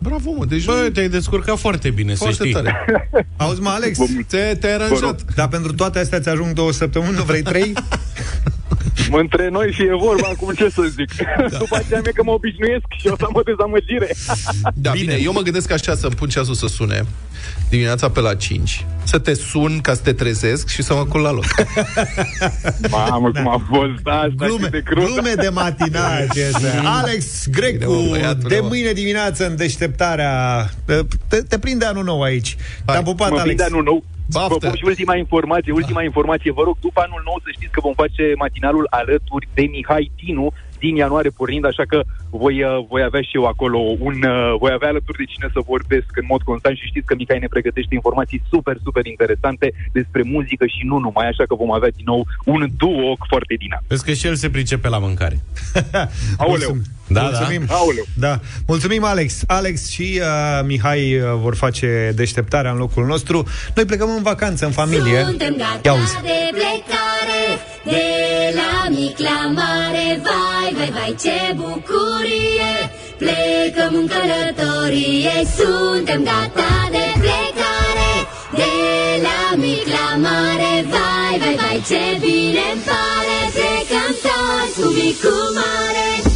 Bravo, 0.03 0.31
mă, 0.37 0.45
deci... 0.45 0.65
Bă, 0.65 0.89
te-ai 0.93 1.09
descurcat 1.09 1.57
foarte 1.57 1.89
bine, 1.89 2.13
Foarte 2.13 2.35
să 2.35 2.43
știi. 2.43 2.53
tare. 2.55 2.85
Auzi, 3.37 3.61
mă, 3.61 3.69
Alex? 3.69 3.97
Te, 4.27 4.57
te-ai 4.59 4.73
aranjat. 4.73 5.21
Dar 5.35 5.47
pentru 5.47 5.73
toate 5.73 5.99
astea 5.99 6.19
ți 6.19 6.29
ajung 6.29 6.53
două 6.53 6.71
săptămâni, 6.71 7.15
nu 7.15 7.23
vrei 7.23 7.41
trei? 7.41 7.73
Mă, 9.09 9.17
între 9.19 9.49
noi 9.49 9.71
și 9.71 9.81
e 9.81 9.95
vorba 9.99 10.27
acum 10.33 10.53
ce 10.53 10.69
să 10.69 10.81
zic. 10.81 11.15
Da. 11.49 11.57
După 11.57 11.75
aceea 11.75 11.99
mie 12.03 12.11
că 12.11 12.23
mă 12.23 12.31
obișnuiesc 12.31 12.83
și 12.99 13.07
o 13.07 13.15
să 13.17 13.23
am 13.25 13.31
o 13.33 13.41
dezamăgire. 13.41 14.15
Da, 14.75 14.91
bine. 14.91 15.05
bine. 15.13 15.23
Eu 15.23 15.31
mă 15.33 15.41
gândesc 15.41 15.71
așa 15.71 15.95
să-mi 15.95 16.13
pun 16.15 16.29
ceasul 16.29 16.53
să 16.53 16.67
sune 16.67 17.05
dimineața 17.69 18.09
pe 18.09 18.19
la 18.19 18.35
5, 18.35 18.85
să 19.03 19.19
te 19.19 19.33
sun 19.33 19.79
ca 19.81 19.93
să 19.93 20.01
te 20.03 20.13
trezesc 20.13 20.67
și 20.67 20.81
să 20.83 20.93
mă 20.93 21.05
cul 21.05 21.21
la 21.21 21.31
loc. 21.31 21.45
Mamă, 22.89 23.31
cum 23.31 23.47
a 23.47 23.65
fost 23.69 24.05
asta 24.05 24.27
Glume, 24.35 24.61
cât 24.61 24.71
de 24.71 24.81
crudă. 24.81 25.05
glume 25.05 25.33
de 25.33 25.49
matinate. 25.49 26.49
astea. 26.53 26.81
Alex 26.85 27.47
Grecu, 27.51 27.77
Bine, 27.93 28.03
mă, 28.03 28.09
băiatule, 28.09 28.55
de 28.55 28.61
mă. 28.61 28.67
mâine 28.67 28.91
dimineață 28.91 29.47
în 29.47 29.55
deșteptarea... 29.91 30.65
Te, 31.27 31.37
te 31.41 31.59
prinde 31.59 31.85
anul 31.85 32.03
nou 32.03 32.21
aici. 32.21 32.55
Te-a 32.85 33.01
pupat, 33.01 33.29
mă 33.29 33.39
Alex. 33.39 33.45
prinde 33.45 33.63
anul 33.63 33.83
nou. 33.83 34.03
Baftă. 34.31 34.57
Vă 34.59 34.67
pun 34.67 34.75
și 34.75 34.85
ultima 34.85 35.15
informație, 35.15 35.71
ultima 35.71 36.03
informație. 36.03 36.51
Vă 36.51 36.63
rog, 36.63 36.75
după 36.79 37.01
anul 37.05 37.21
nou 37.25 37.37
să 37.43 37.49
știți 37.51 37.71
că 37.71 37.79
vom 37.83 37.93
face 37.93 38.33
matinalul 38.37 38.87
alături 38.89 39.47
de 39.53 39.61
Mihai 39.61 40.11
Tinu 40.15 40.53
din 40.79 40.95
ianuarie 40.95 41.29
pornind, 41.29 41.65
așa 41.65 41.83
că 41.87 42.03
voi, 42.31 42.63
uh, 42.63 42.85
voi 42.89 43.03
avea 43.03 43.21
și 43.21 43.35
eu 43.39 43.45
acolo 43.45 43.77
un... 44.07 44.15
uh, 44.23 44.55
Voi 44.59 44.71
avea 44.73 44.87
alături 44.89 45.17
de 45.17 45.23
cine 45.33 45.47
să 45.53 45.59
vorbesc 45.73 46.09
în 46.21 46.25
mod 46.27 46.41
constant 46.41 46.75
și 46.77 46.85
știți 46.91 47.05
că 47.05 47.15
Mihai 47.17 47.39
ne 47.39 47.47
pregătește 47.55 47.93
informații 47.95 48.41
super, 48.51 48.75
super 48.83 49.05
interesante 49.05 49.73
despre 49.91 50.21
muzică 50.35 50.65
și 50.65 50.81
nu 50.83 50.97
numai, 50.97 51.27
așa 51.27 51.43
că 51.47 51.55
vom 51.55 51.71
avea 51.71 51.89
din 51.95 52.05
nou 52.11 52.25
un 52.45 52.67
duo 52.77 53.09
foarte 53.29 53.53
dinamic. 53.63 53.87
Vezi 53.87 54.03
că 54.05 54.11
și 54.13 54.27
el 54.27 54.35
se 54.35 54.49
pricepe 54.49 54.87
la 54.89 54.97
mâncare. 54.97 55.37
Aoleu! 56.43 56.77
Da, 57.07 57.21
Mulțumim. 57.21 57.63
da. 57.67 57.73
Aoleu! 57.75 58.05
Da. 58.17 58.39
Mulțumim, 58.67 59.03
Alex. 59.03 59.43
Alex 59.47 59.89
și 59.89 60.19
uh, 60.21 60.59
Mihai 60.65 61.15
uh, 61.15 61.23
vor 61.41 61.55
face 61.55 62.11
deșteptarea 62.15 62.71
în 62.71 62.77
locul 62.77 63.05
nostru. 63.05 63.43
Noi 63.75 63.85
plecăm 63.85 64.09
în 64.17 64.23
vacanță, 64.23 64.65
în 64.65 64.71
familie. 64.71 65.23
Suntem 65.23 65.55
Ia 65.59 65.65
gata 65.73 65.89
auzi. 65.89 66.13
de 66.21 66.49
plecare 66.51 67.43
De 67.83 68.03
la 68.59 68.89
mic 68.89 69.17
la 69.17 69.51
mare 69.53 70.21
Vai, 70.23 70.73
vai, 70.77 70.91
vai, 70.91 71.15
ce 71.19 71.53
bucurie 72.21 72.89
Plecăm 73.17 73.95
în 73.95 74.07
călătorie. 74.07 75.45
Suntem 75.57 76.23
gata 76.23 76.89
de 76.91 77.05
plecare 77.19 78.13
De 78.55 78.71
la 79.21 79.55
mic 79.55 79.87
la 79.87 80.17
mare. 80.17 80.85
Vai, 80.89 81.39
vai, 81.39 81.55
vai, 81.55 81.83
ce 81.87 82.17
bine 82.19 82.65
îmi 82.73 82.81
pare. 82.85 83.37
Plecăm 83.53 84.15
toți 84.23 84.81
cu 84.81 84.87
mic 84.87 85.21
cu 85.21 85.35
mare 85.53 86.30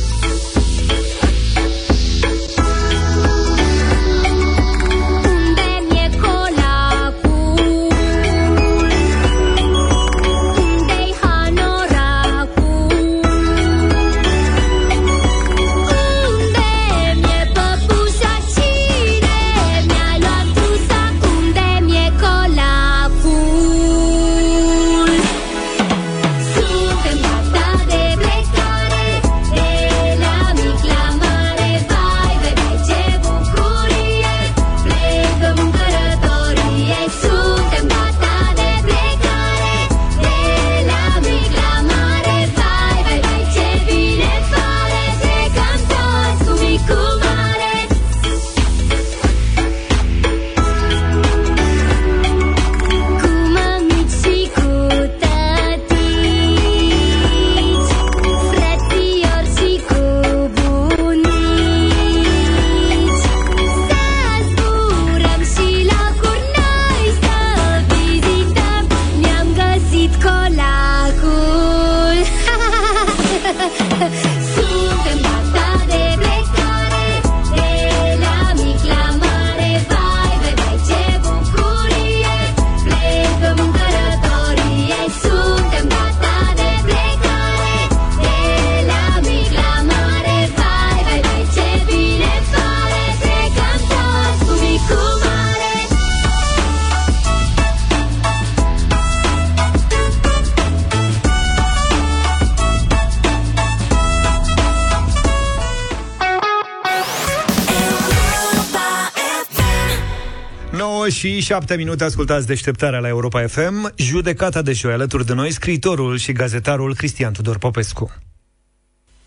și 111.25 111.41
7 111.41 111.75
minute 111.75 112.03
ascultați 112.03 112.47
deșteptarea 112.47 112.99
la 112.99 113.07
Europa 113.07 113.47
FM. 113.47 113.93
Judecata 113.97 114.61
de 114.61 114.71
joi 114.71 114.93
alături 114.93 115.25
de 115.25 115.33
noi, 115.33 115.51
scriitorul 115.51 116.17
și 116.17 116.31
gazetarul 116.31 116.95
Cristian 116.95 117.33
Tudor 117.33 117.57
Popescu. 117.57 118.13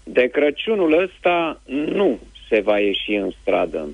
De 0.05 0.29
Crăciunul 0.33 1.03
ăsta 1.03 1.61
nu 1.67 2.19
se 2.49 2.61
va 2.61 2.79
ieși 2.79 3.15
în 3.15 3.31
stradă. 3.41 3.89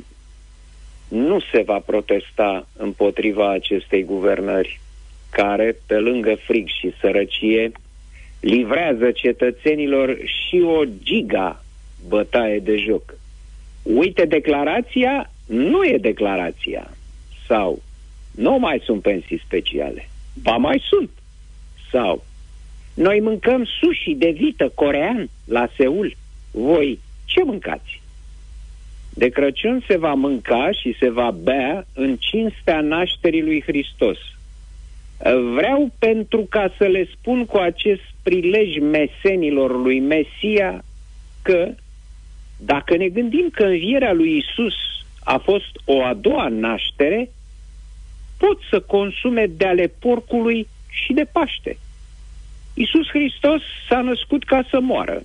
Nu 1.08 1.40
se 1.52 1.62
va 1.66 1.78
protesta 1.86 2.68
împotriva 2.76 3.52
acestei 3.52 4.02
guvernări, 4.02 4.80
care, 5.30 5.76
pe 5.86 5.98
lângă 5.98 6.36
frig 6.46 6.68
și 6.68 6.94
sărăcie, 7.00 7.72
livrează 8.40 9.10
cetățenilor 9.10 10.16
și 10.24 10.60
o 10.60 10.84
giga 11.02 11.64
bătaie 12.08 12.58
de 12.58 12.76
joc. 12.76 13.14
Uite 13.82 14.24
declarația, 14.24 15.30
nu 15.46 15.84
e 15.84 15.98
declarația. 15.98 16.90
Sau 17.48 17.82
nu 18.34 18.58
mai 18.58 18.80
sunt 18.84 19.02
pensii 19.02 19.42
speciale. 19.46 20.08
Ba 20.42 20.56
mai 20.56 20.82
sunt. 20.88 21.10
Sau 21.90 22.24
noi 22.94 23.20
mâncăm 23.20 23.64
sushi 23.80 24.14
de 24.14 24.30
vită 24.30 24.72
corean 24.74 25.28
la 25.44 25.68
Seul. 25.76 26.16
Voi 26.50 26.98
ce 27.24 27.44
mâncați? 27.44 28.02
De 29.14 29.28
Crăciun 29.28 29.84
se 29.88 29.96
va 29.96 30.14
mânca 30.14 30.70
și 30.70 30.96
se 30.98 31.10
va 31.10 31.30
bea 31.30 31.86
în 31.94 32.16
cinstea 32.16 32.80
nașterii 32.80 33.42
lui 33.42 33.62
Hristos. 33.62 34.18
Vreau 35.54 35.90
pentru 35.98 36.46
ca 36.50 36.74
să 36.78 36.84
le 36.84 37.08
spun 37.18 37.46
cu 37.46 37.56
acest 37.56 38.02
prilej 38.22 38.78
mesenilor 38.78 39.82
lui 39.82 40.00
Mesia 40.00 40.84
că 41.42 41.74
dacă 42.58 42.96
ne 42.96 43.08
gândim 43.08 43.48
că 43.52 43.64
învierea 43.64 44.12
lui 44.12 44.36
Isus 44.36 44.74
a 45.24 45.36
fost 45.36 45.80
o 45.84 46.04
a 46.04 46.14
doua 46.14 46.48
naștere, 46.48 47.30
pot 48.38 48.58
să 48.70 48.80
consume 48.80 49.46
de 49.46 49.66
ale 49.66 49.92
porcului 49.98 50.68
și 50.90 51.12
de 51.12 51.24
Paște. 51.32 51.78
Isus 52.74 53.08
Hristos 53.08 53.62
s-a 53.88 54.00
născut 54.00 54.44
ca 54.44 54.66
să 54.70 54.80
moară, 54.80 55.22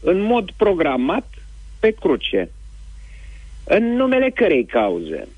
în 0.00 0.20
mod 0.20 0.50
programat, 0.56 1.28
pe 1.80 1.90
cruce. 1.90 2.50
În 3.64 3.94
numele 3.94 4.30
cărei 4.30 4.64
cauze? 4.64 5.28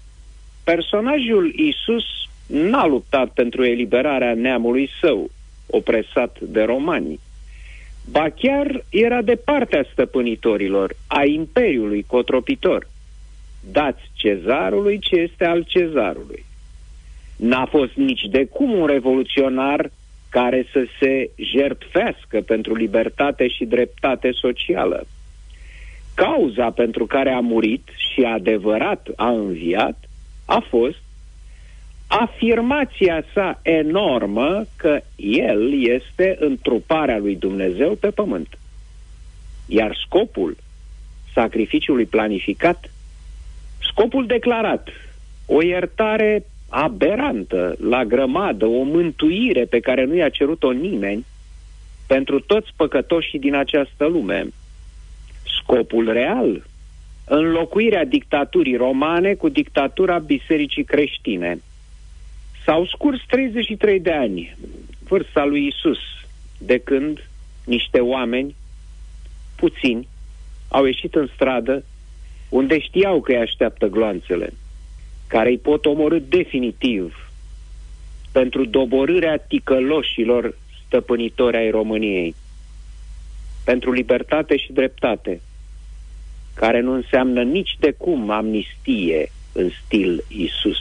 Personajul 0.64 1.52
Isus 1.54 2.04
n-a 2.46 2.86
luptat 2.86 3.28
pentru 3.28 3.64
eliberarea 3.64 4.34
neamului 4.34 4.90
său, 5.00 5.30
opresat 5.66 6.38
de 6.40 6.62
romani. 6.62 7.20
Ba 8.10 8.28
chiar 8.30 8.84
era 8.88 9.22
de 9.22 9.34
partea 9.34 9.86
stăpânitorilor, 9.92 10.96
a 11.06 11.24
imperiului 11.24 12.04
cotropitor. 12.06 12.88
Dați 13.72 14.10
cezarului 14.12 14.98
ce 14.98 15.16
este 15.16 15.44
al 15.44 15.62
cezarului. 15.62 16.44
N-a 17.44 17.66
fost 17.66 17.94
nici 17.94 18.22
de 18.30 18.44
cum 18.44 18.72
un 18.72 18.86
revoluționar 18.86 19.90
care 20.28 20.66
să 20.72 20.86
se 21.00 21.30
jertfească 21.36 22.40
pentru 22.40 22.74
libertate 22.74 23.48
și 23.48 23.64
dreptate 23.64 24.30
socială. 24.32 25.06
Cauza 26.14 26.70
pentru 26.70 27.06
care 27.06 27.30
a 27.30 27.40
murit 27.40 27.88
și 27.96 28.22
adevărat 28.22 29.08
a 29.16 29.30
înviat 29.30 29.98
a 30.44 30.66
fost 30.68 31.02
afirmația 32.06 33.24
sa 33.34 33.60
enormă 33.62 34.64
că 34.76 35.00
el 35.16 35.82
este 35.82 36.36
întruparea 36.40 37.18
lui 37.18 37.36
Dumnezeu 37.36 37.94
pe 37.94 38.10
pământ. 38.10 38.58
Iar 39.66 39.98
scopul 40.06 40.56
sacrificiului 41.34 42.04
planificat, 42.04 42.90
scopul 43.90 44.26
declarat, 44.26 44.88
o 45.46 45.62
iertare 45.62 46.44
aberantă, 46.74 47.76
la 47.80 48.04
grămadă, 48.04 48.66
o 48.66 48.82
mântuire 48.82 49.64
pe 49.64 49.80
care 49.80 50.04
nu 50.04 50.14
i-a 50.14 50.28
cerut-o 50.28 50.72
nimeni 50.72 51.24
pentru 52.06 52.40
toți 52.40 52.72
păcătoșii 52.76 53.38
din 53.38 53.54
această 53.54 54.06
lume. 54.06 54.46
Scopul 55.60 56.12
real, 56.12 56.66
înlocuirea 57.24 58.04
dictaturii 58.04 58.76
romane 58.76 59.34
cu 59.34 59.48
dictatura 59.48 60.18
bisericii 60.18 60.84
creștine. 60.84 61.58
S-au 62.64 62.86
scurs 62.86 63.18
33 63.26 64.00
de 64.00 64.12
ani, 64.12 64.56
vârsta 65.08 65.44
lui 65.44 65.66
Isus, 65.66 65.98
de 66.58 66.78
când 66.78 67.28
niște 67.64 68.00
oameni, 68.00 68.54
puțini, 69.56 70.08
au 70.68 70.84
ieșit 70.84 71.14
în 71.14 71.28
stradă 71.34 71.84
unde 72.48 72.78
știau 72.78 73.20
că 73.20 73.32
îi 73.32 73.38
așteaptă 73.38 73.86
gloanțele 73.86 74.52
care 75.26 75.48
îi 75.48 75.58
pot 75.58 75.86
omorâ 75.86 76.18
definitiv 76.18 77.30
pentru 78.32 78.64
doborârea 78.64 79.36
ticăloșilor 79.36 80.58
stăpânitori 80.86 81.56
ai 81.56 81.70
României, 81.70 82.34
pentru 83.64 83.92
libertate 83.92 84.56
și 84.56 84.72
dreptate, 84.72 85.40
care 86.54 86.80
nu 86.80 86.92
înseamnă 86.92 87.42
nici 87.42 87.76
de 87.78 87.90
cum 87.90 88.30
amnistie 88.30 89.30
în 89.52 89.70
stil 89.84 90.24
Isus, 90.28 90.78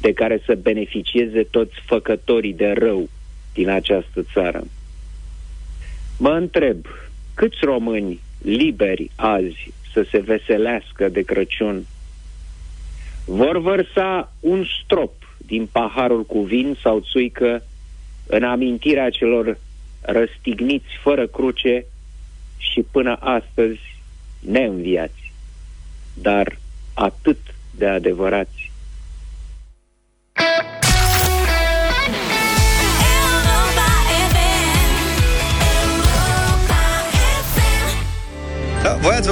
de 0.00 0.12
care 0.12 0.42
să 0.46 0.54
beneficieze 0.54 1.42
toți 1.42 1.74
făcătorii 1.86 2.54
de 2.54 2.70
rău 2.70 3.08
din 3.54 3.68
această 3.68 4.22
țară. 4.32 4.64
Mă 6.18 6.30
întreb, 6.30 6.86
câți 7.34 7.58
români 7.60 8.20
liberi 8.42 9.10
azi 9.16 9.72
să 9.92 10.06
se 10.10 10.18
veselească 10.18 11.08
de 11.08 11.22
Crăciun 11.22 11.86
vor 13.24 13.58
vărsa 13.58 14.32
un 14.40 14.64
strop 14.82 15.12
din 15.36 15.66
paharul 15.72 16.24
cu 16.24 16.40
vin 16.40 16.76
sau 16.82 17.00
țuică 17.00 17.62
în 18.26 18.42
amintirea 18.44 19.10
celor 19.10 19.58
răstigniți 20.00 20.96
fără 21.02 21.26
cruce 21.26 21.84
și 22.56 22.84
până 22.90 23.16
astăzi 23.20 23.80
neînviați, 24.40 25.32
dar 26.14 26.58
atât 26.94 27.38
de 27.70 27.86
adevărați. 27.86 28.61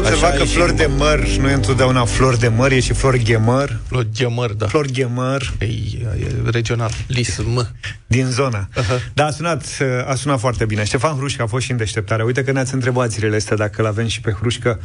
Observat 0.00 0.36
că 0.36 0.44
flori 0.44 0.76
de 0.76 0.86
măr 0.86 1.26
nu 1.26 1.48
e 1.48 1.52
întotdeauna 1.52 2.04
flori 2.04 2.38
de 2.38 2.48
măr, 2.48 2.72
e 2.72 2.80
și 2.80 2.92
flori 2.92 3.22
ghemăr. 3.22 3.78
Flori 3.88 4.08
ghemăr, 4.14 4.52
da. 4.52 4.66
Flori 4.66 4.92
ghemăr. 4.92 5.52
E, 5.58 5.64
e 5.64 6.50
regional. 6.50 6.90
Lism. 7.06 7.74
Din 8.06 8.26
zona. 8.26 8.68
Uh-huh. 8.68 9.12
Da, 9.12 9.26
a 9.26 9.30
sunat, 9.30 9.64
a 10.06 10.14
sunat 10.14 10.38
foarte 10.38 10.64
bine. 10.64 10.84
Ștefan 10.84 11.16
Hrușcă 11.16 11.42
a 11.42 11.46
fost 11.46 11.64
și 11.64 11.70
în 11.70 11.76
deșteptare. 11.76 12.22
Uite 12.22 12.44
că 12.44 12.52
ne-ați 12.52 12.74
întrebat 12.74 13.10
zilele 13.10 13.36
astea 13.36 13.56
dacă 13.56 13.82
l-avem 13.82 14.06
și 14.06 14.20
pe 14.20 14.30
Hrușcă 14.30 14.80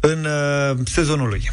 în 0.00 0.24
uh, 0.24 0.78
sezonul 0.84 1.28
lui. 1.28 1.50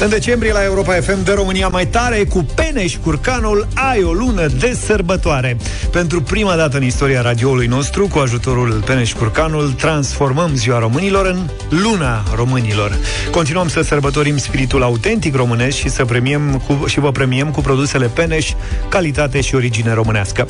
În 0.00 0.08
decembrie 0.08 0.52
la 0.52 0.64
Europa 0.64 0.92
FM 0.92 1.24
de 1.24 1.32
România 1.32 1.68
mai 1.68 1.86
tare 1.86 2.24
cu 2.24 2.46
Peneș 2.54 2.96
Curcanul 2.96 3.68
ai 3.74 4.02
o 4.02 4.12
lună 4.12 4.46
de 4.46 4.78
sărbătoare. 4.86 5.56
Pentru 5.90 6.22
prima 6.22 6.56
dată 6.56 6.76
în 6.76 6.82
istoria 6.82 7.20
radioului 7.20 7.66
nostru, 7.66 8.06
cu 8.06 8.18
ajutorul 8.18 8.82
Peneș 8.86 9.12
Curcanul, 9.12 9.72
transformăm 9.72 10.50
ziua 10.54 10.78
românilor 10.78 11.26
în 11.26 11.48
luna 11.68 12.22
românilor. 12.34 12.96
Continuăm 13.30 13.68
să 13.68 13.80
sărbătorim 13.82 14.36
spiritul 14.36 14.82
autentic 14.82 15.34
românesc 15.34 15.76
și 15.76 15.88
să 15.88 16.04
premiem 16.04 16.62
cu, 16.66 16.86
și 16.86 17.00
vă 17.00 17.12
premiem 17.12 17.50
cu 17.50 17.60
produsele 17.60 18.06
Peneș, 18.06 18.52
calitate 18.88 19.40
și 19.40 19.54
origine 19.54 19.92
românească. 19.92 20.46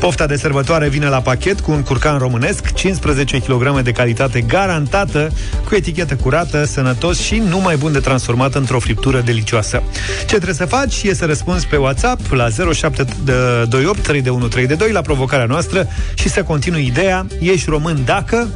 Pofta 0.00 0.26
de 0.26 0.36
sărbătoare 0.36 0.88
vine 0.88 1.08
la 1.08 1.20
pachet 1.20 1.60
cu 1.60 1.70
un 1.70 1.82
curcan 1.82 2.18
românesc, 2.18 2.72
15 2.72 3.38
kg 3.38 3.80
de 3.80 3.92
calitate 3.92 4.40
garantată, 4.40 5.30
cu 5.68 5.74
etichetă 5.74 6.14
curată, 6.14 6.64
sănătos 6.64 7.20
și 7.20 7.42
numai 7.48 7.76
bun 7.76 7.92
de 7.92 7.98
transformat 7.98 8.54
într-o 8.54 8.78
friptură 8.92 9.20
delicioasă. 9.20 9.82
Ce 10.18 10.26
trebuie 10.26 10.54
să 10.54 10.64
faci 10.64 11.02
e 11.02 11.14
să 11.14 11.24
răspunzi 11.24 11.66
pe 11.66 11.76
WhatsApp 11.76 12.32
la 12.32 12.48
0728 12.48 14.00
3132 14.00 14.92
la 14.92 15.00
provocarea 15.00 15.46
noastră 15.46 15.88
și 16.14 16.28
să 16.28 16.42
continui 16.42 16.86
ideea 16.86 17.26
Ești 17.40 17.70
român 17.70 18.02
dacă... 18.04 18.48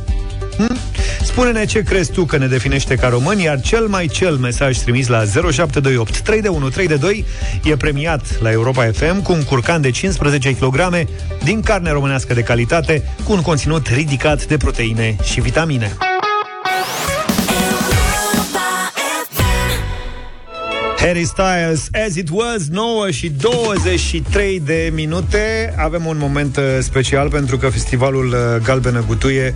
Hm? 0.57 0.79
Spune-ne 1.23 1.65
ce 1.65 1.83
crezi 1.83 2.13
tu 2.13 2.25
că 2.25 2.37
ne 2.37 2.47
definește 2.47 2.95
ca 2.95 3.09
români, 3.09 3.43
iar 3.43 3.61
cel 3.61 3.87
mai 3.87 4.07
cel 4.07 4.37
mesaj 4.37 4.79
trimis 4.79 5.07
la 5.09 5.25
0728 5.25 6.21
3132 6.21 7.25
e 7.65 7.77
premiat 7.77 8.41
la 8.41 8.51
Europa 8.51 8.91
FM 8.93 9.23
cu 9.23 9.33
un 9.33 9.43
curcan 9.43 9.81
de 9.81 9.91
15 9.91 10.55
kg 10.55 11.07
din 11.45 11.61
carne 11.61 11.91
românească 11.91 12.35
de 12.35 12.43
calitate 12.43 13.03
cu 13.25 13.33
un 13.33 13.41
conținut 13.43 13.87
ridicat 13.87 14.47
de 14.47 14.57
proteine 14.57 15.17
și 15.23 15.41
vitamine. 15.41 15.97
Harry 20.99 21.25
Styles, 21.25 21.89
As 22.07 22.15
It 22.15 22.29
Was, 22.33 22.69
9 22.71 23.11
și 23.11 23.29
23 23.29 24.61
de 24.61 24.91
minute. 24.95 25.75
Avem 25.79 26.07
un 26.07 26.17
moment 26.19 26.57
uh, 26.57 26.65
special 26.81 27.29
pentru 27.29 27.57
că 27.57 27.69
festivalul 27.69 28.27
uh, 28.27 28.63
Galbenă 28.63 29.05
Gutuie 29.07 29.55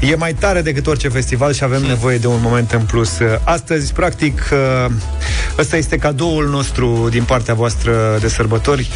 e 0.00 0.14
mai 0.14 0.34
tare 0.34 0.62
decât 0.62 0.86
orice 0.86 1.08
festival 1.08 1.52
și 1.52 1.64
avem 1.64 1.82
nevoie 1.82 2.18
de 2.18 2.26
un 2.26 2.40
moment 2.42 2.70
în 2.70 2.84
plus. 2.84 3.18
Uh, 3.18 3.26
astăzi, 3.44 3.92
practic, 3.92 4.52
Ăsta 5.58 5.76
este 5.76 5.96
cadoul 5.96 6.48
nostru 6.48 7.08
din 7.10 7.24
partea 7.24 7.54
voastră 7.54 8.18
de 8.20 8.28
sărbători. 8.28 8.90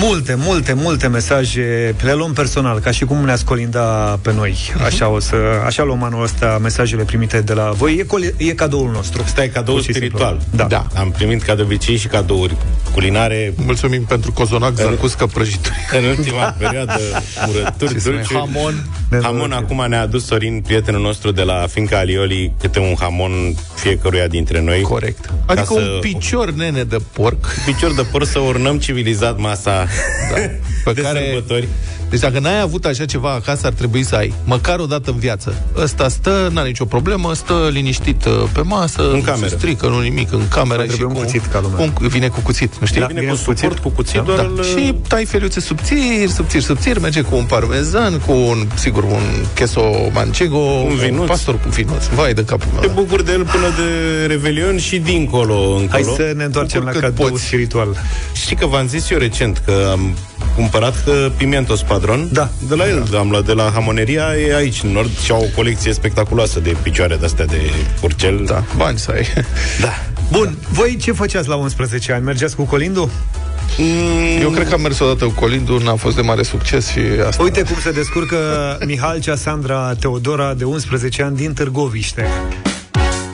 Multe, 0.00 0.34
multe, 0.38 0.72
multe 0.72 1.06
mesaje 1.06 1.94
Le 2.00 2.12
luăm 2.14 2.32
personal, 2.32 2.78
ca 2.78 2.90
și 2.90 3.04
cum 3.04 3.24
ne-ați 3.24 3.44
colinda 3.44 4.18
pe 4.22 4.32
noi. 4.32 4.56
Așa 4.84 5.08
o 5.08 5.18
să, 5.18 5.36
așa 5.64 5.82
luăm 5.82 6.02
anul 6.02 6.22
ăsta 6.22 6.58
Mesajele 6.62 7.02
primite 7.04 7.40
de 7.40 7.52
la 7.52 7.70
voi. 7.70 7.96
E, 7.98 8.02
coli, 8.02 8.34
e 8.36 8.44
cadoul 8.54 8.90
nostru. 8.90 9.22
Ăsta 9.24 9.42
e 9.42 9.48
cadou 9.48 9.74
Pur 9.74 9.82
și 9.82 9.92
spiritual. 9.92 10.38
Simplu. 10.40 10.66
Da. 10.68 10.86
Am 10.94 11.10
primit 11.10 11.42
ca 11.42 11.54
de 11.54 11.62
obicei 11.62 11.96
și 11.96 12.06
cadouri 12.06 12.56
culinare. 12.92 13.54
Mulțumim 13.56 14.04
pentru 14.04 14.32
cozonac, 14.32 14.74
zarcuscă, 14.74 15.26
prăjituri. 15.26 15.76
În 15.98 16.04
ultima 16.04 16.44
perioadă 16.58 16.92
Murături 17.46 17.92
Ce 17.92 17.98
să 17.98 18.08
mai- 18.08 18.16
dulciuri. 18.18 18.38
Hamon. 18.52 18.86
Hamon 19.22 19.52
acum 19.52 19.84
ne-a 19.88 20.00
adus 20.00 20.24
Sorin, 20.26 20.60
prietenul 20.60 21.00
nostru 21.00 21.30
de 21.30 21.42
la 21.42 21.66
Finca 21.70 21.98
Alioli 21.98 22.52
Câte 22.60 22.78
un 22.78 22.94
hamon 22.98 23.32
fiecăruia 23.74 24.26
dintre 24.26 24.60
noi. 24.60 24.80
Corect. 24.80 25.32
Adică 25.46 25.74
un 25.74 25.98
picior 26.00 26.50
nene 26.50 26.82
de 26.82 26.96
porc. 27.12 27.46
Picior 27.64 27.94
de 27.94 28.02
porc 28.02 28.26
să 28.26 28.38
urnăm 28.38 28.78
civilizat 28.78 29.38
masa 29.38 29.81
da. 30.30 30.36
Pe 30.84 30.92
de 30.92 31.00
care... 31.00 31.24
sărbători 31.24 31.68
deci 32.12 32.20
dacă 32.20 32.38
n-ai 32.38 32.60
avut 32.60 32.84
așa 32.84 33.04
ceva 33.04 33.32
acasă, 33.32 33.66
ar 33.66 33.72
trebui 33.72 34.02
să 34.02 34.14
ai. 34.14 34.34
Măcar 34.44 34.78
o 34.78 34.86
dată 34.86 35.10
în 35.10 35.18
viață. 35.18 35.54
Ăsta 35.76 36.08
stă, 36.08 36.50
n-are 36.52 36.68
nicio 36.68 36.84
problemă, 36.84 37.34
stă 37.34 37.68
liniștit 37.70 38.24
uh, 38.24 38.32
pe 38.52 38.60
masă, 38.60 39.10
în 39.12 39.22
cameră. 39.22 39.48
se 39.48 39.56
strică, 39.56 39.86
nu 39.86 40.00
nimic, 40.00 40.32
în 40.32 40.48
cameră. 40.48 40.86
Și 40.86 41.02
un 41.02 41.12
cu, 41.12 41.20
cuțit 41.20 41.46
ca 41.46 41.60
lumea. 41.60 41.80
Un, 41.80 42.08
vine 42.08 42.28
cu 42.28 42.40
cuțit, 42.40 42.78
nu 42.80 42.86
știi? 42.86 43.00
Da, 43.00 43.06
vine, 43.06 43.20
vine 43.20 43.32
cu 43.32 43.38
suport, 43.38 43.78
cu 43.78 43.88
cuțit, 43.88 44.14
da? 44.14 44.22
doar 44.22 44.38
da. 44.38 44.42
Îl... 44.42 44.64
Și 44.64 44.88
uh, 44.88 44.94
tai 45.08 45.24
feliuțe 45.24 45.60
subțiri, 45.60 46.30
subțiri, 46.30 46.64
subțiri, 46.64 47.00
merge 47.00 47.20
cu 47.20 47.36
un 47.36 47.44
parmezan, 47.44 48.18
cu 48.18 48.32
un, 48.32 48.66
sigur, 48.74 49.02
un 49.02 49.22
queso 49.56 49.82
manchego, 50.12 50.56
un, 50.56 50.94
vinuț. 50.94 51.20
un 51.20 51.26
pastor 51.26 51.54
cu 51.60 51.68
vinuț. 51.68 52.06
Vai 52.06 52.34
de 52.34 52.44
capul 52.44 52.68
meu. 52.72 52.80
Te 52.80 52.88
bucur 52.88 53.22
de 53.22 53.32
el 53.32 53.44
până 53.44 53.66
de 53.76 54.26
Revelion 54.26 54.78
și 54.78 54.98
dincolo. 54.98 55.54
Încolo. 55.54 55.86
Hai 55.90 56.02
să 56.02 56.32
ne 56.36 56.44
întoarcem 56.44 56.82
la 56.82 56.90
cadou 56.90 57.28
poți. 57.28 57.44
spiritual. 57.44 57.96
Știi 58.32 58.56
că 58.56 58.66
v-am 58.66 58.86
zis 58.86 59.10
eu 59.10 59.18
recent 59.18 59.62
că 59.64 59.88
am 59.90 60.16
cumpărat 60.54 60.94
uh, 61.06 61.12
că 61.12 61.30
Pimentos 61.36 61.82
4 61.82 62.01
Escadron? 62.02 62.28
Da. 62.32 62.50
De 62.68 62.74
la 62.74 62.88
el 62.88 63.06
da. 63.10 63.18
am 63.18 63.30
luat, 63.30 63.44
de 63.44 63.52
la 63.52 63.70
Hamoneria, 63.74 64.36
e 64.46 64.54
aici, 64.54 64.82
în 64.82 64.90
Nord, 64.90 65.18
și 65.18 65.32
au 65.32 65.42
o 65.42 65.54
colecție 65.54 65.92
spectaculoasă 65.92 66.60
de 66.60 66.76
picioare 66.82 67.16
de-astea 67.16 67.44
de 67.44 67.60
curcel. 68.00 68.42
Da, 68.46 68.64
bani 68.76 68.98
să 68.98 69.10
ai. 69.10 69.26
Da. 69.80 69.92
Bun, 70.30 70.44
da. 70.44 70.68
voi 70.70 70.96
ce 70.96 71.12
făceați 71.12 71.48
la 71.48 71.54
11 71.54 72.12
ani? 72.12 72.24
Mergeați 72.24 72.56
cu 72.56 72.62
colindu? 72.62 73.10
Mm. 73.78 74.40
Eu 74.40 74.50
cred 74.50 74.68
că 74.68 74.74
am 74.74 74.80
mers 74.80 74.98
odată 74.98 75.24
cu 75.24 75.30
Colindu, 75.30 75.78
n-a 75.78 75.94
fost 75.94 76.16
de 76.16 76.22
mare 76.22 76.42
succes 76.42 76.88
și 76.88 76.98
asta... 77.26 77.42
Uite 77.42 77.62
cum 77.62 77.76
se 77.82 77.90
descurcă 77.90 78.36
Mihalcea, 78.86 79.34
Sandra 79.34 79.94
Teodora 79.94 80.54
de 80.54 80.64
11 80.64 81.22
ani 81.22 81.36
din 81.36 81.52
Târgoviște. 81.52 82.26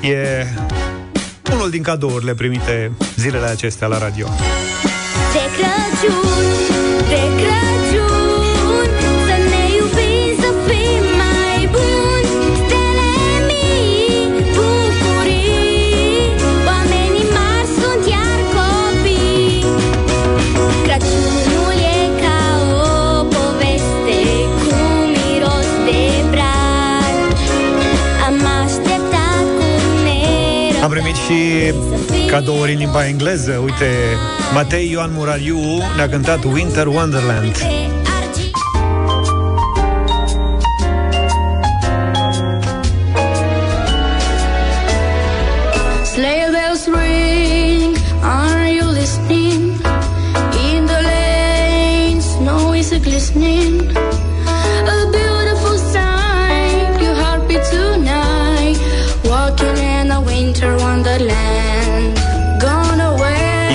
E 0.02 0.46
unul 1.52 1.70
din 1.70 1.82
cadourile 1.82 2.34
primite 2.34 2.92
zilele 3.16 3.46
acestea 3.46 3.86
la 3.86 3.98
radio. 3.98 4.26
De 5.32 5.40
Crăciun, 5.56 6.20
de 7.08 7.42
Crăciun 7.42 7.67
și 31.28 31.74
cadouri 32.26 32.72
în 32.72 32.78
limba 32.78 33.06
engleză. 33.06 33.60
Uite, 33.64 33.86
Matei 34.54 34.90
Ioan 34.90 35.10
Murariu 35.12 35.58
ne-a 35.96 36.08
cântat 36.08 36.44
Winter 36.44 36.86
Wonderland. 36.86 37.56
Sleigh 46.04 46.50
bells 46.50 46.86
ring, 46.86 47.96
are 48.22 48.72
you 48.72 48.90
listening? 48.90 49.80
In 50.72 50.86
the 50.86 51.00
lane, 51.02 52.20
snow 52.20 52.74
is 52.74 52.92
a 52.92 52.98
glistening. 52.98 54.07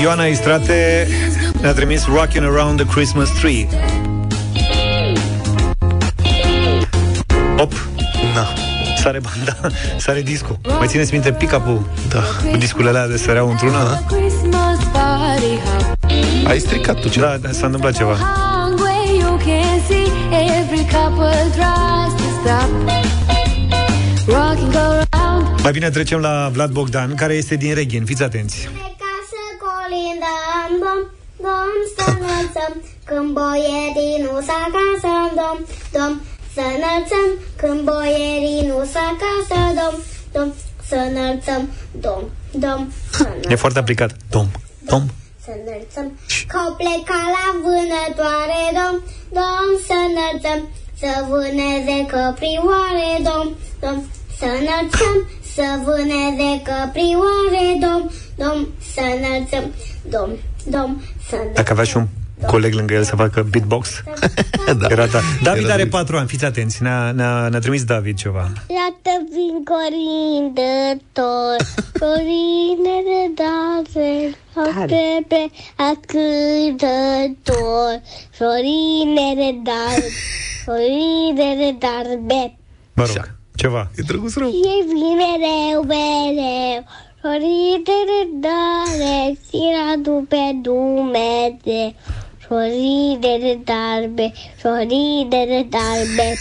Ioana 0.04 0.26
Istrate 0.28 1.08
ne-a 1.62 1.74
trimis 1.74 2.06
Rockin' 2.06 2.44
Around 2.44 2.80
the 2.80 2.86
Christmas 2.94 3.30
Tree. 3.40 3.68
Op, 7.58 7.72
Na. 8.36 8.48
sare 8.98 9.20
banda, 9.20 9.58
sare 10.06 10.22
disco. 10.22 10.60
Mai 10.78 10.88
țineți 10.88 11.12
minte 11.14 11.32
pick-up-ul? 11.32 11.86
Da. 12.10 12.24
Cu 12.52 12.58
discurile 12.58 12.90
alea 12.90 13.08
de 13.08 13.18
săreau 13.18 13.50
într-una? 13.50 14.04
Christmas 14.08 14.78
party 14.92 15.60
hop. 15.66 15.98
Ai 16.48 16.60
stricat 16.60 17.00
tu 17.02 17.10
ceva. 17.10 17.26
Da, 17.26 17.38
da, 17.38 17.52
s-a 17.52 17.66
întâmplat 17.66 17.96
ceva. 17.98 18.14
Hung 18.14 18.80
where 18.80 19.16
you 19.20 19.38
can 19.38 19.82
see 19.88 20.08
every 20.60 20.86
couple 20.92 21.50
tries 21.58 22.14
to 22.22 22.28
stop. 22.42 22.70
Rocking 24.28 24.76
around. 24.76 25.62
Mai 25.64 25.72
bine 25.72 25.90
trecem 25.90 26.20
la 26.20 26.50
Vlad 26.54 26.72
Bogdan, 26.72 27.16
care 27.16 27.34
este 27.34 27.56
din 27.56 27.74
Reghin. 27.74 28.06
Fiți 28.06 28.24
atenți. 28.24 28.64
Ca 28.98 29.14
să 29.32 29.42
colindăm, 29.66 30.70
dom, 30.84 31.00
dom, 31.46 31.70
să 31.98 32.04
înălțăm 32.18 32.74
Când 33.10 33.28
boierii 33.40 34.18
nu 34.26 34.34
s 34.48 34.50
acasă, 34.66 35.14
dom, 35.40 35.58
dom. 35.96 36.14
Să 36.56 36.62
înălțăm 36.78 37.28
când 37.62 37.80
boierii 37.90 38.68
nu 38.70 38.80
s 38.94 38.96
acasă, 39.12 39.60
dom, 39.80 39.96
dom. 40.34 40.50
Să 40.90 40.96
înălțăm, 40.96 41.70
dom, 42.06 42.24
dom. 42.52 42.82
Să 43.12 43.24
E 43.24 43.30
înălțăm, 43.30 43.58
foarte 43.58 43.80
aplicat. 43.80 44.12
Tom, 44.30 44.48
tom. 44.86 45.04
să 45.46 45.52
înălțăm. 45.62 46.08
Că 46.48 46.58
au 46.58 46.72
plecat 46.82 47.28
la 47.38 47.46
vânătoare, 47.64 48.62
dom, 48.80 48.96
dom. 49.38 49.68
Să 49.88 49.96
înălțăm, 50.10 50.60
să 51.02 51.12
vâneze 51.30 51.98
căprioare, 52.14 53.10
dom, 53.28 53.48
dom. 53.84 53.98
Să 54.40 54.46
înălțăm, 54.60 55.16
să 55.56 55.68
vâneze 55.86 56.50
căprioare, 56.68 57.66
dom, 57.84 58.02
dom. 58.42 58.60
Să 58.94 59.04
înălțăm, 59.18 59.66
dom, 60.14 60.30
dom. 60.66 60.92
Să 60.92 61.00
înălțăm 61.00 61.13
Dacă 61.54 61.72
avea 61.72 61.84
și 61.84 61.98
un 61.98 62.08
coleg 62.46 62.74
lângă 62.74 62.94
el 62.94 63.04
să 63.04 63.16
facă 63.16 63.48
beatbox. 63.50 64.04
da. 64.80 64.88
Era 64.90 65.06
ta. 65.08 65.20
David 65.44 65.64
Era 65.64 65.74
are 65.74 65.82
lui. 65.82 65.92
patru 65.92 66.18
ani, 66.18 66.28
fiți 66.28 66.46
atenți. 66.46 66.84
Ne-a, 66.84 67.12
ne-a, 67.12 67.48
ne-a 67.48 67.60
trimis 67.60 67.84
David 67.84 68.18
ceva. 68.18 68.42
Iată 68.68 69.12
vin 69.32 69.64
corindător, 69.74 71.56
corine 72.00 72.96
de 73.10 73.32
dare, 73.40 74.36
Apepe 74.56 75.52
acândător, 76.74 78.02
florine 78.32 79.34
de 79.36 79.56
dar, 79.64 80.00
florine 80.64 81.56
de 81.56 81.76
darbe. 81.80 82.58
Mă 82.94 83.04
rog, 83.06 83.36
ceva. 83.56 83.90
E 83.96 84.02
drăguț 84.02 84.34
rău. 84.36 84.48
E 84.48 84.84
vin 84.88 85.16
mereu, 85.24 85.84
mereu, 85.84 86.84
florine 87.24 87.82
de 87.84 88.28
dare, 88.40 89.38
țira 89.50 89.96
după 90.02 90.36
Dumnezeu. 90.62 91.94
Florine 92.38 93.38
de 93.40 93.60
darbe, 93.64 94.34
florine 94.58 95.46
de 95.46 95.68
darbe. 95.70 96.36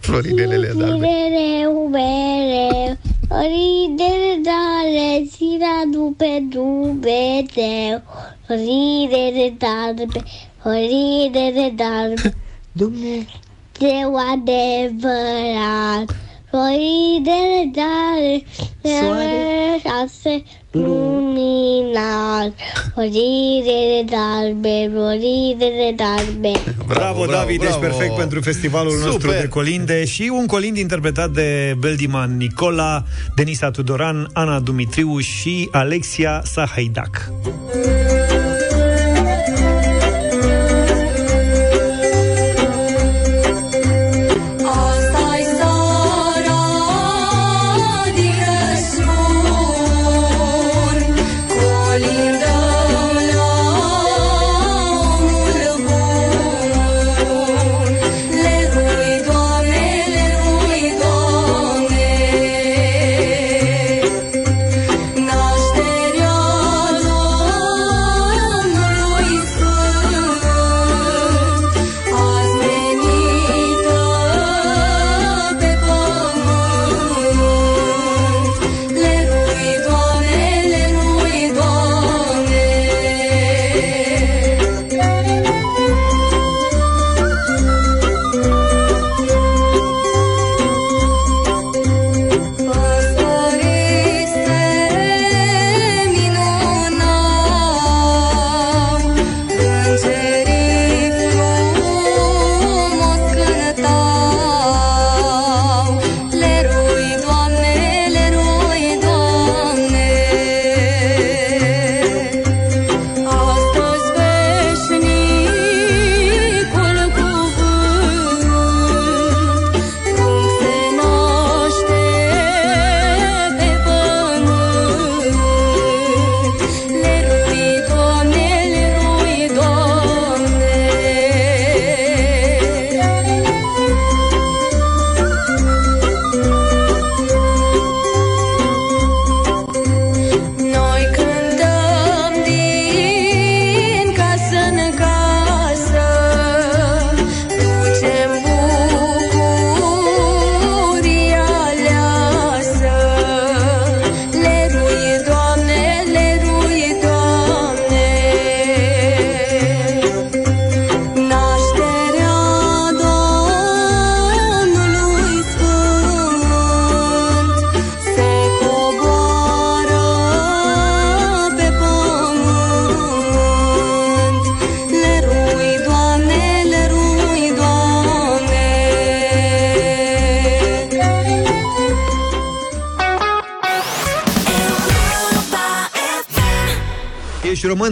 Florinelele 0.00 0.72
de 0.76 0.84
albe. 0.84 1.06
Mereu, 1.06 1.88
mereu, 1.88 2.96
Floridele 3.28 4.40
dale, 4.42 5.24
țira 5.26 5.82
după 5.92 6.24
Dumnezeu. 6.48 8.02
Floridele 8.46 9.54
darbe, 9.58 10.22
floridele 10.60 11.72
darbe, 11.76 12.34
Dumnezeu 12.72 14.16
adevărat. 14.32 16.23
Floridele 16.54 17.70
dale, 17.72 18.42
soare 18.82 19.80
șase 19.82 20.42
luminat. 20.70 22.52
Floridele 22.92 24.04
darbe, 24.10 24.90
floridele 24.92 25.94
darbe. 25.96 26.52
Bravo, 26.86 26.86
bravo 26.86 27.26
David, 27.26 27.58
bravo. 27.58 27.74
ești 27.74 27.80
perfect 27.80 28.16
pentru 28.16 28.40
festivalul 28.40 28.90
Super. 28.90 29.06
nostru 29.06 29.30
de 29.30 29.48
colinde 29.48 30.04
și 30.04 30.30
un 30.32 30.46
colind 30.46 30.76
interpretat 30.76 31.30
de 31.30 31.74
Beldiman 31.78 32.36
Nicola, 32.36 33.04
Denisa 33.36 33.70
Tudoran, 33.70 34.28
Ana 34.32 34.60
Dumitriu 34.60 35.18
și 35.18 35.68
Alexia 35.70 36.42
Sahaidac. 36.44 37.32
Asta-i 37.66 38.03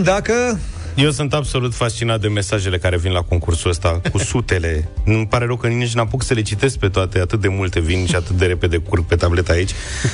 Ești 0.03 0.11
român 0.11 0.25
dacă... 0.25 0.59
Eu 0.95 1.11
sunt 1.11 1.35
absolut 1.35 1.75
fascinat 1.75 2.21
de 2.21 2.29
mesajele 2.29 2.79
care 2.79 2.99
vin 2.99 3.13
la 3.13 3.23
concursul 3.23 3.71
ăsta, 3.71 4.01
cu 4.11 4.19
sutele. 4.31 4.89
Îmi 5.05 5.27
pare 5.27 5.45
rău 5.45 5.57
că 5.57 5.67
nici 5.67 5.95
n-apuc 5.95 6.23
să 6.23 6.35
le 6.35 6.43
citesc 6.43 6.79
pe 6.79 6.89
toate, 6.89 7.19
atât 7.19 7.41
de 7.41 7.49
multe 7.49 7.81
vin 7.81 8.07
și 8.07 8.15
atât 8.15 8.37
de 8.37 8.47
repede 8.47 8.77
curg 8.77 9.05
pe 9.05 9.17
tableta 9.17 9.53
aici, 9.53 9.71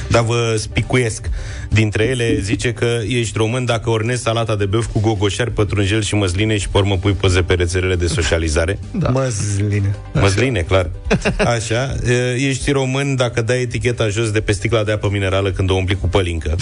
dar 0.09 0.23
vă 0.23 0.55
spicuiesc. 0.59 1.31
Dintre 1.69 2.05
ele 2.05 2.39
zice 2.41 2.73
că 2.73 2.99
ești 3.09 3.39
român 3.39 3.65
dacă 3.65 3.91
ornezi 3.91 4.23
salata 4.23 4.57
de 4.57 4.67
băf 4.67 4.87
cu 4.93 5.01
gogoșari, 5.01 5.51
pătrunjel 5.53 6.03
și 6.03 6.15
măsline 6.15 6.57
și 6.59 6.69
pe 6.69 6.79
urmă 6.79 6.97
pui 6.97 7.13
poze 7.13 7.43
pe 7.43 7.55
rețelele 7.55 7.95
de 7.97 8.07
socializare. 8.07 8.79
Da. 8.93 9.09
Măsline. 9.09 9.95
Măsline, 10.13 10.61
clar. 10.61 10.91
Așa. 11.55 11.95
E, 12.07 12.35
Ești 12.35 12.71
român 12.71 13.17
dacă 13.17 13.43
dai 13.43 13.61
eticheta 13.61 14.09
jos 14.09 14.31
de 14.31 14.41
pe 14.41 14.53
sticla 14.53 14.85
de 14.85 14.93
apă 14.93 15.09
minerală 15.13 15.51
când 15.51 15.71
o 15.71 15.75
umpli 15.75 15.97
cu 16.01 16.09
pălincă. 16.09 16.57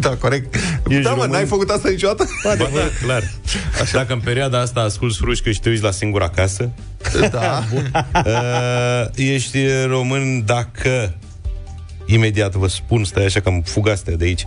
da, 0.00 0.08
corect. 0.08 0.54
Ești 0.88 1.02
da, 1.02 1.08
mă, 1.10 1.14
român? 1.14 1.30
n-ai 1.30 1.46
făcut 1.46 1.68
asta 1.70 1.88
niciodată? 1.88 2.28
Ba, 2.44 2.54
da, 2.54 2.66
clar. 3.04 3.22
Așa. 3.82 3.96
Dacă 3.98 4.12
în 4.12 4.20
perioada 4.20 4.60
asta 4.60 4.80
asculti 4.80 5.16
rușcă 5.20 5.50
și 5.50 5.60
te 5.60 5.68
uiți 5.68 5.82
la 5.82 5.90
singur 5.90 6.22
acasă, 6.22 6.70
Da. 7.30 7.64
uh, 8.24 9.06
ești 9.34 9.58
român 9.88 10.42
dacă 10.44 11.14
Imediat 12.06 12.54
vă 12.54 12.68
spun, 12.68 13.04
stai 13.04 13.24
așa 13.24 13.40
că 13.40 13.48
am 13.48 13.62
fugaste 13.64 14.10
de 14.10 14.24
aici. 14.24 14.46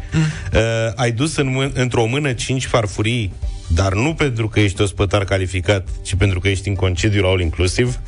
Uh, 0.54 0.60
ai 0.96 1.12
dus 1.12 1.36
în 1.36 1.58
mân- 1.58 1.74
într-o 1.74 2.06
mână 2.06 2.34
cinci 2.34 2.66
farfurii, 2.66 3.34
dar 3.68 3.94
nu 3.94 4.14
pentru 4.14 4.48
că 4.48 4.60
ești 4.60 4.82
ospătar 4.82 5.24
calificat, 5.24 5.88
ci 6.02 6.16
pentru 6.16 6.40
că 6.40 6.48
ești 6.48 6.68
în 6.68 6.76
concediu 6.76 7.22
la 7.22 7.28
all 7.28 7.42
inclusiv. 7.42 8.00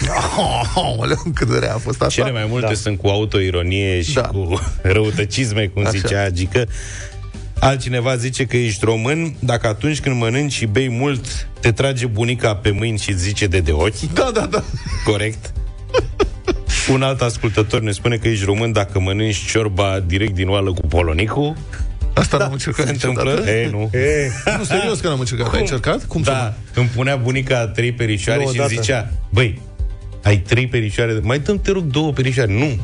Aoleu, 0.76 1.24
cât 1.36 1.50
de 1.50 1.58
rea 1.58 1.74
a 1.74 1.78
fost 1.78 2.02
asta. 2.02 2.22
Cele 2.22 2.32
mai 2.32 2.46
multe 2.50 2.68
da. 2.68 2.74
sunt 2.74 2.98
cu 2.98 3.08
autoironie 3.08 4.02
și 4.02 4.14
da. 4.14 4.22
cu 4.22 4.62
răutăcisme, 4.82 5.66
cum 5.66 5.82
Așa. 5.82 5.90
Așa. 5.92 6.00
zicea 6.08 6.30
Gică. 6.30 6.68
Altcineva 7.60 8.16
zice 8.16 8.46
că 8.46 8.58
ești 8.58 8.86
român 8.86 9.36
dacă 9.40 9.68
atunci 9.68 10.00
când 10.00 10.20
mănânci 10.20 10.52
și 10.52 10.66
bei 10.66 10.90
mult, 10.90 11.48
te 11.60 11.72
trage 11.72 12.06
bunica 12.06 12.56
pe 12.56 12.72
mâini 12.72 12.98
și 12.98 13.12
îți 13.12 13.22
zice 13.22 13.48
de 13.48 13.60
de 13.60 13.72
ochi. 13.72 14.14
Da, 14.14 14.30
da, 14.34 14.46
da. 14.46 14.64
Corect. 15.06 15.54
Un 16.94 17.02
alt 17.02 17.22
ascultător 17.22 17.82
ne 17.82 17.92
spune 17.92 18.16
că 18.18 18.28
ești 18.28 18.46
român 18.46 18.72
dacă 18.72 19.00
mănânci 19.00 19.46
ciorba 19.46 20.00
direct 20.06 20.34
din 20.34 20.50
oală 20.50 20.74
cu 20.74 20.88
polonicul. 20.88 21.56
Asta 22.14 22.38
da, 22.38 22.44
n-am 22.44 22.52
încercat 22.54 22.86
Se 22.86 22.92
întâmplă? 22.92 23.24
niciodată. 23.24 23.52
E, 23.52 23.70
nu. 23.70 23.90
E, 23.94 24.32
Nu, 24.58 24.64
serios 24.64 25.00
că 25.00 25.08
n-am 25.08 25.20
încercat. 25.20 25.54
Ai 25.54 25.60
încercat? 25.60 26.06
Cum 26.06 26.24
să 26.24 26.32
Da, 26.32 26.54
îmi 26.74 26.90
punea 26.96 27.16
bunica 27.16 27.68
trei 27.68 27.92
perișoare 27.92 28.40
Două 28.40 28.52
și 28.54 28.60
îmi 28.60 28.68
dată. 28.68 28.82
zicea, 28.82 29.10
băi, 29.30 29.62
ai 30.24 30.38
trei 30.38 30.68
perișoare, 30.68 31.14
de- 31.14 31.20
mai 31.24 31.40
dăm 31.40 31.60
te 31.60 31.72
rog 31.72 31.84
două 31.84 32.12
perișoare. 32.12 32.54
Nu, 32.54 32.80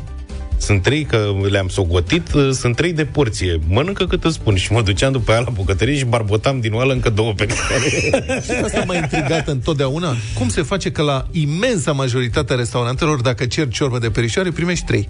sunt 0.58 0.82
trei, 0.82 1.04
că 1.04 1.32
le-am 1.50 1.68
socotit, 1.68 2.32
uh, 2.32 2.50
sunt 2.50 2.76
trei 2.76 2.92
de 2.92 3.04
porție. 3.04 3.58
Mănâncă 3.68 4.06
cât 4.06 4.24
îți 4.24 4.34
spun. 4.34 4.56
Și 4.56 4.72
mă 4.72 4.82
duceam 4.82 5.12
după 5.12 5.30
aia 5.30 5.40
la 5.40 5.50
bucătărie 5.50 5.96
și 5.96 6.04
barbotam 6.04 6.60
din 6.60 6.72
oală 6.72 6.92
încă 6.92 7.10
două 7.10 7.32
perișoare. 7.32 7.88
Știi 8.42 8.54
că 8.54 8.64
asta 8.64 8.84
m-a 8.86 8.94
intrigat 8.94 9.48
întotdeauna? 9.48 10.16
Cum 10.38 10.48
se 10.48 10.62
face 10.62 10.90
că 10.90 11.02
la 11.02 11.26
imensa 11.30 11.92
majoritatea 11.92 12.56
restaurantelor, 12.56 13.20
dacă 13.20 13.46
cer 13.46 13.68
ciorbă 13.68 13.98
de 13.98 14.10
perișoare, 14.10 14.50
primești 14.50 14.84
trei? 14.84 15.08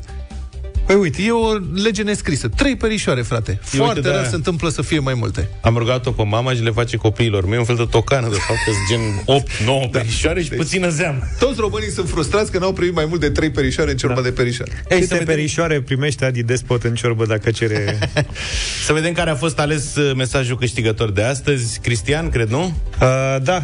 Păi 0.87 0.97
uite, 0.97 1.23
E 1.23 1.31
o 1.31 1.53
lege 1.83 2.03
nescrisă. 2.03 2.49
Trei 2.49 2.77
perișoare, 2.77 3.23
frate. 3.23 3.59
Foarte 3.63 3.99
uite, 3.99 4.11
rar 4.11 4.23
da. 4.23 4.29
se 4.29 4.35
întâmplă 4.35 4.69
să 4.69 4.83
fie 4.83 4.99
mai 4.99 5.15
multe. 5.15 5.49
Am 5.61 5.77
rugat-o 5.77 6.11
pe 6.11 6.23
mama 6.23 6.53
și 6.53 6.63
le 6.63 6.71
face 6.71 6.97
copiilor 6.97 7.47
mei 7.47 7.59
un 7.59 7.65
fel 7.65 7.77
de 7.77 7.87
tocană, 7.91 8.29
de 8.29 8.37
fapt, 8.37 8.59
că 8.65 8.71
sunt 8.71 8.89
gen 8.89 9.83
8-9 9.87 9.91
da. 9.91 9.99
perișoare 9.99 10.43
și 10.43 10.49
puțină 10.49 10.89
zeamă. 10.89 11.19
Toți 11.39 11.61
românii 11.61 11.91
sunt 11.91 12.09
frustrați 12.09 12.51
că 12.51 12.59
n-au 12.59 12.73
primit 12.73 12.95
mai 12.95 13.05
mult 13.09 13.21
de 13.21 13.31
trei 13.31 13.51
perișoare 13.51 13.91
în 13.91 13.97
ciorba 13.97 14.17
da. 14.17 14.23
de 14.23 14.33
perișoare. 14.33 14.73
Ei, 14.77 14.83
câte 14.89 15.07
să 15.07 15.15
vedem, 15.15 15.35
perișoare 15.35 15.81
primește 15.81 16.25
Adi 16.25 16.43
Despot 16.43 16.83
în 16.83 16.95
ciorbă 16.95 17.27
dacă 17.27 17.51
cere... 17.51 17.99
să 18.87 18.93
vedem 18.93 19.13
care 19.13 19.31
a 19.31 19.35
fost 19.35 19.59
ales 19.59 19.97
uh, 19.97 20.15
mesajul 20.17 20.57
câștigător 20.57 21.11
de 21.11 21.23
astăzi. 21.23 21.81
Cristian, 21.81 22.29
cred, 22.29 22.49
nu? 22.49 22.63
Uh, 22.63 23.43
da. 23.43 23.63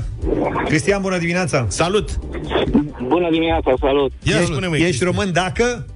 Cristian, 0.65 1.01
bună 1.01 1.19
dimineața! 1.19 1.67
Salut! 1.69 2.19
Bună 3.09 3.29
dimineața, 3.31 3.75
salut! 3.81 4.13
Ia 4.23 4.37
ești, 4.37 4.51
spune-mă, 4.51 4.75
ești 4.75 4.87
Cristian. 4.87 5.11
român 5.11 5.33
dacă... 5.33 5.87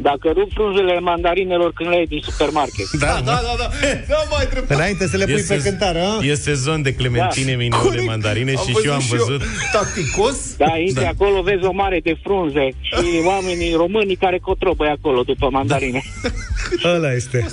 Dacă 0.00 0.28
rup 0.34 0.50
frunzele 0.54 1.00
mandarinelor 1.00 1.72
când 1.72 1.88
le 1.88 1.96
iei 1.96 2.06
din 2.06 2.20
supermarket. 2.28 2.90
Da, 2.90 3.06
Da, 3.06 3.20
da, 3.24 3.40
da, 3.46 3.54
da. 3.58 3.68
Da, 4.08 4.16
mai 4.30 4.46
trebuie. 4.50 4.76
Înainte 4.76 5.06
să 5.06 5.16
le 5.16 5.24
pui 5.24 5.32
E 5.32 5.36
pe 5.36 5.54
sez- 5.54 5.62
cântare, 5.62 6.00
a? 6.00 6.24
E 6.24 6.34
sezon 6.34 6.82
de 6.82 6.94
clementine, 6.94 7.50
da. 7.52 7.56
mineu 7.56 7.90
de 7.90 8.00
mandarine 8.06 8.52
și 8.52 8.58
și 8.80 8.86
eu 8.86 8.92
am 8.92 9.02
văzut... 9.08 9.42
Tacticos. 9.72 10.56
Da, 10.56 10.78
intri 10.86 11.02
Da. 11.02 11.08
acolo, 11.08 11.42
vezi 11.42 11.64
o 11.64 11.72
mare 11.72 12.00
de 12.02 12.14
frunze 12.22 12.68
și 12.80 12.94
oamenii 13.26 13.72
români 13.74 14.14
care 14.16 14.38
cotrobăi 14.38 14.88
acolo 14.88 15.22
după 15.22 15.48
mandarine. 15.50 16.02
Ăla 16.94 17.12
este. 17.12 17.46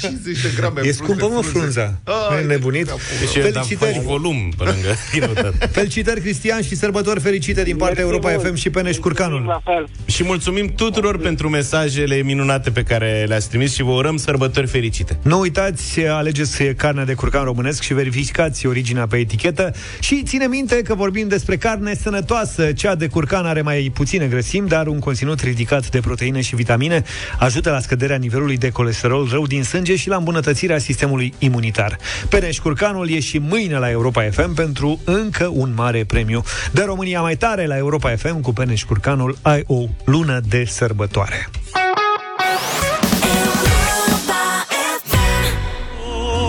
50 0.00 0.40
de 0.42 0.50
grame 0.56 0.80
E 0.84 0.92
scumpă, 0.92 1.28
mă, 1.28 1.40
frunza. 1.42 2.00
Ai, 2.04 2.40
E 2.42 2.44
nebunit. 2.44 2.86
Și 2.86 3.38
dar 3.38 3.42
faci 3.42 3.52
Felicitări. 3.52 4.00
volum 4.04 4.52
pe 4.58 4.64
lângă 4.64 4.94
tine, 5.12 5.26
Felicitări, 5.70 6.20
Cristian, 6.20 6.62
și 6.62 6.74
sărbători 6.76 7.20
fericite 7.20 7.62
din 7.62 7.76
partea 7.76 8.04
Mersi 8.04 8.10
Europa 8.14 8.30
mult. 8.36 8.46
FM 8.46 8.54
și 8.54 8.70
Peneș 8.70 8.96
Curcanul. 8.96 9.44
La 9.46 9.60
fel. 9.64 9.88
Și 10.06 10.22
mulțumim 10.24 10.66
tuturor 10.66 10.95
pentru 11.00 11.48
mesajele 11.48 12.16
minunate 12.16 12.70
pe 12.70 12.82
care 12.82 13.24
le-ați 13.28 13.48
trimis 13.48 13.74
și 13.74 13.82
vă 13.82 13.90
urăm 13.90 14.16
sărbători 14.16 14.66
fericite. 14.66 15.18
Nu 15.22 15.38
uitați, 15.38 16.06
alegeți 16.06 16.64
carnea 16.64 17.04
de 17.04 17.14
curcan 17.14 17.44
românesc 17.44 17.82
și 17.82 17.94
verificați 17.94 18.66
originea 18.66 19.06
pe 19.06 19.16
etichetă 19.16 19.74
și 20.00 20.22
ține 20.22 20.46
minte 20.46 20.82
că 20.82 20.94
vorbim 20.94 21.28
despre 21.28 21.56
carne 21.56 21.94
sănătoasă. 21.94 22.72
Cea 22.72 22.94
de 22.94 23.06
curcan 23.06 23.46
are 23.46 23.62
mai 23.62 23.90
puține 23.94 24.26
grăsimi, 24.26 24.68
dar 24.68 24.86
un 24.86 24.98
conținut 24.98 25.40
ridicat 25.40 25.90
de 25.90 26.00
proteine 26.00 26.40
și 26.40 26.54
vitamine 26.54 27.04
ajută 27.38 27.70
la 27.70 27.80
scăderea 27.80 28.16
nivelului 28.16 28.56
de 28.56 28.70
colesterol 28.70 29.28
rău 29.30 29.46
din 29.46 29.62
sânge 29.62 29.96
și 29.96 30.08
la 30.08 30.16
îmbunătățirea 30.16 30.78
sistemului 30.78 31.34
imunitar. 31.38 31.98
Peneș 32.28 32.58
Curcanul 32.58 33.10
e 33.10 33.20
și 33.20 33.38
mâine 33.38 33.78
la 33.78 33.90
Europa 33.90 34.22
FM 34.30 34.54
pentru 34.54 35.00
încă 35.04 35.50
un 35.52 35.72
mare 35.74 36.04
premiu. 36.04 36.42
De 36.72 36.82
România 36.86 37.20
mai 37.20 37.36
tare 37.36 37.66
la 37.66 37.76
Europa 37.76 38.16
FM 38.16 38.40
cu 38.40 38.52
Peneș 38.52 38.84
Curcanul 38.84 39.38
ai 39.42 39.64
o 39.66 39.84
lună 40.04 40.40
de 40.48 40.64
sărbătoare. 40.86 41.48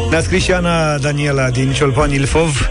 Ne-a 0.10 0.22
scris 0.22 0.44
și 0.44 0.52
Ana 0.52 0.98
Daniela 0.98 1.50
din 1.50 1.72
Ciolpan 1.72 2.12
Ilfov. 2.12 2.70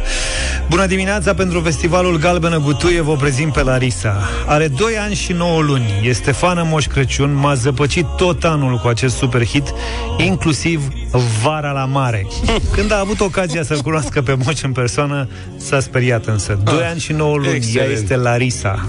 Bună 0.69 0.87
dimineața 0.87 1.35
pentru 1.35 1.61
festivalul 1.61 2.19
Galbenă 2.19 2.59
Gutuie 2.59 3.01
vă 3.01 3.17
prezint 3.17 3.53
pe 3.53 3.63
Larisa. 3.63 4.29
Are 4.47 4.69
2 4.69 4.99
ani 4.99 5.15
și 5.15 5.33
9 5.33 5.61
luni. 5.61 6.01
Este 6.03 6.33
fană 6.33 6.63
Moș 6.63 6.87
Crăciun, 6.87 7.35
m-a 7.35 7.55
zăpăcit 7.55 8.07
tot 8.17 8.45
anul 8.45 8.77
cu 8.77 8.89
acest 8.89 9.17
super 9.17 9.47
hit, 9.47 9.75
inclusiv 10.19 10.89
Vara 11.43 11.71
la 11.71 11.85
Mare. 11.85 12.27
Când 12.73 12.93
a 12.93 12.99
avut 12.99 13.21
ocazia 13.21 13.63
să-l 13.63 13.81
cunoască 13.81 14.23
pe 14.23 14.37
Moș 14.45 14.63
în 14.63 14.73
persoană, 14.73 15.29
s-a 15.57 15.81
speriat 15.81 16.27
însă. 16.27 16.59
2 16.65 16.75
ani 16.91 17.01
și 17.01 17.13
9 17.13 17.37
luni, 17.37 17.49
ea 17.49 17.55
excelent. 17.55 17.93
este 17.93 18.17
Larisa. 18.17 18.89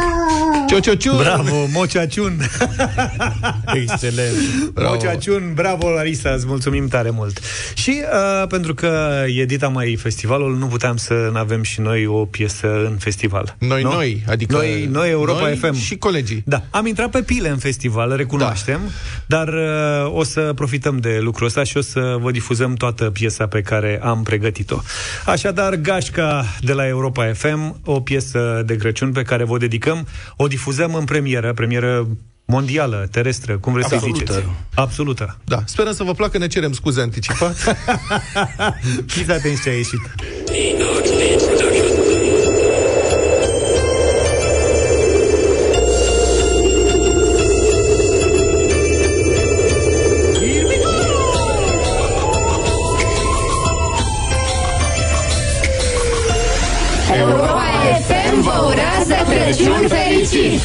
Ciu, 0.68 0.78
ciu, 0.78 0.94
ciu. 0.94 1.16
Bravo, 1.16 1.66
Mociaciun! 1.72 2.40
Excelent. 3.82 4.70
Bravo. 4.72 4.90
Mociaciun, 4.94 5.52
bravo 5.54 5.90
Larisa, 5.90 6.30
îți 6.30 6.46
mulțumim 6.46 6.88
tare 6.88 7.10
mult. 7.10 7.40
Și 7.74 8.02
uh, 8.02 8.46
pentru 8.48 8.74
că 8.74 9.22
e 9.26 9.44
Dita 9.44 9.68
mai 9.68 9.96
festivalul, 9.96 10.56
nu 10.56 10.66
puteam 10.66 10.96
să 10.96 11.28
nu 11.32 11.38
avem 11.38 11.62
și 11.62 11.80
noi 11.80 12.06
o 12.06 12.24
piesă 12.24 12.66
în 12.66 12.96
festival. 12.98 13.56
Noi, 13.58 13.82
nu? 13.82 13.92
noi, 13.92 14.24
adică 14.28 14.54
Noi, 14.56 14.88
noi 14.92 15.10
Europa 15.10 15.40
noi 15.40 15.56
FM. 15.56 15.74
și 15.74 15.96
colegii. 15.96 16.42
Da, 16.46 16.62
am 16.70 16.86
intrat 16.86 17.10
pe 17.10 17.22
pile 17.22 17.48
în 17.48 17.58
festival, 17.58 18.16
recunoaștem, 18.16 18.80
da. 19.26 19.36
dar 19.36 19.48
uh, 19.54 20.14
o 20.14 20.24
să 20.24 20.52
profităm 20.54 20.96
de 20.98 21.18
lucrul 21.22 21.46
ăsta 21.46 21.64
și 21.64 21.76
o 21.76 21.80
să 21.80 22.16
vă 22.20 22.30
difuzăm 22.30 22.74
toată 22.74 23.04
piesa 23.04 23.46
pe 23.46 23.60
care 23.60 24.00
am 24.02 24.22
pregătit-o. 24.22 24.76
Așadar, 25.26 25.74
Gașca 25.86 26.44
de 26.60 26.72
la 26.72 26.86
Europa 26.86 27.32
FM, 27.32 27.80
o 27.84 28.00
piesă 28.00 28.62
de 28.66 28.76
Crăciun 28.76 29.12
pe 29.12 29.22
care 29.22 29.44
vă 29.44 29.58
dedicăm, 29.58 30.06
o 30.36 30.46
difuzăm 30.46 30.94
în 30.94 31.04
premieră, 31.04 31.52
premieră 31.52 32.06
mondială, 32.44 33.08
terestră, 33.10 33.58
cum 33.58 33.72
vreți 33.72 33.88
să 33.88 33.94
Absolută. 33.94 34.18
ziceți. 34.18 34.46
Absolută. 34.74 35.38
Da, 35.44 35.62
sperăm 35.64 35.92
să 35.92 36.02
vă 36.02 36.12
placă, 36.12 36.38
ne 36.38 36.46
cerem 36.46 36.72
scuze 36.72 37.00
anticipat. 37.00 37.56
Fiți 39.06 39.30
atenți 39.30 39.62
ce 39.62 39.68
a 39.68 39.72
ieșit. 39.72 40.00
Europa 58.56 58.64
FM 58.64 58.64
vă 58.64 58.66
urează 58.66 59.15
Crăciun 59.46 59.72
Crăciun 59.72 59.88
fericit! 59.88 60.60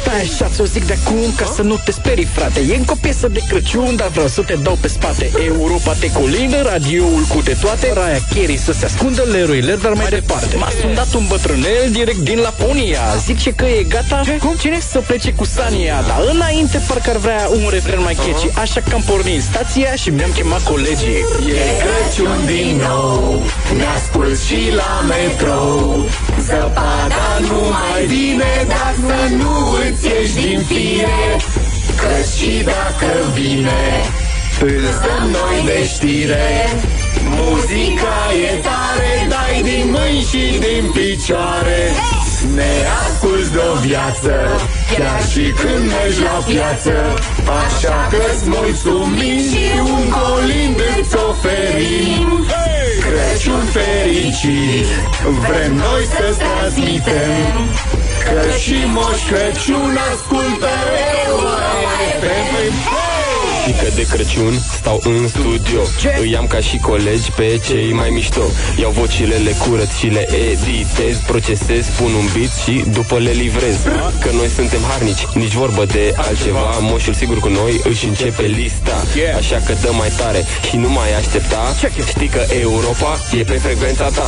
Stai 0.00 0.20
așa 0.20 0.48
ți-o 0.54 0.64
zic 0.64 0.84
de 0.86 0.98
acum 1.04 1.32
ca 1.36 1.44
să 1.54 1.62
nu 1.62 1.76
te 1.84 1.92
sperii, 1.92 2.24
frate. 2.24 2.60
E 2.70 2.76
încă 2.76 2.92
o 2.92 2.98
piesă 3.00 3.28
de 3.28 3.40
Crăciun, 3.48 3.96
dar 3.96 4.08
vreau 4.08 4.26
să 4.26 4.42
te 4.42 4.54
dau 4.62 4.78
pe 4.80 4.88
spate. 4.88 5.30
Europa 5.46 5.92
te 6.00 6.10
colină, 6.12 6.62
radioul 6.62 7.24
cu 7.28 7.40
de 7.44 7.56
toate 7.60 7.92
Raia 7.94 8.20
Carey 8.34 8.56
să 8.56 8.72
se 8.72 8.84
ascundă, 8.84 9.22
Leroy 9.30 9.60
Ler, 9.60 9.76
dar 9.76 9.92
mai 9.92 10.06
departe. 10.08 10.56
M-a 10.56 10.72
sunat 10.80 11.14
un 11.14 11.24
bătrânel 11.28 11.86
direct 11.90 12.18
din 12.18 12.38
Laponia. 12.38 13.00
Zice 13.24 13.50
că 13.52 13.64
e 13.64 13.82
gata, 13.82 14.20
Ce? 14.24 14.36
cum? 14.36 14.54
Cine? 14.60 14.78
Să 14.90 14.98
plece 14.98 15.32
cu 15.32 15.44
Sania. 15.44 16.04
Dar 16.06 16.20
înainte 16.32 16.82
parcă 16.88 17.10
ar 17.10 17.16
vrea 17.16 17.48
un 17.52 17.68
refren 17.70 18.00
mai 18.02 18.14
catchy 18.14 18.48
Așa 18.58 18.80
că 18.88 18.94
am 18.94 19.02
pornit 19.06 19.42
stația 19.42 19.94
și 19.94 20.10
mi-am 20.10 20.30
chemat 20.34 20.62
colegii. 20.62 21.24
E 21.60 21.62
Crăciun 21.82 22.38
din 22.46 22.76
nou 22.88 23.42
Ne 23.76 23.84
ascult 23.96 24.38
și 24.46 24.60
la 24.74 25.04
metrou 25.08 26.08
Zăpada 26.46 27.26
nu 27.40 27.49
mai 27.80 28.04
vine 28.06 28.52
Dacă 28.66 29.34
nu 29.40 29.54
îți 29.84 30.06
ieși 30.06 30.34
din 30.34 30.60
fire 30.68 31.22
Că 32.00 32.14
și 32.36 32.62
dacă 32.64 33.10
vine 33.34 33.82
Îți 34.60 35.00
dăm 35.04 35.24
noi 35.30 35.56
de 35.64 35.86
știre. 35.94 36.68
Muzica 37.24 38.18
e 38.50 38.56
tare 38.56 39.12
Dai 39.28 39.62
din 39.62 39.90
mâini 39.90 40.26
și 40.30 40.58
din 40.58 40.90
picioare 40.92 41.80
Ne 42.54 42.72
asculți 43.06 43.52
de 43.52 43.60
o 43.72 43.74
viață 43.86 44.32
Chiar 44.96 45.22
și 45.32 45.44
când 45.60 45.84
mergi 45.94 46.20
la 46.22 46.38
piață. 46.46 46.94
Așa 47.62 48.08
că-ți 48.10 48.48
mulțumim 48.48 49.38
Și 49.52 49.66
un 49.94 50.04
colind 50.18 50.78
îți 50.98 51.16
oferim. 51.28 52.28
Crăciun 53.06 53.64
fericit 53.76 54.86
Vrem 55.44 55.72
noi 55.74 56.02
să-ți 56.14 56.38
transmitem. 56.38 57.54
Că 58.26 58.40
și 58.62 58.78
Moș 58.94 59.18
Crăciun 59.28 59.98
ascultă 60.12 60.72
Europa 61.26 61.90
FM 62.20 62.99
Pică 63.70 63.92
de 63.94 64.06
Crăciun, 64.06 64.54
stau 64.78 65.00
în 65.04 65.28
studio. 65.28 65.80
Îi 66.20 66.36
am 66.36 66.46
ca 66.46 66.60
și 66.60 66.76
colegi 66.78 67.30
pe 67.36 67.60
cei 67.66 67.92
mai 67.92 68.10
mișto. 68.10 68.44
Iau 68.80 68.90
vocile, 68.90 69.36
le 69.36 69.54
curăț 69.62 69.92
și 69.98 70.06
le 70.06 70.28
editez 70.50 71.16
Procesez, 71.26 71.84
pun 71.98 72.12
un 72.20 72.26
beat 72.34 72.52
și 72.64 72.84
după 72.92 73.18
le 73.18 73.30
livrez. 73.30 73.76
Că 74.20 74.30
noi 74.32 74.48
suntem 74.48 74.80
harnici, 74.88 75.26
nici 75.34 75.52
vorbă 75.52 75.84
de 75.84 76.14
altceva. 76.16 76.78
Moșul 76.80 77.14
sigur 77.14 77.38
cu 77.38 77.48
noi 77.48 77.80
își 77.90 78.06
începe 78.06 78.42
lista. 78.42 78.96
Așa 79.36 79.58
că 79.66 79.72
dă 79.82 79.90
mai 79.98 80.12
tare 80.16 80.44
și 80.68 80.76
nu 80.76 80.88
mai 80.88 81.10
aștepta. 81.18 81.74
Știi 82.08 82.28
că 82.28 82.42
Europa 82.60 83.18
e 83.38 83.42
pe 83.42 83.58
frecvența 83.64 84.08
ta. 84.08 84.26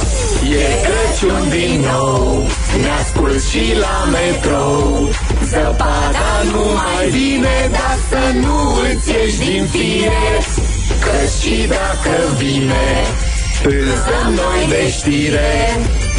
E 0.58 0.64
Crăciun 0.86 1.48
din 1.48 1.80
nou 1.80 2.46
Ne 2.82 2.90
ascult 3.00 3.42
și 3.50 3.64
la 3.84 4.08
metrou. 4.14 5.10
Zăpada 5.50 6.30
nu 6.52 6.64
mai 6.78 7.08
vine 7.10 7.56
Dar 7.70 7.96
să 8.10 8.22
nu 8.44 8.56
îți 8.90 9.10
ieși 9.10 9.31
din 9.38 9.66
fire 9.66 10.26
Că 11.04 11.16
și 11.40 11.66
dacă 11.66 12.14
vine 12.38 12.88
Îți 13.64 14.02
dăm 14.08 14.32
noi 14.34 14.60
de 14.68 14.90
știre. 14.96 15.52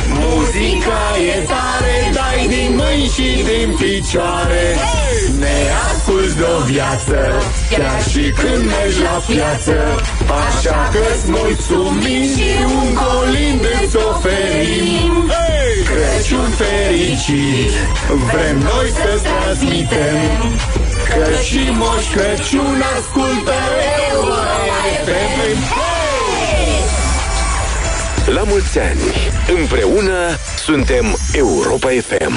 Muzica 0.08 1.04
e 1.36 1.38
tare 1.52 1.96
Dai 2.18 2.48
din 2.48 2.72
mâini 2.80 3.12
și 3.16 3.30
din 3.50 3.70
picioare. 3.82 4.66
Ne 5.40 5.58
asculți 5.90 6.38
de 6.38 6.46
o 6.58 6.64
viață 6.64 7.18
Chiar 7.70 8.02
și 8.12 8.24
când 8.40 8.64
mergi 8.74 9.02
la 9.02 9.18
piață. 9.28 9.76
Așa 10.46 10.90
că-ți 10.94 11.26
mulțumim 11.38 12.24
Și 12.36 12.52
un 12.80 12.90
colind 13.02 13.64
îți 13.82 13.98
oferim. 14.10 15.32
Crăciun 15.90 16.50
fericit 16.62 17.74
Vrem 18.32 18.58
noi 18.58 18.88
să-ți 19.00 19.24
transmitem 19.24 20.54
Că 21.14 21.32
și 21.42 21.70
Moș 21.72 22.12
Crăciun 22.12 22.84
ascultă 22.98 23.54
Europa 24.14 24.54
FM 25.06 25.74
La 28.26 28.44
mulți 28.44 28.80
ani, 28.80 29.00
împreună 29.48 30.12
suntem 30.66 31.18
Europa 31.34 31.88
FM. 31.88 32.34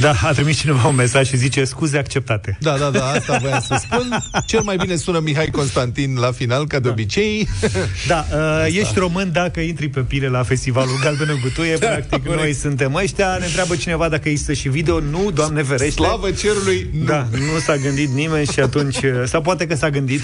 Da, 0.00 0.12
a 0.22 0.32
trimis 0.32 0.56
cineva 0.58 0.86
un 0.88 0.94
mesaj 0.94 1.28
și 1.28 1.36
zice 1.36 1.64
scuze 1.64 1.98
acceptate. 1.98 2.58
Da, 2.60 2.76
da, 2.78 2.90
da, 2.90 3.06
asta 3.06 3.38
voiam 3.40 3.64
să 3.66 3.80
spun. 3.80 4.22
Cel 4.46 4.60
mai 4.60 4.76
bine 4.76 4.96
sună 4.96 5.18
Mihai 5.18 5.46
Constantin 5.46 6.16
la 6.20 6.32
final, 6.32 6.66
ca 6.66 6.78
de 6.78 6.88
obicei. 6.88 7.48
Da, 8.06 8.26
uh, 8.32 8.66
ești 8.66 8.98
român 8.98 9.30
dacă 9.32 9.60
intri 9.60 9.88
pe 9.88 10.00
pile 10.00 10.28
la 10.28 10.42
festivalul 10.42 10.98
Galbenă 11.02 11.38
Gutuie, 11.42 11.76
Da, 11.76 11.86
practic 11.86 12.28
noi 12.28 12.52
suntem 12.54 12.94
ăștia. 12.94 13.36
Ne 13.38 13.44
întreabă 13.44 13.76
cineva 13.76 14.08
dacă 14.08 14.28
există 14.28 14.52
și 14.52 14.68
video. 14.68 15.00
Nu, 15.00 15.30
Doamne 15.34 15.62
ferește. 15.62 15.90
Slavă 15.90 16.30
cerului, 16.30 16.90
nu. 16.98 17.04
Da, 17.04 17.26
nu 17.30 17.58
s-a 17.64 17.76
gândit 17.76 18.08
nimeni 18.14 18.46
și 18.46 18.60
atunci, 18.60 18.96
uh, 19.02 19.10
sau 19.24 19.40
poate 19.40 19.66
că 19.66 19.74
s-a 19.74 19.90
gândit. 19.90 20.20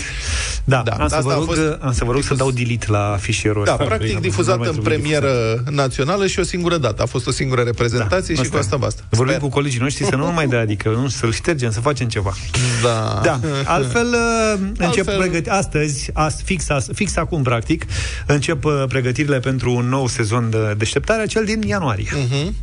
Da, 0.65 0.83
da 0.85 0.93
am, 0.93 1.09
să 1.09 1.15
asta 1.15 1.21
vă 1.21 1.33
a 1.33 1.35
rog, 1.35 1.45
fost 1.45 1.61
am 1.81 1.93
să 1.93 2.05
vă 2.05 2.13
rog 2.13 2.23
să 2.23 2.35
dau 2.35 2.51
delete 2.51 2.87
la 2.89 3.17
fișierul 3.21 3.65
Da, 3.65 3.73
ăsta. 3.73 3.85
practic 3.85 4.13
Nu 4.15 4.21
difuzată 4.21 4.59
mai 4.59 4.67
în 4.69 4.73
trebuie 4.73 4.97
premieră 4.99 5.63
națională 5.71 6.18
și 6.27 6.39
o 6.39 6.43
singură 6.43 6.77
dată. 6.77 7.03
A 7.03 7.07
fost 7.07 7.27
o 7.27 7.31
singură 7.31 7.63
reprezentație 7.63 8.35
și 8.35 8.41
Asta 8.41 8.53
cu 8.53 8.57
e. 8.57 8.61
asta 8.61 8.77
basta. 8.77 9.03
Vorbim 9.09 9.37
cu 9.39 9.49
colegii 9.49 9.81
noștri 9.81 10.05
să 10.05 10.17
nu 10.17 10.25
numai 10.25 10.47
de 10.47 10.57
adică, 10.57 10.89
nu, 10.89 11.09
să-l 11.09 11.33
ștergem, 11.33 11.71
să 11.71 11.81
facem 11.81 12.09
ceva. 12.09 12.35
Da. 12.83 13.21
Da, 13.23 13.41
altfel 13.65 14.07
uh, 14.07 14.59
încep 14.79 15.07
Altfel- 15.07 15.19
pregăti 15.19 15.49
astăzi, 15.49 16.11
ast, 16.13 16.41
fix, 16.45 16.69
as, 16.69 16.87
fix 16.95 17.17
acum 17.17 17.43
practic, 17.43 17.85
încep 18.27 18.65
uh, 18.65 18.85
pregătirile 18.89 19.39
pentru 19.41 19.73
un 19.75 19.89
nou 19.89 20.07
sezon 20.07 20.51
de 20.51 20.75
deșteptare, 20.77 21.27
cel 21.27 21.45
din 21.45 21.63
ianuarie. 21.63 22.11
Mhm. 22.31 22.55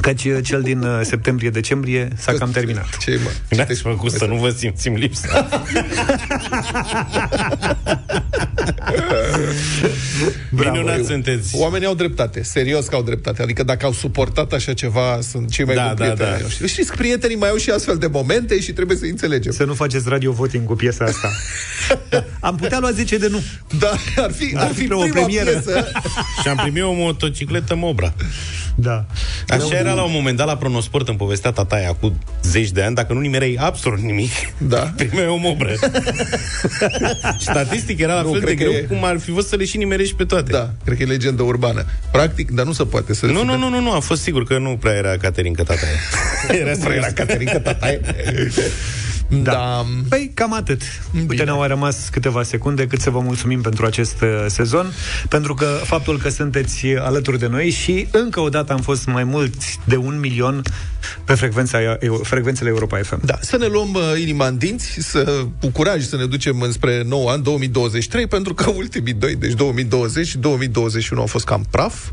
Căci 0.00 0.24
uh, 0.24 0.38
cel 0.42 0.62
din 0.62 0.82
uh, 0.82 1.00
septembrie-decembrie 1.02 2.08
s-a 2.16 2.32
cam 2.32 2.50
terminat. 2.50 2.96
Ce 2.96 3.20
mă? 3.22 3.56
N-ați 3.56 3.80
făcut 3.80 4.10
să 4.10 4.24
nu 4.24 4.34
vă 4.36 4.50
simțim 4.50 4.94
lipsa. 4.94 5.48
Minunat 10.50 10.96
eu- 10.98 11.04
sunteți. 11.04 11.56
Oamenii 11.56 11.86
au 11.86 11.94
dreptate, 11.94 12.42
serios 12.42 12.86
că 12.86 12.94
au 12.94 13.02
dreptate. 13.02 13.42
Adică 13.42 13.62
dacă 13.62 13.86
au 13.86 13.92
suportat 13.92 14.52
așa 14.52 14.72
ceva, 14.72 15.18
sunt 15.30 15.50
cei 15.50 15.64
mai 15.64 15.74
Da, 15.74 15.82
buni 15.82 15.94
da, 15.96 16.02
prieteni. 16.04 16.28
da. 16.28 16.34
ai 16.36 16.42
noștri. 16.42 16.68
Știți 16.68 16.90
că 16.90 16.94
prietenii 16.96 17.36
mai 17.36 17.48
au 17.48 17.56
și 17.56 17.70
astfel 17.70 17.96
de 17.96 18.06
momente 18.06 18.60
și 18.60 18.72
trebuie 18.72 18.96
să 18.96 19.04
înțelegem. 19.04 19.52
Să 19.52 19.64
nu 19.64 19.74
faceți 19.74 20.08
radio 20.08 20.32
voting 20.32 20.66
cu 20.66 20.74
piesa 20.74 21.04
asta. 21.04 21.30
Am 22.40 22.56
putea 22.56 22.78
lua 22.78 22.90
10 22.90 23.16
de 23.18 23.28
nu. 23.28 23.42
Da, 23.78 23.90
ar 24.16 24.32
fi, 24.32 24.54
ar 24.56 24.70
fi 24.74 24.92
o 24.92 24.98
prima 24.98 25.12
premieră. 25.12 25.50
piesă. 25.50 25.86
Și 26.42 26.48
am 26.48 26.56
primit 26.56 26.82
o 26.82 26.92
motocicletă 26.92 27.74
Mobra. 27.74 28.14
Da. 28.74 29.06
Așa 29.48 29.81
era 29.84 29.94
la 29.94 30.02
un 30.02 30.10
moment 30.12 30.36
dat 30.36 30.46
la 30.46 30.56
Pronosport, 30.56 31.08
îmi 31.08 31.16
povestea 31.18 31.50
tataia 31.50 31.92
cu 32.00 32.18
zeci 32.42 32.70
de 32.70 32.82
ani, 32.82 32.94
dacă 32.94 33.12
nu 33.12 33.20
nimerei 33.20 33.58
absolut 33.58 33.98
nimic, 33.98 34.30
Da. 34.58 34.78
primeai 34.96 35.26
o 35.26 35.36
mobră. 35.36 35.74
Statistic 37.38 37.98
era 38.00 38.14
la 38.14 38.22
Nu, 38.22 38.30
fel 38.30 38.40
de 38.40 38.44
cred 38.46 38.56
că 38.58 38.62
greu 38.64 38.76
e- 38.76 38.80
cum 38.82 39.04
ar 39.04 39.18
fi 39.18 39.30
fost 39.30 39.48
să 39.48 39.56
le 39.56 39.64
și 39.64 39.76
nimerești 39.76 40.14
pe 40.14 40.24
toate. 40.24 40.50
Da, 40.52 40.70
cred 40.84 40.96
că 40.96 41.02
e 41.02 41.06
legendă 41.06 41.42
urbană. 41.42 41.84
Practic, 42.12 42.50
dar 42.50 42.64
nu 42.66 42.72
se 42.72 42.84
poate 42.84 43.14
să... 43.14 43.26
Nu, 43.26 43.44
nu, 43.44 43.56
nu, 43.56 43.68
nu, 43.68 43.80
nu, 43.80 43.92
a 43.92 43.98
fost 43.98 44.22
sigur 44.22 44.44
că 44.44 44.58
nu 44.58 44.76
prea 44.80 44.92
era 44.92 45.16
Caterinca 45.16 45.62
tataia. 45.62 45.98
era 46.60 46.72
prea 46.84 46.96
era 46.96 47.06
Caterinca 47.12 47.58
Tataie. 47.60 48.00
Da. 49.42 49.86
Păi, 50.08 50.30
cam 50.34 50.52
atât. 50.54 50.82
Uite, 51.28 51.44
ne-au 51.44 51.58
mai 51.58 51.68
rămas 51.68 52.08
câteva 52.10 52.42
secunde 52.42 52.86
cât 52.86 53.00
să 53.00 53.10
vă 53.10 53.20
mulțumim 53.20 53.60
pentru 53.60 53.86
acest 53.86 54.20
uh, 54.22 54.44
sezon, 54.46 54.92
pentru 55.28 55.54
că 55.54 55.64
faptul 55.84 56.18
că 56.18 56.28
sunteți 56.28 56.86
alături 56.86 57.38
de 57.38 57.46
noi 57.46 57.70
și 57.70 58.08
încă 58.10 58.40
o 58.40 58.48
dată 58.48 58.72
am 58.72 58.80
fost 58.80 59.06
mai 59.06 59.24
mulți 59.24 59.78
de 59.84 59.96
un 59.96 60.18
milion 60.20 60.62
pe 61.24 61.34
frecvența, 61.34 61.78
eu- 62.00 62.20
frecvențele 62.22 62.68
Europa 62.68 62.98
FM. 62.98 63.26
Da, 63.26 63.38
să 63.40 63.56
ne 63.56 63.66
luăm 63.66 63.94
uh, 63.94 64.20
inima 64.20 64.46
în 64.46 64.58
dinți, 64.58 64.96
să, 64.98 65.44
cu 65.60 65.68
curaj 65.68 66.02
să 66.02 66.16
ne 66.16 66.26
ducem 66.26 66.60
înspre 66.60 67.02
nou 67.06 67.28
an, 67.28 67.42
2023, 67.42 68.26
pentru 68.26 68.54
că 68.54 68.70
ultimii 68.70 69.12
doi, 69.12 69.34
deci 69.36 69.52
2020 69.52 70.26
și 70.26 70.38
2021 70.38 71.20
au 71.20 71.26
fost 71.26 71.44
cam 71.44 71.66
praf. 71.70 72.10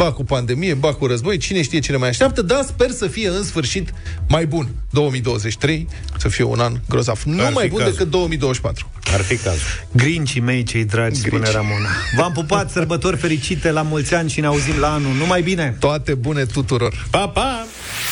Ba 0.00 0.12
cu 0.12 0.24
pandemie, 0.24 0.74
ba 0.74 0.94
cu 0.94 1.06
război, 1.06 1.36
cine 1.36 1.62
știe 1.62 1.78
ce 1.78 1.90
ne 1.90 1.96
mai 1.96 2.08
așteaptă, 2.08 2.42
dar 2.42 2.64
sper 2.66 2.90
să 2.90 3.06
fie 3.06 3.28
în 3.28 3.44
sfârșit 3.44 3.92
mai 4.28 4.46
bun 4.46 4.68
2023, 4.90 5.88
să 6.18 6.28
fie 6.28 6.44
un 6.44 6.60
an 6.60 6.80
grozav. 6.88 7.22
Nu 7.24 7.44
Ar 7.44 7.52
mai 7.52 7.64
fi 7.64 7.70
bun 7.70 7.78
cazul. 7.78 7.92
decât 7.92 8.10
2024. 8.10 8.90
Ar 9.12 9.20
fi 9.20 9.36
cazul. 9.36 9.60
Grincii 9.92 10.40
mei, 10.40 10.62
cei 10.62 10.84
dragi, 10.84 11.20
spune 11.20 11.40
Grinci. 11.40 11.54
Ramona. 11.54 11.88
V-am 12.16 12.32
pupat, 12.32 12.70
sărbători 12.76 13.16
fericite, 13.16 13.70
la 13.70 13.82
mulți 13.82 14.14
ani 14.14 14.30
și 14.30 14.40
ne 14.40 14.46
auzim 14.46 14.78
la 14.78 14.92
anul. 14.92 15.14
Numai 15.14 15.42
bine! 15.42 15.76
Toate 15.78 16.14
bune 16.14 16.44
tuturor! 16.44 17.06
Pa, 17.10 17.28
pa! 17.28 17.66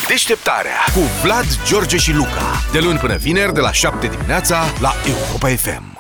Deșteptarea 0.09 0.79
cu 0.95 1.01
Vlad, 1.23 1.47
George 1.67 1.97
și 1.97 2.13
Luca. 2.13 2.63
De 2.73 2.79
luni 2.79 2.99
până 2.99 3.17
vineri, 3.17 3.55
de 3.55 3.61
la 3.61 3.73
7 3.73 4.07
dimineața, 4.07 4.65
la 4.81 4.95
Europa 5.07 5.49
FM. 5.49 5.98